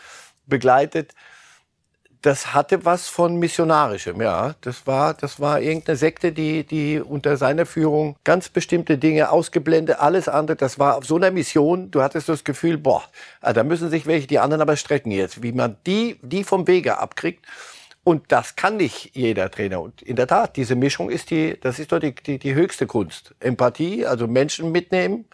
begleitet 0.46 1.14
das 2.24 2.54
hatte 2.54 2.86
was 2.86 3.06
von 3.06 3.36
missionarischem, 3.36 4.18
ja. 4.22 4.54
Das 4.62 4.86
war, 4.86 5.12
das 5.12 5.40
war 5.40 5.60
irgendeine 5.60 5.96
Sekte, 5.96 6.32
die, 6.32 6.64
die 6.64 6.98
unter 6.98 7.36
seiner 7.36 7.66
Führung 7.66 8.16
ganz 8.24 8.48
bestimmte 8.48 8.96
Dinge 8.96 9.30
ausgeblendet, 9.30 9.98
alles 10.00 10.26
andere. 10.26 10.56
Das 10.56 10.78
war 10.78 10.96
auf 10.96 11.04
so 11.04 11.16
einer 11.16 11.30
Mission. 11.30 11.90
Du 11.90 12.00
hattest 12.00 12.30
das 12.30 12.42
Gefühl, 12.42 12.78
boah, 12.78 13.04
ah, 13.42 13.52
da 13.52 13.62
müssen 13.62 13.90
sich 13.90 14.06
welche, 14.06 14.26
die 14.26 14.38
anderen 14.38 14.62
aber 14.62 14.76
strecken 14.76 15.10
jetzt, 15.10 15.42
wie 15.42 15.52
man 15.52 15.76
die, 15.86 16.18
die 16.22 16.44
vom 16.44 16.66
Wege 16.66 16.96
abkriegt. 16.96 17.44
Und 18.04 18.32
das 18.32 18.56
kann 18.56 18.78
nicht 18.78 19.14
jeder 19.14 19.50
Trainer. 19.50 19.82
Und 19.82 20.00
in 20.00 20.16
der 20.16 20.26
Tat, 20.26 20.56
diese 20.56 20.76
Mischung 20.76 21.10
ist 21.10 21.28
die, 21.28 21.60
das 21.60 21.78
ist 21.78 21.92
doch 21.92 21.98
die, 21.98 22.14
die, 22.14 22.38
die 22.38 22.54
höchste 22.54 22.86
Kunst. 22.86 23.34
Empathie, 23.40 24.06
also 24.06 24.26
Menschen 24.26 24.72
mitnehmen 24.72 25.26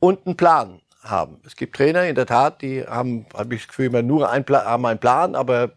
und 0.00 0.26
einen 0.26 0.38
Plan 0.38 0.80
haben. 1.02 1.42
Es 1.44 1.56
gibt 1.56 1.76
Trainer 1.76 2.06
in 2.06 2.14
der 2.14 2.26
Tat, 2.26 2.62
die 2.62 2.86
haben, 2.86 3.26
habe 3.34 3.54
ich 3.54 3.62
das 3.62 3.68
Gefühl, 3.68 3.86
immer 3.86 4.02
nur 4.02 4.30
einen 4.30 4.46
haben 4.48 4.86
einen 4.86 4.98
Plan, 4.98 5.34
aber 5.34 5.72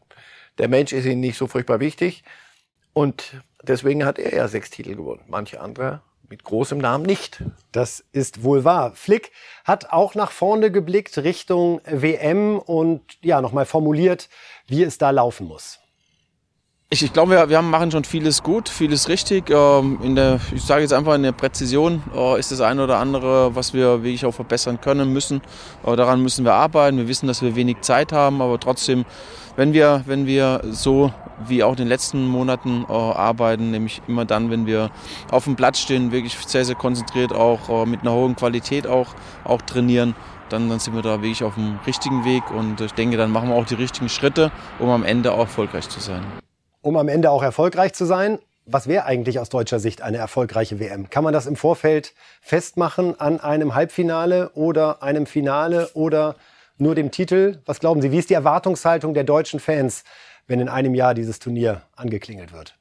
der 0.58 0.68
Mensch 0.68 0.94
ist 0.94 1.06
ihnen 1.06 1.22
nicht 1.22 1.38
so 1.38 1.48
furchtbar 1.48 1.80
wichtig. 1.80 2.24
Und 2.94 3.41
deswegen 3.63 4.06
hat 4.06 4.20
er 4.20 4.34
ja 4.34 4.48
sechs 4.48 4.70
Titel 4.70 4.96
gewonnen. 4.96 5.24
Manche 5.28 5.60
andere 5.62 6.02
mit 6.30 6.44
großem 6.44 6.78
Namen 6.78 7.06
nicht. 7.06 7.44
Das 7.72 8.04
ist 8.12 8.44
wohl 8.44 8.63
wahr. 8.63 8.94
Flick 8.96 9.32
hat 9.63 9.91
auch 9.91 10.15
nach 10.15 10.32
vorne 10.32 10.72
geblickt 10.72 11.18
Richtung 11.20 11.82
WM 11.86 12.58
und 12.60 13.02
ja, 13.22 13.41
nochmal 13.41 13.65
formuliert, 13.65 14.30
wie 14.68 14.84
es 14.84 14.98
da 14.98 15.12
laufen 15.12 15.48
muss. 15.48 15.80
Ich, 16.91 17.04
ich 17.04 17.12
glaube, 17.12 17.32
wir, 17.32 17.50
wir 17.50 17.62
machen 17.63 17.89
schon 17.89 18.04
vieles 18.04 18.43
gut, 18.43 18.69
vieles 18.69 19.10
richtig. 19.10 19.50
Ähm, 19.50 20.00
in 20.04 20.15
der, 20.15 20.39
ich 20.54 20.62
sage 20.62 20.82
jetzt 20.82 20.93
einfach, 20.93 21.15
in 21.15 21.24
der 21.24 21.32
Präzision 21.32 22.04
äh, 22.15 22.39
ist 22.39 22.52
das 22.52 22.62
eine 22.62 22.84
oder 22.84 23.00
andere, 23.00 23.56
was 23.56 23.74
wir 23.74 24.04
wirklich 24.04 24.24
auch 24.26 24.34
verbessern 24.34 24.80
können 24.80 25.12
müssen. 25.12 25.41
Äh, 25.84 25.95
daran 25.95 26.21
müssen 26.21 26.45
wir 26.45 26.54
arbeiten. 26.54 26.98
Wir 26.98 27.08
wissen, 27.08 27.26
dass 27.28 27.41
wir 27.41 27.56
wenig 27.56 27.82
Zeit 27.82 28.13
haben, 28.13 28.39
aber 28.39 28.60
trotzdem, 28.60 29.04
wenn 29.58 29.74
wir, 29.74 30.04
wenn 30.06 30.28
wir 30.28 30.62
so 30.69 31.12
wie 31.48 31.63
auch 31.63 31.71
in 31.71 31.78
den 31.78 31.88
letzten 31.88 32.28
Monaten 32.28 32.86
äh, 32.88 32.93
arbeiten, 32.93 33.71
nämlich 33.71 34.04
immer 34.08 34.24
dann, 34.24 34.52
wenn 34.52 34.67
wir 34.67 34.91
auf 35.32 35.45
dem 35.45 35.56
Platz 35.56 35.80
stehen, 35.80 36.12
wirklich 36.13 36.38
sehr, 36.48 36.63
sehr 36.63 36.76
konzentriert 36.76 37.34
auch 37.34 37.67
äh, 37.67 37.86
mit 37.88 38.04
einer 38.04 38.13
hohen 38.13 38.36
Qualität 38.36 38.86
auch, 38.86 39.08
auch 39.43 39.63
trainieren, 39.63 40.15
dann, 40.50 40.69
dann 40.69 40.80
sind 40.80 40.93
wir 40.93 41.02
da 41.02 41.21
wirklich 41.21 41.43
auf 41.43 41.56
dem 41.56 41.80
richtigen 41.86 42.24
Weg 42.24 42.52
und 42.52 42.80
ich 42.80 42.93
denke, 42.93 43.17
dann 43.17 43.32
machen 43.32 43.50
wir 43.50 43.55
auch 43.55 43.66
die 43.66 43.74
richtigen 43.74 44.07
Schritte, 44.07 44.51
um 44.80 44.89
am 44.89 45.03
Ende 45.03 45.34
auch 45.34 45.39
erfolgreich 45.39 45.89
zu 45.89 45.99
sein 45.99 46.24
um 46.86 46.98
am 46.98 47.08
Ende 47.08 47.32
auch 47.32 47.42
erfolgreich 47.42 47.94
zu 47.94 48.06
sein. 48.06 48.38
Was 48.68 48.88
wäre 48.88 49.06
eigentlich 49.06 49.40
aus 49.40 49.50
deutscher 49.50 49.80
Sicht 49.80 50.04
eine 50.04 50.18
erfolgreiche 50.18 50.80
WM? 50.80 51.10
Kann 51.10 51.24
man 51.24 51.34
das 51.34 51.48
im 51.48 51.56
Vorfeld 51.56 52.14
festmachen 52.42 53.20
an 53.20 53.40
einem 53.40 53.74
Halbfinale 53.74 54.52
oder 54.52 55.02
einem 55.02 55.26
Finale 55.26 55.90
oder 55.96 56.36
nur 56.78 56.94
dem 56.94 57.10
Titel? 57.10 57.58
Was 57.66 57.80
glauben 57.80 58.04
Sie, 58.04 58.12
wie 58.12 58.20
ist 58.20 58.30
die 58.30 58.36
Erwartungshaltung 58.36 59.16
der 59.16 59.24
deutschen 59.24 59.60
Fans, 59.60 60.04
wenn 60.48 60.60
in 60.60 60.70
einem 60.70 60.94
Jahr 60.94 61.16
dieses 61.16 61.40
Turnier 61.40 61.82
angeklingelt 61.96 62.54
wird? 62.54 62.76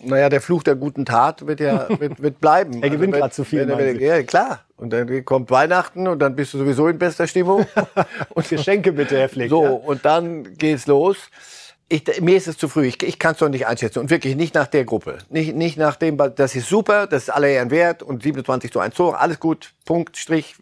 Naja, 0.00 0.28
der 0.28 0.40
Fluch 0.40 0.64
der 0.64 0.74
guten 0.74 1.04
Tat 1.04 1.46
wird 1.46 1.60
ja 1.60 1.88
wird, 2.00 2.20
wird 2.20 2.40
bleiben. 2.40 2.82
er 2.82 2.90
gewinnt 2.90 3.14
also, 3.14 3.22
gerade 3.22 3.34
zu 3.34 3.44
viel. 3.44 3.68
Wenn, 3.68 3.78
wenn, 3.78 4.00
ja, 4.00 4.20
klar. 4.24 4.64
Und 4.76 4.92
dann 4.92 5.24
kommt 5.24 5.50
Weihnachten 5.52 6.08
und 6.08 6.18
dann 6.18 6.34
bist 6.34 6.54
du 6.54 6.58
sowieso 6.58 6.88
in 6.88 6.98
bester 6.98 7.28
Stimmung. 7.28 7.66
und 8.30 8.48
Geschenke 8.48 8.92
bitte, 8.92 9.16
Herr 9.16 9.28
Flick. 9.28 9.50
So, 9.50 9.64
ja? 9.64 9.70
und 9.70 10.04
dann 10.04 10.56
geht's 10.56 10.88
los. 10.88 11.16
Ich, 11.88 12.20
mir 12.20 12.36
ist 12.36 12.48
es 12.48 12.58
zu 12.58 12.68
früh. 12.68 12.86
Ich, 12.86 13.02
ich 13.02 13.18
kann 13.18 13.32
es 13.32 13.38
doch 13.38 13.48
nicht 13.48 13.66
einschätzen. 13.66 14.00
Und 14.00 14.10
wirklich 14.10 14.36
nicht 14.36 14.54
nach 14.54 14.66
der 14.66 14.84
Gruppe. 14.84 15.18
Nicht, 15.30 15.54
nicht 15.54 15.78
nach 15.78 15.96
dem, 15.96 16.16
das 16.16 16.54
ist 16.54 16.68
super, 16.68 17.06
das 17.06 17.24
ist 17.24 17.30
alle 17.30 17.50
Ehren 17.50 17.70
wert 17.70 18.02
und 18.02 18.22
27 18.22 18.70
zu 18.70 18.80
1 18.80 18.94
Tor, 18.94 19.20
alles 19.20 19.40
gut, 19.40 19.72
Punkt, 19.88 20.18
Strich, 20.18 20.54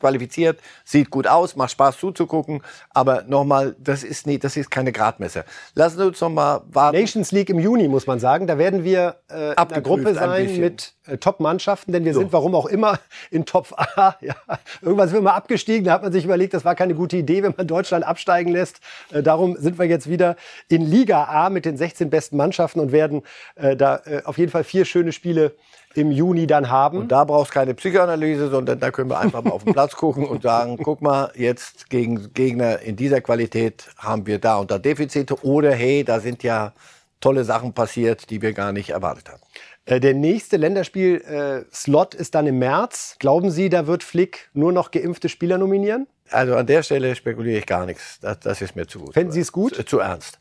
qualifiziert, 0.00 0.58
sieht 0.84 1.08
gut 1.08 1.28
aus, 1.28 1.54
macht 1.54 1.70
Spaß 1.70 1.98
zuzugucken. 1.98 2.62
Aber 2.90 3.22
nochmal, 3.28 3.76
das 3.78 4.02
ist 4.02 4.26
nie, 4.26 4.40
das 4.40 4.56
ist 4.56 4.72
keine 4.72 4.90
Gradmesser. 4.90 5.44
Lassen 5.76 5.98
Sie 5.98 6.06
uns 6.08 6.20
noch 6.20 6.30
mal 6.30 6.62
warten. 6.66 6.98
Nations 6.98 7.30
League 7.30 7.48
im 7.48 7.60
Juni, 7.60 7.86
muss 7.86 8.08
man 8.08 8.18
sagen. 8.18 8.48
Da 8.48 8.58
werden 8.58 8.82
wir 8.82 9.20
äh, 9.30 9.50
in 9.50 9.68
der 9.68 9.82
Gruppe 9.82 10.14
sein 10.14 10.58
mit 10.58 10.94
äh, 11.06 11.16
Top-Mannschaften, 11.16 11.92
denn 11.92 12.04
wir 12.04 12.12
so. 12.12 12.20
sind, 12.20 12.32
warum 12.32 12.56
auch 12.56 12.66
immer, 12.66 12.98
in 13.30 13.46
Top 13.46 13.72
A. 13.76 14.16
Ja, 14.20 14.34
irgendwann 14.80 15.08
sind 15.08 15.18
wir 15.18 15.22
mal 15.22 15.34
abgestiegen, 15.34 15.84
da 15.84 15.92
hat 15.92 16.02
man 16.02 16.12
sich 16.12 16.24
überlegt, 16.24 16.54
das 16.54 16.64
war 16.64 16.74
keine 16.74 16.94
gute 16.94 17.16
Idee, 17.16 17.42
wenn 17.44 17.54
man 17.56 17.68
Deutschland 17.68 18.04
absteigen 18.04 18.50
lässt. 18.50 18.80
Äh, 19.12 19.22
darum 19.22 19.56
sind 19.56 19.78
wir 19.78 19.86
jetzt 19.86 20.08
wieder 20.08 20.34
in 20.68 20.82
Liga 20.82 21.24
A 21.24 21.50
mit 21.50 21.64
den 21.66 21.76
16 21.76 22.10
besten 22.10 22.36
Mannschaften 22.36 22.80
und 22.80 22.90
werden 22.90 23.22
äh, 23.54 23.76
da 23.76 24.02
äh, 24.06 24.22
auf 24.24 24.38
jeden 24.38 24.50
Fall 24.50 24.64
vier 24.64 24.84
schöne 24.84 25.12
Spiele 25.12 25.54
im 25.94 26.10
Juni 26.10 26.46
dann 26.46 26.70
haben. 26.70 26.98
Und 26.98 27.12
da 27.12 27.24
brauchst 27.24 27.52
keine 27.52 27.74
Psychoanalyse, 27.74 28.48
sondern 28.48 28.80
da 28.80 28.90
können 28.90 29.10
wir 29.10 29.18
einfach 29.18 29.42
mal 29.42 29.50
auf 29.50 29.64
den 29.64 29.72
Platz 29.74 29.94
gucken 29.96 30.26
und 30.26 30.42
sagen, 30.42 30.78
guck 30.82 31.02
mal, 31.02 31.32
jetzt 31.34 31.90
gegen 31.90 32.32
Gegner 32.34 32.80
in 32.80 32.96
dieser 32.96 33.20
Qualität 33.20 33.88
haben 33.98 34.26
wir 34.26 34.38
da 34.38 34.58
und 34.58 34.70
da 34.70 34.78
Defizite 34.78 35.44
oder 35.44 35.72
hey, 35.72 36.04
da 36.04 36.20
sind 36.20 36.42
ja 36.42 36.72
tolle 37.20 37.44
Sachen 37.44 37.72
passiert, 37.72 38.30
die 38.30 38.42
wir 38.42 38.52
gar 38.52 38.72
nicht 38.72 38.90
erwartet 38.90 39.28
haben. 39.28 39.40
Äh, 39.84 40.00
der 40.00 40.14
nächste 40.14 40.56
Länderspiel-Slot 40.56 42.14
ist 42.14 42.34
dann 42.34 42.46
im 42.46 42.58
März. 42.58 43.16
Glauben 43.18 43.50
Sie, 43.50 43.68
da 43.68 43.86
wird 43.86 44.02
Flick 44.02 44.50
nur 44.54 44.72
noch 44.72 44.90
geimpfte 44.90 45.28
Spieler 45.28 45.58
nominieren? 45.58 46.06
Also 46.30 46.56
an 46.56 46.66
der 46.66 46.82
Stelle 46.82 47.14
spekuliere 47.14 47.58
ich 47.58 47.66
gar 47.66 47.84
nichts. 47.86 48.18
Das, 48.20 48.40
das 48.40 48.62
ist 48.62 48.76
mir 48.76 48.86
zu 48.86 49.00
gut. 49.00 49.14
Fänden 49.14 49.32
Sie 49.32 49.40
es 49.40 49.52
gut? 49.52 49.74
Zu, 49.74 49.84
zu 49.84 49.98
ernst. 49.98 50.38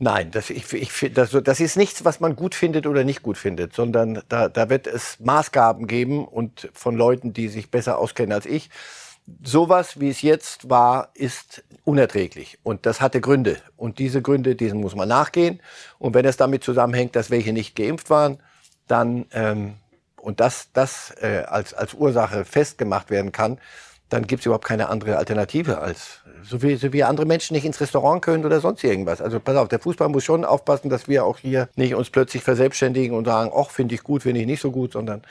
Nein, 0.00 0.30
das, 0.30 0.50
ich, 0.50 0.72
ich, 0.72 1.12
das, 1.12 1.30
das 1.42 1.60
ist 1.60 1.76
nichts, 1.76 2.04
was 2.04 2.20
man 2.20 2.36
gut 2.36 2.54
findet 2.54 2.86
oder 2.86 3.02
nicht 3.02 3.22
gut 3.22 3.36
findet, 3.36 3.74
sondern 3.74 4.22
da, 4.28 4.48
da 4.48 4.70
wird 4.70 4.86
es 4.86 5.18
Maßgaben 5.18 5.88
geben 5.88 6.24
und 6.24 6.68
von 6.72 6.96
Leuten, 6.96 7.32
die 7.32 7.48
sich 7.48 7.70
besser 7.70 7.98
auskennen 7.98 8.32
als 8.32 8.46
ich. 8.46 8.70
Sowas, 9.42 9.98
wie 9.98 10.08
es 10.08 10.22
jetzt 10.22 10.70
war, 10.70 11.10
ist 11.14 11.64
unerträglich. 11.84 12.58
Und 12.62 12.86
das 12.86 13.00
hatte 13.00 13.20
Gründe. 13.20 13.58
Und 13.76 13.98
diese 13.98 14.22
Gründe, 14.22 14.54
diesen 14.54 14.80
muss 14.80 14.94
man 14.94 15.08
nachgehen. 15.08 15.60
Und 15.98 16.14
wenn 16.14 16.24
es 16.24 16.36
damit 16.36 16.62
zusammenhängt, 16.62 17.16
dass 17.16 17.30
welche 17.30 17.52
nicht 17.52 17.74
geimpft 17.74 18.08
waren, 18.08 18.38
dann 18.86 19.26
ähm, 19.32 19.74
und 20.16 20.40
das, 20.40 20.68
das 20.72 21.14
äh, 21.20 21.44
als, 21.46 21.74
als 21.74 21.94
Ursache 21.94 22.44
festgemacht 22.44 23.10
werden 23.10 23.32
kann, 23.32 23.58
dann 24.08 24.26
gibt 24.26 24.40
es 24.40 24.46
überhaupt 24.46 24.64
keine 24.64 24.88
andere 24.88 25.16
Alternative 25.18 25.78
als 25.78 26.20
so 26.42 26.62
wie, 26.62 26.76
so 26.76 26.92
wie 26.92 27.04
andere 27.04 27.26
Menschen 27.26 27.54
nicht 27.54 27.64
ins 27.64 27.80
Restaurant 27.80 28.22
können 28.22 28.44
oder 28.44 28.60
sonst 28.60 28.84
irgendwas. 28.84 29.20
Also 29.20 29.40
pass 29.40 29.56
auf, 29.56 29.68
der 29.68 29.80
Fußball 29.80 30.08
muss 30.08 30.24
schon 30.24 30.44
aufpassen, 30.44 30.88
dass 30.88 31.08
wir 31.08 31.24
auch 31.24 31.38
hier 31.38 31.68
nicht 31.76 31.94
uns 31.94 32.10
plötzlich 32.10 32.42
verselbstständigen 32.42 33.16
und 33.16 33.24
sagen, 33.26 33.50
ach, 33.54 33.70
finde 33.70 33.94
ich 33.94 34.02
gut, 34.02 34.22
finde 34.22 34.40
ich 34.40 34.46
nicht 34.46 34.60
so 34.60 34.70
gut, 34.70 34.92
sondern 34.92 35.22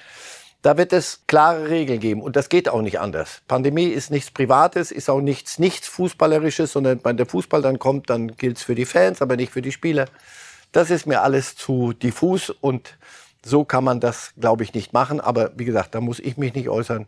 da 0.61 0.77
wird 0.77 0.91
es 0.91 1.21
klare 1.27 1.69
Regeln 1.69 1.99
geben 1.99 2.21
und 2.21 2.35
das 2.35 2.49
geht 2.49 2.67
auch 2.67 2.81
nicht 2.81 2.99
anders. 2.99 3.41
Pandemie 3.47 3.85
ist 3.85 4.11
nichts 4.11 4.31
Privates, 4.31 4.91
ist 4.91 5.09
auch 5.09 5.21
nichts, 5.21 5.59
nichts 5.59 5.87
Fußballerisches, 5.87 6.71
sondern 6.71 6.99
wenn 7.03 7.17
der 7.17 7.25
Fußball 7.25 7.61
dann 7.61 7.79
kommt, 7.79 8.09
dann 8.09 8.35
gilt 8.35 8.57
es 8.57 8.63
für 8.63 8.75
die 8.75 8.85
Fans, 8.85 9.21
aber 9.21 9.37
nicht 9.37 9.51
für 9.51 9.61
die 9.61 9.71
Spieler. 9.71 10.05
Das 10.71 10.89
ist 10.89 11.05
mir 11.05 11.21
alles 11.21 11.55
zu 11.55 11.93
diffus 11.93 12.49
und 12.49 12.97
so 13.45 13.63
kann 13.63 13.83
man 13.83 13.99
das, 13.99 14.33
glaube 14.37 14.63
ich, 14.63 14.73
nicht 14.73 14.93
machen. 14.93 15.21
Aber 15.21 15.51
wie 15.55 15.63
gesagt, 15.63 15.95
da 15.95 16.01
muss 16.01 16.19
ich 16.19 16.37
mich 16.37 16.53
nicht 16.53 16.69
äußern 16.69 17.07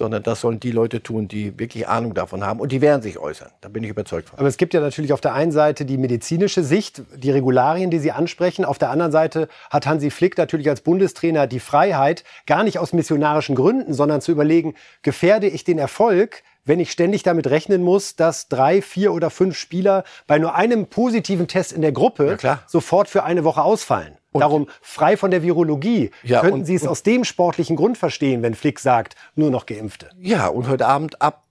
sondern 0.00 0.22
das 0.22 0.40
sollen 0.40 0.58
die 0.60 0.72
Leute 0.72 1.02
tun, 1.02 1.28
die 1.28 1.58
wirklich 1.58 1.86
Ahnung 1.86 2.14
davon 2.14 2.42
haben. 2.42 2.58
Und 2.58 2.72
die 2.72 2.80
werden 2.80 3.02
sich 3.02 3.18
äußern. 3.18 3.50
Da 3.60 3.68
bin 3.68 3.84
ich 3.84 3.90
überzeugt 3.90 4.30
von. 4.30 4.38
Aber 4.38 4.48
es 4.48 4.56
gibt 4.56 4.72
ja 4.72 4.80
natürlich 4.80 5.12
auf 5.12 5.20
der 5.20 5.34
einen 5.34 5.52
Seite 5.52 5.84
die 5.84 5.98
medizinische 5.98 6.64
Sicht, 6.64 7.02
die 7.14 7.30
Regularien, 7.30 7.90
die 7.90 7.98
Sie 7.98 8.10
ansprechen. 8.10 8.64
Auf 8.64 8.78
der 8.78 8.88
anderen 8.88 9.12
Seite 9.12 9.48
hat 9.68 9.86
Hansi 9.86 10.10
Flick 10.10 10.38
natürlich 10.38 10.70
als 10.70 10.80
Bundestrainer 10.80 11.46
die 11.46 11.60
Freiheit, 11.60 12.24
gar 12.46 12.64
nicht 12.64 12.78
aus 12.78 12.94
missionarischen 12.94 13.54
Gründen, 13.54 13.92
sondern 13.92 14.22
zu 14.22 14.32
überlegen, 14.32 14.74
gefährde 15.02 15.48
ich 15.48 15.64
den 15.64 15.76
Erfolg, 15.76 16.44
wenn 16.64 16.80
ich 16.80 16.90
ständig 16.92 17.22
damit 17.22 17.48
rechnen 17.48 17.82
muss, 17.82 18.16
dass 18.16 18.48
drei, 18.48 18.80
vier 18.80 19.12
oder 19.12 19.28
fünf 19.28 19.54
Spieler 19.54 20.04
bei 20.26 20.38
nur 20.38 20.54
einem 20.54 20.86
positiven 20.86 21.46
Test 21.46 21.72
in 21.72 21.82
der 21.82 21.92
Gruppe 21.92 22.38
ja, 22.40 22.60
sofort 22.66 23.08
für 23.08 23.24
eine 23.24 23.44
Woche 23.44 23.60
ausfallen. 23.60 24.16
Und 24.32 24.42
Darum 24.42 24.68
frei 24.80 25.16
von 25.16 25.30
der 25.30 25.42
Virologie. 25.42 26.10
Ja, 26.22 26.40
Könnten 26.40 26.60
und, 26.60 26.64
Sie 26.64 26.74
es 26.74 26.86
aus 26.86 27.02
dem 27.02 27.24
sportlichen 27.24 27.76
Grund 27.76 27.98
verstehen, 27.98 28.42
wenn 28.42 28.54
Flick 28.54 28.78
sagt, 28.78 29.16
nur 29.34 29.50
noch 29.50 29.66
Geimpfte? 29.66 30.10
Ja, 30.20 30.46
und 30.46 30.68
heute 30.68 30.86
Abend 30.86 31.20
ab 31.20 31.42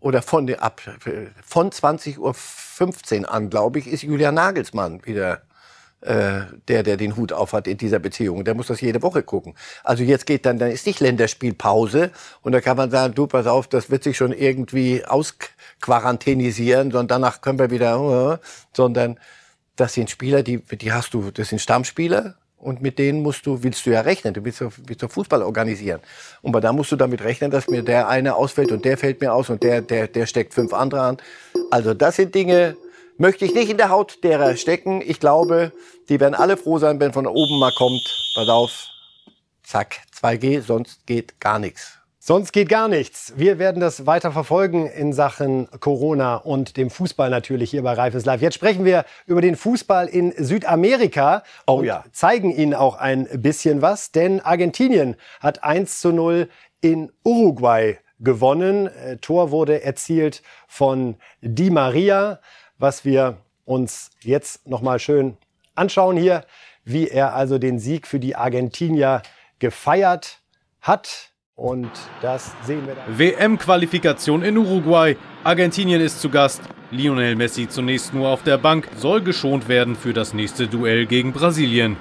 oder 0.00 0.20
von, 0.20 0.52
ab, 0.54 0.82
von 1.44 1.70
20.15 1.70 3.20
Uhr 3.20 3.32
an, 3.32 3.48
glaube 3.48 3.78
ich, 3.78 3.86
ist 3.86 4.02
Julian 4.02 4.34
Nagelsmann 4.34 5.04
wieder 5.06 5.42
äh, 6.02 6.42
der, 6.68 6.82
der 6.82 6.96
den 6.98 7.16
Hut 7.16 7.32
aufhat 7.32 7.66
in 7.66 7.78
dieser 7.78 7.98
Beziehung. 7.98 8.44
Der 8.44 8.54
muss 8.54 8.66
das 8.66 8.80
jede 8.80 9.02
Woche 9.02 9.22
gucken. 9.22 9.54
Also 9.82 10.04
jetzt 10.04 10.26
geht 10.26 10.44
dann, 10.44 10.58
dann 10.58 10.70
ist 10.70 10.86
nicht 10.86 11.00
Länderspielpause 11.00 12.10
und 12.42 12.52
da 12.52 12.60
kann 12.60 12.76
man 12.76 12.90
sagen, 12.90 13.14
du, 13.14 13.26
pass 13.26 13.46
auf, 13.46 13.66
das 13.66 13.90
wird 13.90 14.04
sich 14.04 14.16
schon 14.16 14.32
irgendwie 14.32 15.04
ausquarantinisieren, 15.04 16.90
sondern 16.90 17.08
danach 17.08 17.40
können 17.40 17.58
wir 17.58 17.70
wieder, 17.70 18.34
äh, 18.34 18.46
sondern 18.74 19.18
das 19.76 19.94
sind 19.94 20.10
Spieler, 20.10 20.42
die, 20.42 20.58
die 20.58 20.92
hast 20.92 21.14
du, 21.14 21.30
das 21.30 21.48
sind 21.48 21.60
Stammspieler 21.60 22.36
und 22.58 22.82
mit 22.82 22.98
denen 22.98 23.22
musst 23.22 23.46
du, 23.46 23.62
willst 23.62 23.84
du 23.86 23.90
ja 23.90 24.00
rechnen, 24.00 24.34
du 24.34 24.44
willst, 24.44 24.60
willst 24.60 25.02
du 25.02 25.08
Fußball 25.08 25.42
organisieren. 25.42 26.00
Und 26.42 26.52
da 26.52 26.72
musst 26.72 26.90
du 26.90 26.96
damit 26.96 27.22
rechnen, 27.22 27.50
dass 27.50 27.68
mir 27.68 27.82
der 27.82 28.08
eine 28.08 28.34
ausfällt 28.34 28.72
und 28.72 28.84
der 28.84 28.96
fällt 28.96 29.20
mir 29.20 29.32
aus 29.32 29.50
und 29.50 29.62
der, 29.62 29.82
der, 29.82 30.08
der 30.08 30.26
steckt 30.26 30.54
fünf 30.54 30.72
andere 30.72 31.02
an. 31.02 31.16
Also 31.70 31.94
das 31.94 32.16
sind 32.16 32.34
Dinge, 32.34 32.76
möchte 33.18 33.44
ich 33.44 33.54
nicht 33.54 33.70
in 33.70 33.76
der 33.76 33.90
Haut 33.90 34.24
derer 34.24 34.56
stecken. 34.56 35.02
Ich 35.04 35.20
glaube, 35.20 35.72
die 36.08 36.18
werden 36.18 36.34
alle 36.34 36.56
froh 36.56 36.78
sein, 36.78 36.98
wenn 36.98 37.12
von 37.12 37.26
oben 37.26 37.58
mal 37.58 37.72
kommt, 37.72 38.02
pass 38.34 38.48
auf, 38.48 38.88
zack, 39.62 40.00
2G, 40.20 40.62
sonst 40.62 41.06
geht 41.06 41.38
gar 41.40 41.58
nichts. 41.58 41.95
Sonst 42.28 42.50
geht 42.50 42.68
gar 42.68 42.88
nichts. 42.88 43.34
Wir 43.36 43.60
werden 43.60 43.78
das 43.78 44.04
weiter 44.04 44.32
verfolgen 44.32 44.88
in 44.88 45.12
Sachen 45.12 45.68
Corona 45.78 46.34
und 46.34 46.76
dem 46.76 46.90
Fußball 46.90 47.30
natürlich 47.30 47.70
hier 47.70 47.84
bei 47.84 47.92
Reifes 47.92 48.24
Live. 48.24 48.42
Jetzt 48.42 48.54
sprechen 48.54 48.84
wir 48.84 49.04
über 49.26 49.40
den 49.40 49.54
Fußball 49.54 50.08
in 50.08 50.32
Südamerika 50.36 51.44
oh, 51.68 51.74
und 51.74 51.84
ja. 51.84 52.02
zeigen 52.10 52.50
Ihnen 52.50 52.74
auch 52.74 52.96
ein 52.96 53.28
bisschen 53.42 53.80
was, 53.80 54.10
denn 54.10 54.40
Argentinien 54.40 55.14
hat 55.38 55.62
1 55.62 56.00
zu 56.00 56.10
0 56.10 56.48
in 56.80 57.12
Uruguay 57.22 57.96
gewonnen. 58.18 58.88
Äh, 58.88 59.18
Tor 59.18 59.52
wurde 59.52 59.84
erzielt 59.84 60.42
von 60.66 61.14
Di 61.42 61.70
Maria, 61.70 62.40
was 62.76 63.04
wir 63.04 63.36
uns 63.64 64.10
jetzt 64.22 64.66
nochmal 64.66 64.98
schön 64.98 65.36
anschauen 65.76 66.16
hier, 66.16 66.44
wie 66.82 67.06
er 67.06 67.36
also 67.36 67.58
den 67.58 67.78
Sieg 67.78 68.04
für 68.04 68.18
die 68.18 68.34
Argentinier 68.34 69.22
gefeiert 69.60 70.40
hat. 70.80 71.30
Und 71.56 71.90
das 72.20 72.54
sehen 72.64 72.86
wir. 72.86 72.96
WM-Qualifikation 73.08 74.42
in 74.42 74.58
Uruguay. 74.58 75.16
Argentinien 75.42 76.02
ist 76.02 76.20
zu 76.20 76.28
Gast. 76.28 76.60
Lionel 76.90 77.34
Messi 77.34 77.66
zunächst 77.66 78.12
nur 78.12 78.28
auf 78.28 78.42
der 78.42 78.58
Bank, 78.58 78.88
soll 78.96 79.22
geschont 79.22 79.66
werden 79.66 79.96
für 79.96 80.12
das 80.12 80.34
nächste 80.34 80.68
Duell 80.68 81.06
gegen 81.06 81.32
Brasilien. 81.32 81.96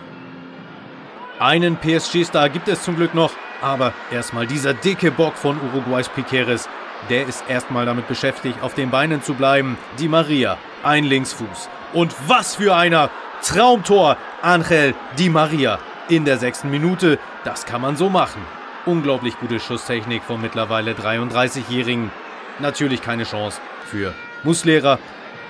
Einen 1.40 1.78
PSG-Star 1.78 2.50
gibt 2.50 2.68
es 2.68 2.84
zum 2.84 2.98
Glück 2.98 3.16
noch, 3.16 3.32
aber 3.62 3.94
erstmal 4.12 4.46
dieser 4.46 4.74
dicke 4.74 5.10
Bock 5.10 5.36
von 5.36 5.58
Uruguays 5.62 6.10
Piqueres. 6.10 6.68
Der 7.10 7.26
ist 7.26 7.44
erstmal 7.48 7.86
damit 7.86 8.10
beschäftigt, 8.10 8.62
auf 8.62 8.74
den 8.74 8.92
Beinen 8.92 9.24
zu 9.24 9.36
bleiben. 9.36 9.78
Die 10.00 10.10
Maria, 10.10 10.58
ein 10.84 11.06
Linksfuß. 11.06 11.70
Und 11.94 12.14
was 12.28 12.56
für 12.56 12.76
einer! 12.76 13.10
Traumtor! 13.42 14.18
Angel 14.42 14.94
Di 15.18 15.30
Maria 15.30 15.80
in 16.10 16.26
der 16.26 16.38
sechsten 16.38 16.70
Minute. 16.70 17.20
Das 17.46 17.66
kann 17.66 17.82
man 17.82 17.96
so 17.96 18.10
machen. 18.10 18.42
Unglaublich 18.86 19.40
gute 19.40 19.60
Schusstechnik 19.60 20.24
vom 20.24 20.42
mittlerweile 20.42 20.94
33-Jährigen. 20.94 22.12
Natürlich 22.60 23.02
keine 23.02 23.24
Chance 23.24 23.60
für 23.86 24.14
Muslera. 24.44 25.00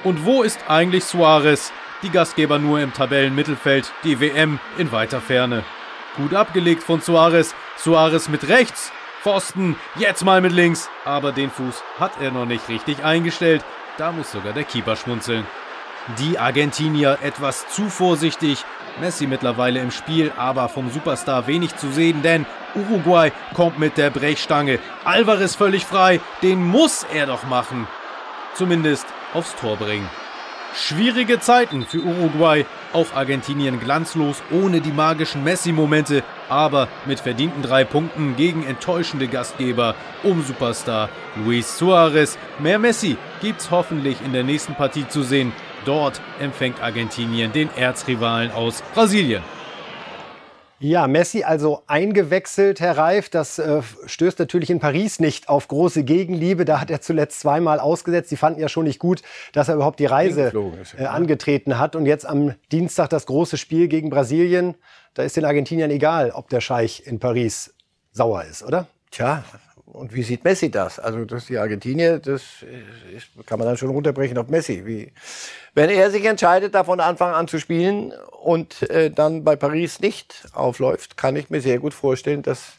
Und 0.06 0.26
wo 0.26 0.42
ist 0.42 0.60
eigentlich 0.70 1.04
Suarez? 1.04 1.74
Die 2.02 2.10
Gastgeber 2.10 2.60
nur 2.60 2.80
im 2.80 2.94
Tabellenmittelfeld, 2.94 3.92
die 4.04 4.22
WM 4.22 4.60
in 4.78 4.92
weiter 4.92 5.20
Ferne. 5.20 5.64
Gut 6.16 6.34
abgelegt 6.34 6.82
von 6.82 7.02
Suarez. 7.02 7.54
Suarez 7.78 8.30
mit 8.30 8.48
rechts. 8.48 8.94
Pfosten, 9.22 9.76
jetzt 9.96 10.24
mal 10.24 10.40
mit 10.40 10.54
links. 10.54 10.90
Aber 11.04 11.34
den 11.34 11.52
Fuß 11.52 11.84
hat 12.00 12.22
er 12.22 12.32
noch 12.32 12.46
nicht 12.46 12.70
richtig 12.70 13.04
eingestellt. 13.04 13.66
Da 13.98 14.14
muss 14.14 14.32
sogar 14.32 14.54
der 14.54 14.64
Keeper 14.64 14.96
schmunzeln. 14.96 15.46
Die 16.20 16.40
Argentinier 16.40 17.18
etwas 17.22 17.68
zu 17.68 17.90
vorsichtig. 17.90 18.64
Messi 19.00 19.28
mittlerweile 19.28 19.80
im 19.80 19.91
Spiel, 19.91 20.32
aber 20.38 20.70
vom 20.70 20.89
Superstar 20.89 21.48
wenig 21.48 21.76
zu 21.76 21.89
sehen, 21.89 22.22
denn 22.22 22.46
Uruguay 22.76 23.32
kommt 23.54 23.80
mit 23.80 23.98
der 23.98 24.10
Brechstange. 24.10 24.80
Alvarez 25.04 25.56
völlig 25.56 25.86
frei, 25.86 26.20
den 26.41 26.64
muss 26.64 27.06
er 27.14 27.26
doch 27.26 27.43
machen. 27.46 27.88
Zumindest 28.54 29.06
aufs 29.34 29.56
Tor 29.56 29.78
bringen. 29.78 30.10
Schwierige 30.78 31.39
Zeiten 31.39 31.86
für 31.86 32.00
Uruguay, 32.04 32.66
auch 32.91 33.14
Argentinien 33.14 33.80
glanzlos, 33.80 34.43
ohne 34.52 34.82
die 34.82 34.91
magischen 34.91 35.41
Messi-Momente, 35.41 36.22
aber 36.50 36.89
mit 37.06 37.22
verdienten 37.22 37.62
drei 37.62 37.86
Punkten 37.86 38.36
gegen 38.36 38.66
enttäuschende 38.66 39.30
Gastgeber 39.30 39.96
um 40.24 40.43
Superstar 40.43 41.08
Luis 41.38 41.78
Suarez. 41.78 42.38
Mehr 42.60 42.78
Messi 42.78 43.16
gibt's 43.41 43.72
hoffentlich 43.72 44.18
in 44.26 44.34
der 44.34 44.43
nächsten 44.43 44.76
Partie 44.76 45.08
zu 45.08 45.24
sehen 45.24 45.54
Dort 45.86 46.20
empfängt 46.40 46.82
Argentinien 46.82 47.52
den 47.52 47.70
Erzrivalen 47.76 48.52
aus 48.52 48.82
Brasilien. 48.94 49.44
Ja, 50.80 51.08
Messi 51.08 51.44
also 51.44 51.84
eingewechselt, 51.88 52.82
Herr 52.82 52.98
Reif. 52.98 53.30
Das 53.30 53.60
äh, 53.60 53.82
stößt 54.08 54.40
natürlich 54.40 54.70
in 54.70 54.80
Paris 54.80 55.20
nicht 55.20 55.48
auf 55.48 55.68
große 55.68 56.04
Gegenliebe. 56.04 56.66
Da 56.66 56.82
hat 56.82 56.92
er 56.92 57.00
zuletzt 57.02 57.40
zweimal 57.40 57.80
ausgesetzt. 57.80 58.30
Sie 58.30 58.36
fanden 58.36 58.60
ja 58.60 58.68
schon 58.68 58.84
nicht 58.84 59.00
gut, 59.00 59.22
dass 59.54 59.70
er 59.70 59.76
überhaupt 59.76 60.00
die 60.00 60.06
Reise 60.06 60.52
äh, 60.98 61.06
angetreten 61.06 61.80
hat. 61.80 61.96
Und 61.96 62.06
jetzt 62.06 62.26
am 62.26 62.56
Dienstag 62.72 63.10
das 63.10 63.26
große 63.26 63.58
Spiel 63.58 63.88
gegen 63.88 64.10
Brasilien. 64.10 64.76
Da 65.14 65.24
ist 65.24 65.38
den 65.38 65.46
Argentiniern 65.46 65.92
egal, 65.92 66.32
ob 66.32 66.50
der 66.50 66.60
Scheich 66.62 67.04
in 67.06 67.20
Paris 67.20 67.74
sauer 68.12 68.44
ist, 68.44 68.62
oder? 68.64 68.88
Tja, 69.12 69.46
und 69.96 70.14
wie 70.14 70.24
sieht 70.24 70.43
Messi 70.43 70.70
das? 70.70 71.00
Also, 71.00 71.26
dass 71.26 71.46
die 71.46 71.58
Argentinier, 71.58 72.20
das 72.20 72.43
ist, 73.16 73.30
kann 73.46 73.60
man 73.60 73.68
dann 73.68 73.78
schon 73.78 73.89
runterbrechen 73.89 74.38
auf 74.38 74.48
Messi. 74.48 74.86
Wie, 74.86 75.12
wenn 75.74 75.89
er 75.89 76.12
sich 76.12 76.26
entscheidet, 76.26 76.76
da 76.76 76.84
von 76.84 77.00
Anfang 77.00 77.34
an 77.34 77.48
zu 77.48 77.60
spielen 77.60 78.14
und 78.41 78.89
äh, 78.89 79.10
dann 79.10 79.43
bei 79.43 79.56
Paris 79.56 80.00
nicht 80.00 80.48
aufläuft, 80.54 81.18
kann 81.18 81.36
ich 81.36 81.50
mir 81.50 81.62
sehr 81.62 81.80
gut 81.80 81.93
vorstellen, 81.93 82.41
dass 82.41 82.74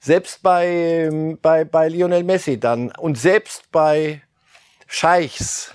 selbst 0.00 0.42
bei, 0.42 1.10
bei, 1.42 1.64
bei 1.64 1.88
Lionel 1.88 2.24
Messi 2.24 2.60
dann 2.60 2.90
und 2.92 3.18
selbst 3.18 3.70
bei 3.72 4.22
Scheichs 4.86 5.72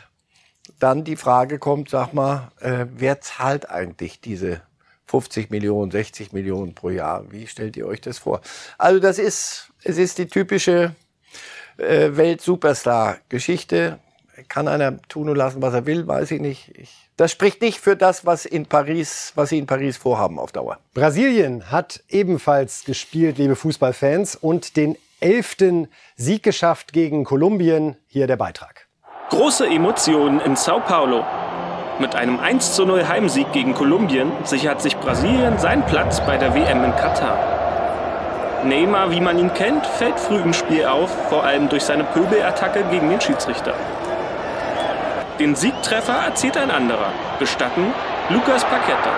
dann 0.80 1.04
die 1.04 1.16
Frage 1.16 1.60
kommt, 1.60 1.90
sag 1.90 2.14
mal, 2.14 2.52
äh, 2.60 2.86
wer 2.96 3.22
zahlt 3.22 3.70
eigentlich 3.70 4.20
diese 4.22 4.62
50 5.06 5.50
Millionen, 5.52 5.92
60 5.92 6.34
Millionen 6.34 6.74
pro 6.74 6.90
Jahr. 6.90 7.32
Wie 7.32 7.48
stellt 7.48 7.78
ihr 7.78 7.88
euch 7.88 8.02
das 8.02 8.18
vor? 8.18 8.42
Also 8.78 9.00
das 9.00 9.20
ist, 9.20 9.72
es 9.84 9.98
ist 9.98 10.18
die 10.18 10.28
typische 10.28 10.96
äh, 11.78 12.10
Welt-Superstar-Geschichte. 12.16 14.00
Kann 14.50 14.68
einer 14.68 15.02
tun 15.04 15.30
und 15.30 15.38
lassen, 15.38 15.62
was 15.62 15.74
er 15.74 15.86
will, 15.86 16.08
weiß 16.08 16.32
ich 16.32 16.42
nicht. 16.42 16.78
Ich, 16.78 17.10
das 17.16 17.32
spricht 17.32 17.62
nicht 17.62 17.80
für 17.80 17.96
das, 17.96 18.26
was 18.26 18.46
in 18.46 18.66
Paris, 18.66 19.32
was 19.36 19.50
sie 19.50 19.58
in 19.58 19.66
Paris 19.66 19.96
vorhaben 19.96 20.40
auf 20.40 20.52
Dauer. 20.52 20.80
Brasilien 20.94 21.72
hat 21.72 22.04
ebenfalls 22.10 22.84
gespielt, 22.84 23.38
liebe 23.38 23.56
Fußballfans, 23.56 24.36
und 24.36 24.76
den 24.76 24.98
elften 25.22 25.88
Sieg 26.18 26.44
geschafft 26.44 26.92
gegen 26.92 27.24
Kolumbien. 27.24 27.96
Hier 28.08 28.28
der 28.28 28.36
Beitrag. 28.36 28.88
Große 29.30 29.66
Emotionen 29.68 30.42
in 30.42 30.56
Sao 30.58 30.82
Paulo. 30.82 31.24
Mit 31.98 32.14
einem 32.14 32.42
1:0 32.42 33.08
Heimsieg 33.08 33.54
gegen 33.54 33.74
Kolumbien 33.74 34.30
sichert 34.44 34.82
sich 34.82 34.98
Brasilien 34.98 35.58
seinen 35.60 35.84
Platz 35.84 36.20
bei 36.20 36.36
der 36.36 36.54
WM 36.54 36.84
in 36.84 36.94
Katar. 36.98 37.38
Neymar, 38.66 39.12
wie 39.12 39.22
man 39.22 39.40
ihn 39.40 39.54
kennt, 39.54 39.86
fällt 39.86 40.20
früh 40.20 40.40
im 40.40 40.52
Spiel 40.52 40.86
auf, 40.88 41.10
vor 41.30 41.46
allem 41.46 41.70
durch 41.70 41.84
seine 41.84 42.04
Pöbelattacke 42.04 42.84
gegen 42.92 43.10
den 43.10 43.22
Schiedsrichter. 43.22 43.74
Den 45.40 45.56
Siegtreffer 45.56 46.16
erzielt 46.26 46.58
ein 46.58 46.70
anderer, 46.70 47.14
gestatten 47.40 47.94
Lucas 48.28 48.66
Paqueta, 48.66 49.12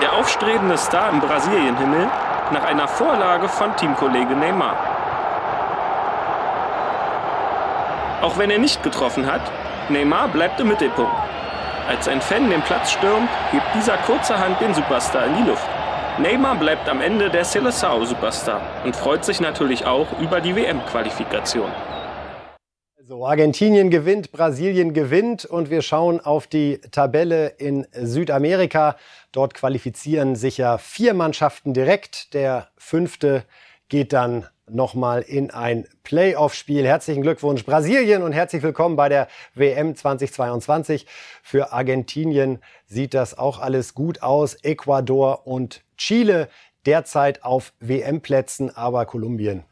der 0.00 0.12
aufstrebende 0.12 0.78
Star 0.78 1.10
im 1.10 1.18
Brasilienhimmel, 1.18 2.06
nach 2.52 2.64
einer 2.64 2.86
Vorlage 2.86 3.48
von 3.48 3.74
Teamkollege 3.74 4.36
Neymar. 4.36 4.76
Auch 8.22 8.38
wenn 8.38 8.50
er 8.50 8.58
nicht 8.58 8.84
getroffen 8.84 9.26
hat, 9.26 9.42
Neymar 9.88 10.28
bleibt 10.28 10.60
im 10.60 10.68
Mittelpunkt. 10.68 11.29
Als 11.90 12.06
ein 12.06 12.20
Fan 12.20 12.48
den 12.48 12.62
Platz 12.62 12.92
stürmt, 12.92 13.28
hebt 13.50 13.66
dieser 13.74 13.96
kurzerhand 13.96 14.60
den 14.60 14.72
Superstar 14.72 15.26
in 15.26 15.38
die 15.38 15.50
Luft. 15.50 15.66
Neymar 16.20 16.54
bleibt 16.54 16.88
am 16.88 17.00
Ende 17.00 17.30
der 17.30 17.44
Seleção-Superstar 17.44 18.60
und 18.84 18.94
freut 18.94 19.24
sich 19.24 19.40
natürlich 19.40 19.86
auch 19.86 20.06
über 20.20 20.40
die 20.40 20.54
WM-Qualifikation. 20.54 21.68
Also 22.96 23.26
Argentinien 23.26 23.90
gewinnt, 23.90 24.30
Brasilien 24.30 24.94
gewinnt 24.94 25.44
und 25.44 25.68
wir 25.68 25.82
schauen 25.82 26.20
auf 26.20 26.46
die 26.46 26.80
Tabelle 26.92 27.48
in 27.58 27.88
Südamerika. 27.90 28.94
Dort 29.32 29.54
qualifizieren 29.54 30.36
sich 30.36 30.58
ja 30.58 30.78
vier 30.78 31.12
Mannschaften 31.12 31.74
direkt. 31.74 32.34
Der 32.34 32.68
fünfte 32.76 33.42
geht 33.90 34.14
dann 34.14 34.46
nochmal 34.70 35.22
in 35.22 35.50
ein 35.50 35.86
Playoff-Spiel. 36.04 36.86
Herzlichen 36.86 37.22
Glückwunsch 37.22 37.64
Brasilien 37.64 38.22
und 38.22 38.32
herzlich 38.32 38.62
willkommen 38.62 38.94
bei 38.94 39.08
der 39.08 39.26
WM 39.54 39.96
2022. 39.96 41.06
Für 41.42 41.72
Argentinien 41.72 42.60
sieht 42.86 43.12
das 43.12 43.36
auch 43.36 43.58
alles 43.58 43.92
gut 43.94 44.22
aus. 44.22 44.54
Ecuador 44.62 45.46
und 45.46 45.82
Chile 45.98 46.48
derzeit 46.86 47.42
auf 47.42 47.72
WM-Plätzen, 47.80 48.74
aber 48.74 49.06
Kolumbien 49.06 49.64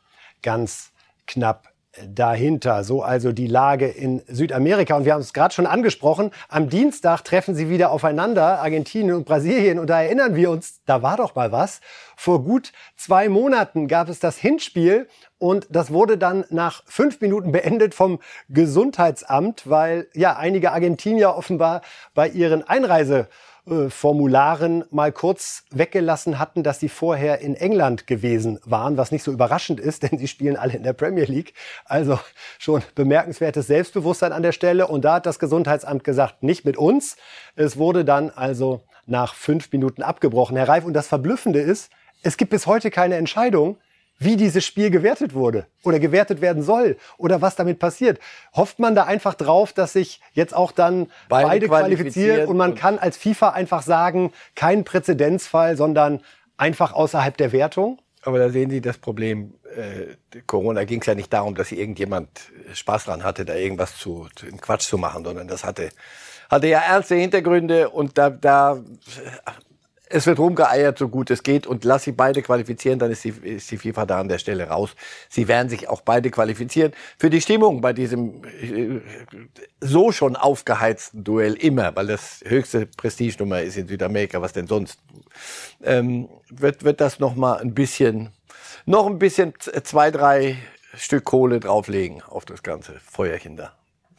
ganz 0.42 0.92
knapp 1.28 1.68
dahinter. 2.06 2.84
So 2.84 3.02
also 3.02 3.32
die 3.32 3.46
Lage 3.46 3.86
in 3.86 4.22
Südamerika. 4.28 4.96
Und 4.96 5.04
wir 5.04 5.14
haben 5.14 5.20
es 5.20 5.32
gerade 5.32 5.54
schon 5.54 5.66
angesprochen. 5.66 6.30
Am 6.48 6.68
Dienstag 6.68 7.22
treffen 7.22 7.54
sie 7.54 7.68
wieder 7.70 7.90
aufeinander, 7.90 8.60
Argentinien 8.60 9.16
und 9.16 9.24
Brasilien. 9.24 9.78
Und 9.78 9.88
da 9.88 10.02
erinnern 10.02 10.34
wir 10.34 10.50
uns, 10.50 10.80
da 10.84 11.02
war 11.02 11.16
doch 11.16 11.34
mal 11.34 11.52
was. 11.52 11.80
Vor 12.16 12.44
gut 12.44 12.72
zwei 12.96 13.28
Monaten 13.28 13.88
gab 13.88 14.08
es 14.08 14.20
das 14.20 14.36
Hinspiel 14.38 15.08
und 15.38 15.68
das 15.70 15.92
wurde 15.92 16.18
dann 16.18 16.44
nach 16.50 16.82
fünf 16.86 17.20
Minuten 17.20 17.52
beendet 17.52 17.94
vom 17.94 18.18
Gesundheitsamt, 18.48 19.68
weil 19.70 20.08
ja 20.14 20.36
einige 20.36 20.72
Argentinier 20.72 21.36
offenbar 21.36 21.82
bei 22.14 22.28
ihren 22.28 22.66
Einreise 22.66 23.28
äh, 23.70 23.90
Formularen 23.90 24.84
mal 24.90 25.12
kurz 25.12 25.64
weggelassen 25.70 26.38
hatten, 26.38 26.62
dass 26.62 26.80
sie 26.80 26.88
vorher 26.88 27.40
in 27.40 27.54
England 27.54 28.06
gewesen 28.06 28.58
waren, 28.64 28.96
was 28.96 29.12
nicht 29.12 29.22
so 29.22 29.32
überraschend 29.32 29.80
ist, 29.80 30.02
denn 30.10 30.18
sie 30.18 30.28
spielen 30.28 30.56
alle 30.56 30.74
in 30.74 30.82
der 30.82 30.92
Premier 30.92 31.24
League. 31.24 31.54
Also 31.84 32.18
schon 32.58 32.82
bemerkenswertes 32.94 33.66
Selbstbewusstsein 33.66 34.32
an 34.32 34.42
der 34.42 34.52
Stelle. 34.52 34.86
Und 34.86 35.04
da 35.04 35.14
hat 35.14 35.26
das 35.26 35.38
Gesundheitsamt 35.38 36.04
gesagt, 36.04 36.42
nicht 36.42 36.64
mit 36.64 36.76
uns. 36.76 37.16
Es 37.56 37.76
wurde 37.76 38.04
dann 38.04 38.30
also 38.30 38.82
nach 39.06 39.34
fünf 39.34 39.72
Minuten 39.72 40.02
abgebrochen. 40.02 40.56
Herr 40.56 40.68
Reif, 40.68 40.84
und 40.84 40.92
das 40.92 41.08
Verblüffende 41.08 41.60
ist, 41.60 41.90
es 42.22 42.36
gibt 42.36 42.50
bis 42.50 42.66
heute 42.66 42.90
keine 42.90 43.16
Entscheidung, 43.16 43.78
wie 44.18 44.36
dieses 44.36 44.64
Spiel 44.64 44.90
gewertet 44.90 45.34
wurde 45.34 45.66
oder 45.84 45.98
gewertet 45.98 46.40
werden 46.40 46.62
soll 46.62 46.96
oder 47.16 47.40
was 47.40 47.56
damit 47.56 47.78
passiert. 47.78 48.18
Hofft 48.54 48.78
man 48.78 48.94
da 48.94 49.04
einfach 49.04 49.34
drauf, 49.34 49.72
dass 49.72 49.92
sich 49.92 50.20
jetzt 50.32 50.54
auch 50.54 50.72
dann 50.72 51.10
beide, 51.28 51.48
beide 51.48 51.68
qualifizieren 51.68 52.48
und 52.48 52.56
man 52.56 52.74
kann 52.74 52.98
als 52.98 53.16
FIFA 53.16 53.50
einfach 53.50 53.82
sagen, 53.82 54.32
kein 54.54 54.84
Präzedenzfall, 54.84 55.76
sondern 55.76 56.20
einfach 56.56 56.92
außerhalb 56.92 57.36
der 57.36 57.52
Wertung? 57.52 57.98
Aber 58.22 58.38
da 58.38 58.50
sehen 58.50 58.70
Sie 58.70 58.80
das 58.80 58.98
Problem. 58.98 59.54
Äh, 59.76 60.40
Corona 60.46 60.84
ging 60.84 61.00
es 61.00 61.06
ja 61.06 61.14
nicht 61.14 61.32
darum, 61.32 61.54
dass 61.54 61.70
irgendjemand 61.70 62.28
Spaß 62.74 63.04
dran 63.04 63.22
hatte, 63.22 63.44
da 63.44 63.54
irgendwas 63.54 63.96
zu, 63.96 64.28
zu 64.34 64.46
Quatsch 64.46 64.88
zu 64.88 64.98
machen, 64.98 65.24
sondern 65.24 65.46
das 65.46 65.64
hatte 65.64 65.90
hatte 66.48 66.66
ja 66.66 66.80
ernste 66.80 67.14
Hintergründe 67.14 67.90
und 67.90 68.16
da, 68.16 68.30
da 68.30 68.82
es 70.10 70.26
wird 70.26 70.38
rumgeeiert, 70.38 70.98
so 70.98 71.08
gut 71.08 71.30
es 71.30 71.42
geht. 71.42 71.66
Und 71.66 71.84
lass 71.84 72.04
sie 72.04 72.12
beide 72.12 72.42
qualifizieren, 72.42 72.98
dann 72.98 73.10
ist 73.10 73.24
die, 73.24 73.30
ist 73.30 73.70
die 73.70 73.78
FIFA 73.78 74.06
da 74.06 74.20
an 74.20 74.28
der 74.28 74.38
Stelle 74.38 74.68
raus. 74.68 74.94
Sie 75.28 75.48
werden 75.48 75.68
sich 75.68 75.88
auch 75.88 76.00
beide 76.00 76.30
qualifizieren. 76.30 76.92
Für 77.18 77.30
die 77.30 77.40
Stimmung 77.40 77.80
bei 77.80 77.92
diesem 77.92 78.44
äh, 78.44 79.00
so 79.80 80.12
schon 80.12 80.36
aufgeheizten 80.36 81.24
Duell 81.24 81.54
immer, 81.54 81.94
weil 81.96 82.06
das 82.06 82.40
höchste 82.46 82.86
Prestigenummer 82.86 83.62
ist 83.62 83.76
in 83.76 83.88
Südamerika, 83.88 84.40
was 84.40 84.52
denn 84.52 84.66
sonst, 84.66 85.00
ähm, 85.82 86.28
wird, 86.48 86.84
wird 86.84 87.00
das 87.00 87.18
noch 87.18 87.34
mal 87.34 87.58
ein 87.58 87.74
bisschen, 87.74 88.30
noch 88.86 89.06
ein 89.06 89.18
bisschen 89.18 89.54
zwei, 89.84 90.10
drei 90.10 90.56
Stück 90.94 91.24
Kohle 91.24 91.60
drauflegen 91.60 92.22
auf 92.22 92.44
das 92.44 92.62
ganze 92.62 92.94
Feuerchen 93.00 93.56
da. 93.56 93.72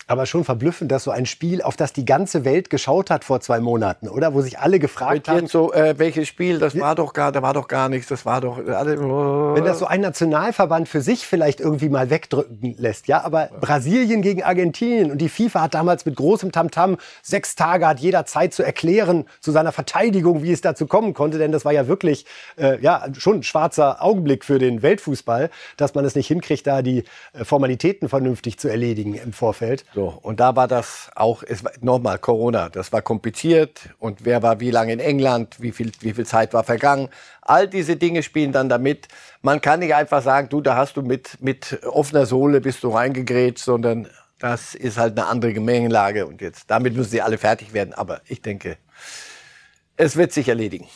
Aber 0.10 0.26
schon 0.26 0.44
verblüffend, 0.44 0.92
dass 0.92 1.04
so 1.04 1.12
ein 1.12 1.28
Spiel, 1.28 1.62
auf 1.62 1.78
das 1.78 1.94
die 1.94 2.04
ganze 2.04 2.44
Welt 2.44 2.72
geschaut 2.72 3.12
hat 3.12 3.24
vor 3.24 3.42
zwei 3.42 3.60
Monaten, 3.60 4.10
oder? 4.10 4.34
Wo 4.34 4.42
sich 4.42 4.58
alle 4.58 4.80
gefragt 4.80 5.28
haben. 5.28 5.46
so, 5.46 5.72
äh, 5.72 6.00
welches 6.00 6.28
Spiel, 6.28 6.58
das 6.58 6.80
war 6.80 6.96
doch 6.96 7.14
gar, 7.14 7.32
da 7.32 7.44
war 7.44 7.54
doch 7.54 7.68
gar 7.68 7.90
nichts, 7.90 8.08
das 8.08 8.26
war 8.26 8.42
doch 8.42 8.58
alle. 8.68 9.00
Oh. 9.00 9.54
Wenn 9.54 9.66
das 9.66 9.78
so 9.78 9.86
ein 9.86 10.02
Nationalverband 10.02 10.90
für 10.90 11.02
sich 11.02 11.28
vielleicht 11.28 11.60
irgendwie 11.60 11.90
mal 11.90 12.10
wegdrücken 12.10 12.74
lässt, 12.80 13.08
ja. 13.08 13.24
Aber 13.24 13.52
ja. 13.52 13.58
Brasilien 13.62 14.24
gegen 14.24 14.42
Argentinien 14.42 15.12
und 15.12 15.20
die 15.20 15.30
FIFA 15.30 15.62
hat 15.62 15.76
damals 15.76 16.08
mit 16.08 16.16
großem 16.16 16.52
Tamtam 16.52 16.98
sechs 17.22 17.54
Tage 17.54 17.86
hat 17.86 18.00
jeder 18.00 18.26
Zeit 18.26 18.56
zu 18.56 18.64
erklären 18.64 19.26
zu 19.42 19.52
seiner 19.52 19.72
Verteidigung, 19.72 20.42
wie 20.42 20.52
es 20.52 20.62
dazu 20.62 20.88
kommen 20.88 21.14
konnte, 21.14 21.38
denn 21.38 21.52
das 21.52 21.66
war 21.66 21.72
ja 21.72 21.88
wirklich, 21.88 22.26
äh, 22.58 22.82
ja, 22.82 23.06
schon 23.14 23.38
ein 23.38 23.44
schwarzer 23.44 24.04
Augenblick 24.04 24.44
für 24.44 24.58
den 24.58 24.82
Weltfußball, 24.82 25.52
dass 25.78 25.94
man 25.94 26.04
es 26.04 26.16
nicht 26.16 26.28
hinkriegt, 26.28 26.66
da 26.66 26.82
die 26.82 27.04
äh, 27.34 27.46
Formalitäten 27.46 28.10
vernünftig 28.10 28.58
zu 28.58 28.70
erledigen 28.70 29.14
im 29.14 29.34
Vorfeld. 29.34 29.86
So, 29.94 29.99
und 30.08 30.40
da 30.40 30.56
war 30.56 30.68
das 30.68 31.10
auch, 31.16 31.44
nochmal 31.82 32.20
Corona, 32.20 32.70
das 32.70 32.92
war 32.92 33.02
kompliziert 33.02 33.90
und 34.00 34.26
wer 34.26 34.42
war 34.44 34.60
wie 34.60 34.72
lange 34.72 34.94
in 34.94 35.00
England, 35.00 35.58
wie 35.60 35.72
viel, 35.72 35.92
wie 36.02 36.14
viel 36.14 36.26
Zeit 36.26 36.54
war 36.54 36.64
vergangen. 36.64 37.10
All 37.42 37.68
diese 37.68 37.96
Dinge 37.96 38.24
spielen 38.24 38.52
dann 38.52 38.70
damit. 38.70 39.08
Man 39.42 39.62
kann 39.62 39.80
nicht 39.80 39.96
einfach 39.96 40.22
sagen, 40.22 40.50
du, 40.50 40.62
da 40.62 40.76
hast 40.76 40.98
du 40.98 41.02
mit, 41.02 41.42
mit 41.42 41.80
offener 41.86 42.26
Sohle 42.26 42.62
bist 42.62 42.84
du 42.84 42.90
reingegrätscht, 42.90 43.64
sondern 43.64 44.08
das 44.40 44.76
ist 44.76 44.98
halt 44.98 45.18
eine 45.18 45.28
andere 45.28 45.54
Gemengelage 45.54 46.26
und 46.26 46.42
jetzt, 46.42 46.70
damit 46.72 46.96
müssen 46.96 47.12
sie 47.12 47.22
alle 47.22 47.38
fertig 47.38 47.74
werden. 47.74 47.94
Aber 47.94 48.22
ich 48.28 48.42
denke, 48.42 48.78
es 49.98 50.16
wird 50.16 50.32
sich 50.32 50.48
erledigen. 50.48 50.88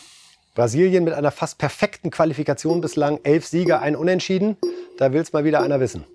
Brasilien 0.56 1.04
mit 1.04 1.14
einer 1.14 1.32
fast 1.32 1.58
perfekten 1.58 2.12
Qualifikation 2.12 2.80
bislang, 2.80 3.20
elf 3.24 3.46
Sieger, 3.46 3.82
ein 3.82 3.96
Unentschieden. 3.96 4.58
Da 4.98 5.12
will 5.12 5.22
es 5.22 5.34
mal 5.34 5.44
wieder 5.44 5.62
einer 5.62 5.80
wissen. 5.80 6.06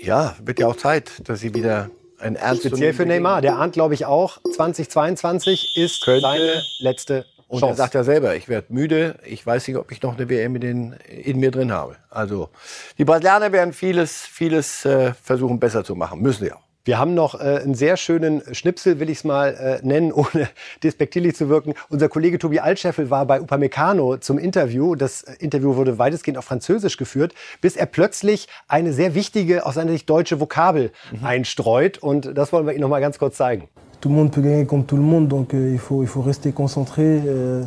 Ja, 0.00 0.36
wird 0.42 0.60
ja 0.60 0.68
auch 0.68 0.76
Zeit, 0.76 1.28
dass 1.28 1.40
sie 1.40 1.54
wieder 1.54 1.90
ein 2.20 2.36
ernst 2.36 2.64
Speziell 2.64 2.92
für 2.92 3.06
Neymar. 3.06 3.40
Der 3.42 3.56
ahnt, 3.58 3.74
glaube 3.74 3.94
ich, 3.94 4.06
auch, 4.06 4.38
2022 4.54 5.76
ist 5.76 6.04
Könnte. 6.04 6.22
seine 6.22 6.62
letzte 6.80 7.26
Und 7.48 7.58
er 7.62 7.68
Chance. 7.68 7.76
sagt 7.76 7.94
ja 7.94 8.04
selber, 8.04 8.36
ich 8.36 8.48
werde 8.48 8.66
müde, 8.72 9.18
ich 9.24 9.44
weiß 9.46 9.68
nicht, 9.68 9.76
ob 9.76 9.90
ich 9.92 10.02
noch 10.02 10.16
eine 10.16 10.28
WM 10.28 10.54
in, 10.56 10.60
den, 10.60 10.92
in 11.08 11.38
mir 11.40 11.50
drin 11.50 11.72
habe. 11.72 11.96
Also 12.10 12.50
die 12.98 13.04
Brasilianer 13.04 13.52
werden 13.52 13.72
vieles, 13.72 14.22
vieles 14.26 14.84
äh, 14.84 15.12
versuchen 15.22 15.58
besser 15.60 15.84
zu 15.84 15.94
machen, 15.94 16.20
müssen 16.20 16.44
sie 16.44 16.52
auch. 16.52 16.67
Wir 16.88 16.98
haben 16.98 17.12
noch 17.12 17.38
äh, 17.38 17.60
einen 17.62 17.74
sehr 17.74 17.98
schönen 17.98 18.40
Schnipsel, 18.52 18.98
will 18.98 19.10
ich 19.10 19.18
es 19.18 19.24
mal 19.24 19.80
äh, 19.82 19.86
nennen, 19.86 20.10
ohne 20.14 20.48
despektierlich 20.82 21.36
zu 21.36 21.50
wirken. 21.50 21.74
Unser 21.90 22.08
Kollege 22.08 22.38
Tobi 22.38 22.60
Altscheffel 22.60 23.10
war 23.10 23.26
bei 23.26 23.42
Upamecano 23.42 24.16
zum 24.16 24.38
Interview. 24.38 24.94
Das 24.94 25.20
äh, 25.20 25.34
Interview 25.38 25.76
wurde 25.76 25.98
weitestgehend 25.98 26.38
auf 26.38 26.46
Französisch 26.46 26.96
geführt, 26.96 27.34
bis 27.60 27.76
er 27.76 27.84
plötzlich 27.84 28.48
eine 28.68 28.94
sehr 28.94 29.14
wichtige, 29.14 29.66
aus 29.66 29.74
seiner 29.74 29.92
Sicht 29.92 30.08
deutsche 30.08 30.40
Vokabel 30.40 30.90
einstreut. 31.22 31.98
Und 31.98 32.34
das 32.34 32.54
wollen 32.54 32.64
wir 32.64 32.72
Ihnen 32.72 32.80
noch 32.80 32.88
mal 32.88 33.02
ganz 33.02 33.18
kurz 33.18 33.36
zeigen. 33.36 33.68
Tout 34.00 34.08
le 34.08 34.14
monde 34.14 34.30
peut 34.30 34.42
gagner 34.42 34.64
contre 34.64 34.86
tout 34.86 34.96
le 34.96 35.02
monde, 35.02 35.28
donc 35.28 35.52
euh, 35.52 35.72
il, 35.74 35.78
faut, 35.78 36.00
il 36.02 36.08
faut 36.08 36.22
rester 36.22 36.52
concentré, 36.52 37.18
äh, 37.18 37.66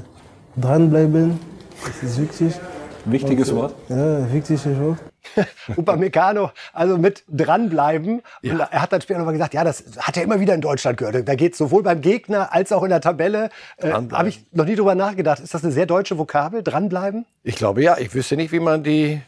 dranbleiben, 0.59 1.38
das 1.86 2.09
ist 2.09 2.19
wichtig. 2.19 2.59
Wichtiges 3.05 3.53
Wort. 3.55 3.73
Ja, 3.89 4.31
wichtiges 4.31 4.65
Wort. 4.65 4.99
Upamecano, 5.77 6.51
also 6.73 6.97
mit 6.97 7.23
dranbleiben. 7.29 8.21
Und 8.43 8.59
er 8.59 8.81
hat 8.81 8.91
dann 8.91 9.01
später 9.01 9.19
nochmal 9.19 9.33
gesagt, 9.33 9.53
ja, 9.53 9.63
das 9.63 9.83
hat 9.99 10.17
er 10.17 10.23
immer 10.23 10.39
wieder 10.39 10.53
in 10.53 10.61
Deutschland 10.61 10.97
gehört. 10.97 11.27
Da 11.27 11.35
geht 11.35 11.53
es 11.53 11.57
sowohl 11.57 11.83
beim 11.83 12.01
Gegner 12.01 12.53
als 12.53 12.71
auch 12.71 12.83
in 12.83 12.89
der 12.89 13.01
Tabelle. 13.01 13.49
Äh, 13.77 13.89
Dranbleiben. 13.89 14.17
Habe 14.17 14.29
ich 14.29 14.43
noch 14.51 14.65
nie 14.65 14.75
drüber 14.75 14.95
nachgedacht. 14.95 15.39
Ist 15.39 15.53
das 15.53 15.63
eine 15.63 15.73
sehr 15.73 15.85
deutsche 15.85 16.17
Vokabel? 16.17 16.63
Dranbleiben? 16.63 17.25
Ich 17.43 17.55
glaube 17.55 17.81
ja, 17.83 17.97
ich 17.97 18.13
wüsste 18.13 18.35
nicht, 18.35 18.51
wie 18.51 18.59
man 18.59 18.83
die. 18.83 19.21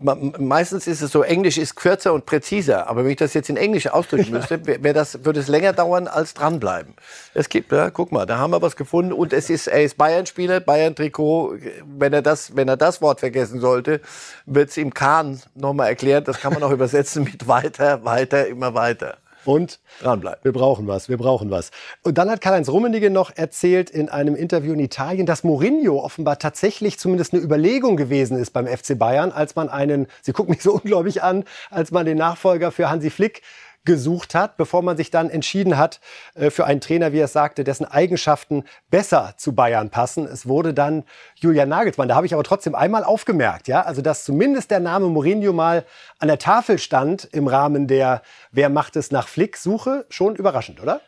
Meistens 0.00 0.88
ist 0.88 1.00
es 1.00 1.12
so, 1.12 1.22
Englisch 1.22 1.56
ist 1.56 1.76
kürzer 1.76 2.12
und 2.12 2.26
präziser, 2.26 2.88
aber 2.88 3.04
wenn 3.04 3.12
ich 3.12 3.18
das 3.18 3.34
jetzt 3.34 3.48
in 3.48 3.56
Englisch 3.56 3.86
ausdrücken 3.86 4.32
müsste, 4.32 4.66
wär, 4.66 4.82
wär 4.82 4.92
das, 4.92 5.24
würde 5.24 5.38
es 5.38 5.46
länger 5.46 5.72
dauern 5.72 6.08
als 6.08 6.34
dranbleiben. 6.34 6.94
Es 7.34 7.48
gibt, 7.48 7.70
ja, 7.70 7.90
guck 7.90 8.10
mal, 8.10 8.26
da 8.26 8.38
haben 8.38 8.50
wir 8.50 8.62
was 8.62 8.74
gefunden 8.74 9.12
und 9.12 9.32
es 9.32 9.48
ist, 9.48 9.68
er 9.68 9.84
ist 9.84 9.96
Bayern-Spieler, 9.96 10.58
Bayern-Trikot. 10.58 11.54
Wenn 11.86 12.12
er 12.12 12.22
das, 12.22 12.56
wenn 12.56 12.66
er 12.66 12.76
das 12.76 13.00
Wort 13.00 13.20
vergessen 13.20 13.60
sollte, 13.60 14.00
wird 14.44 14.70
es 14.70 14.76
ihm 14.76 14.92
Kahn 14.92 15.40
nochmal 15.54 15.88
erklärt. 15.88 16.26
Das 16.26 16.40
kann 16.40 16.52
man 16.52 16.64
auch 16.64 16.70
übersetzen 16.72 17.22
mit 17.22 17.46
weiter, 17.46 18.04
weiter, 18.04 18.48
immer 18.48 18.74
weiter. 18.74 19.18
Und 19.44 19.80
Dranbleiben. 20.00 20.40
wir 20.42 20.52
brauchen 20.52 20.86
was, 20.86 21.08
wir 21.08 21.16
brauchen 21.16 21.50
was. 21.50 21.70
Und 22.02 22.18
dann 22.18 22.30
hat 22.30 22.40
Karl-Heinz 22.40 22.68
Rummenigge 22.68 23.10
noch 23.10 23.36
erzählt 23.36 23.90
in 23.90 24.08
einem 24.08 24.34
Interview 24.34 24.72
in 24.72 24.80
Italien, 24.80 25.26
dass 25.26 25.44
Mourinho 25.44 26.00
offenbar 26.00 26.38
tatsächlich 26.38 26.98
zumindest 26.98 27.32
eine 27.32 27.42
Überlegung 27.42 27.96
gewesen 27.96 28.38
ist 28.38 28.52
beim 28.52 28.66
FC 28.66 28.98
Bayern, 28.98 29.32
als 29.32 29.56
man 29.56 29.68
einen, 29.68 30.06
Sie 30.22 30.32
gucken 30.32 30.52
mich 30.52 30.62
so 30.62 30.72
unglaublich 30.82 31.22
an, 31.22 31.44
als 31.70 31.90
man 31.90 32.06
den 32.06 32.18
Nachfolger 32.18 32.70
für 32.70 32.90
Hansi 32.90 33.10
Flick 33.10 33.42
gesucht 33.84 34.34
hat, 34.34 34.56
bevor 34.56 34.82
man 34.82 34.96
sich 34.96 35.10
dann 35.10 35.30
entschieden 35.30 35.78
hat 35.78 36.00
äh, 36.34 36.50
für 36.50 36.66
einen 36.66 36.80
Trainer, 36.80 37.12
wie 37.12 37.18
er 37.18 37.24
es 37.24 37.32
sagte, 37.32 37.64
dessen 37.64 37.86
Eigenschaften 37.86 38.64
besser 38.90 39.34
zu 39.36 39.54
Bayern 39.54 39.90
passen. 39.90 40.26
Es 40.26 40.46
wurde 40.46 40.74
dann 40.74 41.04
Julian 41.36 41.68
Nagelsmann. 41.68 42.08
Da 42.08 42.14
habe 42.14 42.26
ich 42.26 42.34
aber 42.34 42.44
trotzdem 42.44 42.74
einmal 42.74 43.04
aufgemerkt, 43.04 43.68
ja, 43.68 43.82
also 43.82 44.02
dass 44.02 44.24
zumindest 44.24 44.70
der 44.70 44.80
Name 44.80 45.08
Mourinho 45.08 45.52
mal 45.52 45.84
an 46.18 46.28
der 46.28 46.38
Tafel 46.38 46.78
stand 46.78 47.28
im 47.32 47.46
Rahmen 47.46 47.86
der 47.86 48.22
Wer 48.52 48.68
macht 48.68 48.96
es 48.96 49.10
nach 49.10 49.28
Flick 49.28 49.56
Suche, 49.56 50.06
schon 50.08 50.36
überraschend, 50.36 50.80
oder? 50.82 51.00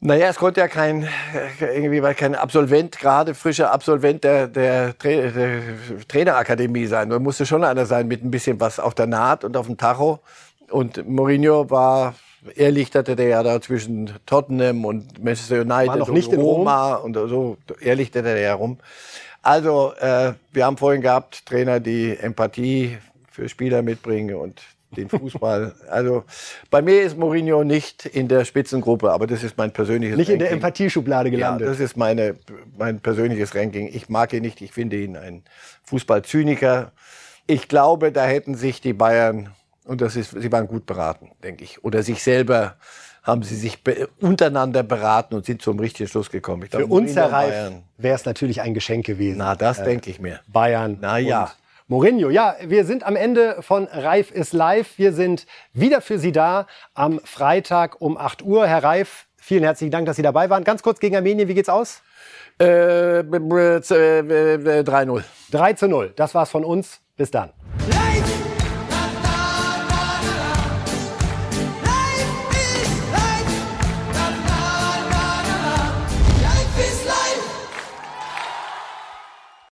Naja, 0.00 0.28
es 0.28 0.36
konnte 0.36 0.60
ja 0.60 0.68
kein, 0.68 1.08
irgendwie 1.60 2.00
war 2.02 2.14
kein 2.14 2.36
Absolvent, 2.36 3.00
gerade 3.00 3.34
frischer 3.34 3.72
Absolvent 3.72 4.22
der, 4.22 4.46
der, 4.46 4.96
Tra 4.96 5.08
der 5.08 5.60
Trainerakademie 6.06 6.86
sein. 6.86 7.10
Da 7.10 7.18
musste 7.18 7.44
schon 7.46 7.64
einer 7.64 7.84
sein 7.84 8.06
mit 8.06 8.24
ein 8.24 8.30
bisschen 8.30 8.60
was 8.60 8.78
auf 8.78 8.94
der 8.94 9.08
Naht 9.08 9.42
und 9.42 9.56
auf 9.56 9.66
dem 9.66 9.76
Tacho. 9.76 10.20
Und 10.70 11.08
Mourinho 11.08 11.70
war, 11.70 12.14
er 12.54 12.70
lichterte 12.70 13.16
der 13.16 13.28
ja 13.28 13.42
da 13.42 13.60
zwischen 13.60 14.10
Tottenham 14.26 14.84
und 14.84 15.22
Manchester 15.22 15.62
United 15.62 16.08
und 16.08 16.12
nicht 16.12 16.32
in 16.32 16.40
Roma 16.40 16.94
und 16.94 17.14
so, 17.14 17.56
er 17.80 17.94
lichtete 17.96 18.24
der 18.24 18.40
ja 18.40 18.54
rum. 18.54 18.78
Also, 19.42 19.92
äh, 19.94 20.32
wir 20.52 20.66
haben 20.66 20.76
vorhin 20.76 21.00
gehabt, 21.00 21.46
Trainer, 21.46 21.80
die 21.80 22.16
Empathie 22.16 22.98
für 23.30 23.48
Spieler 23.48 23.82
mitbringen 23.82 24.34
und 24.34 24.60
den 24.96 25.08
Fußball. 25.08 25.74
also, 25.88 26.24
bei 26.70 26.82
mir 26.82 27.02
ist 27.02 27.16
Mourinho 27.16 27.64
nicht 27.64 28.04
in 28.06 28.28
der 28.28 28.44
Spitzengruppe, 28.44 29.12
aber 29.12 29.26
das 29.26 29.42
ist 29.42 29.56
mein 29.56 29.72
persönliches 29.72 30.16
Nicht 30.16 30.30
in 30.30 30.38
der 30.38 30.48
Ranking. 30.48 30.58
Empathieschublade 30.58 31.28
Ja, 31.30 31.36
gelandet. 31.36 31.68
das 31.68 31.80
ist 31.80 31.96
meine, 31.96 32.36
mein 32.76 33.00
persönliches 33.00 33.54
Ranking. 33.54 33.88
Ich 33.92 34.08
mag 34.08 34.32
ihn 34.32 34.42
nicht. 34.42 34.60
Ich 34.60 34.72
finde 34.72 34.96
ihn 34.96 35.16
ein 35.16 35.44
Fußballzyniker. 35.84 36.92
Ich 37.46 37.68
glaube, 37.68 38.12
da 38.12 38.24
hätten 38.26 38.54
sich 38.54 38.80
die 38.80 38.92
Bayern, 38.92 39.54
und 39.88 40.00
das 40.00 40.14
ist, 40.16 40.30
sie 40.40 40.52
waren 40.52 40.68
gut 40.68 40.86
beraten, 40.86 41.30
denke 41.42 41.64
ich. 41.64 41.82
Oder 41.84 42.02
sich 42.02 42.22
selber 42.22 42.76
haben 43.22 43.42
sie 43.42 43.56
sich 43.56 43.82
be 43.82 44.08
untereinander 44.20 44.82
beraten 44.82 45.34
und 45.34 45.44
sind 45.44 45.60
zum 45.60 45.78
richtigen 45.80 46.08
Schluss 46.08 46.30
gekommen. 46.30 46.62
Ich 46.64 46.70
Für 46.70 46.86
uns, 46.86 47.16
Herr 47.16 47.32
Reif, 47.32 47.72
wäre 47.96 48.14
es 48.14 48.24
natürlich 48.24 48.60
ein 48.60 48.74
Geschenk 48.74 49.04
gewesen. 49.06 49.38
Na, 49.38 49.54
das 49.56 49.82
denke 49.82 50.10
ich 50.10 50.20
mir. 50.20 50.40
Bayern. 50.46 50.98
Na 51.00 51.18
ja. 51.18 51.42
Und 51.44 51.50
Mourinho. 51.88 52.28
Ja, 52.30 52.54
wir 52.62 52.84
sind 52.84 53.02
am 53.04 53.16
Ende 53.16 53.56
von 53.60 53.84
Reif 53.90 54.30
ist 54.30 54.52
live. 54.52 54.98
Wir 54.98 55.12
sind 55.12 55.46
wieder 55.72 56.00
für 56.02 56.18
Sie 56.18 56.32
da 56.32 56.66
am 56.94 57.18
Freitag 57.24 58.00
um 58.00 58.16
8 58.18 58.42
Uhr. 58.42 58.66
Herr 58.66 58.84
Reif, 58.84 59.26
vielen 59.36 59.64
herzlichen 59.64 59.90
Dank, 59.90 60.04
dass 60.06 60.16
Sie 60.16 60.22
dabei 60.22 60.50
waren. 60.50 60.64
Ganz 60.64 60.82
kurz 60.82 61.00
gegen 61.00 61.16
Armenien, 61.16 61.48
wie 61.48 61.54
geht's 61.54 61.70
aus? 61.70 62.02
Äh, 62.58 63.22
b- 63.22 63.38
b- 63.38 63.80
z- 63.80 63.96
äh, 63.96 64.54
äh, 64.54 64.82
3-0. 64.82 65.22
3 65.50 65.72
zu 65.74 65.88
0. 65.88 66.12
Das 66.16 66.34
war's 66.34 66.50
von 66.50 66.64
uns. 66.64 67.00
Bis 67.16 67.30
dann. 67.30 67.50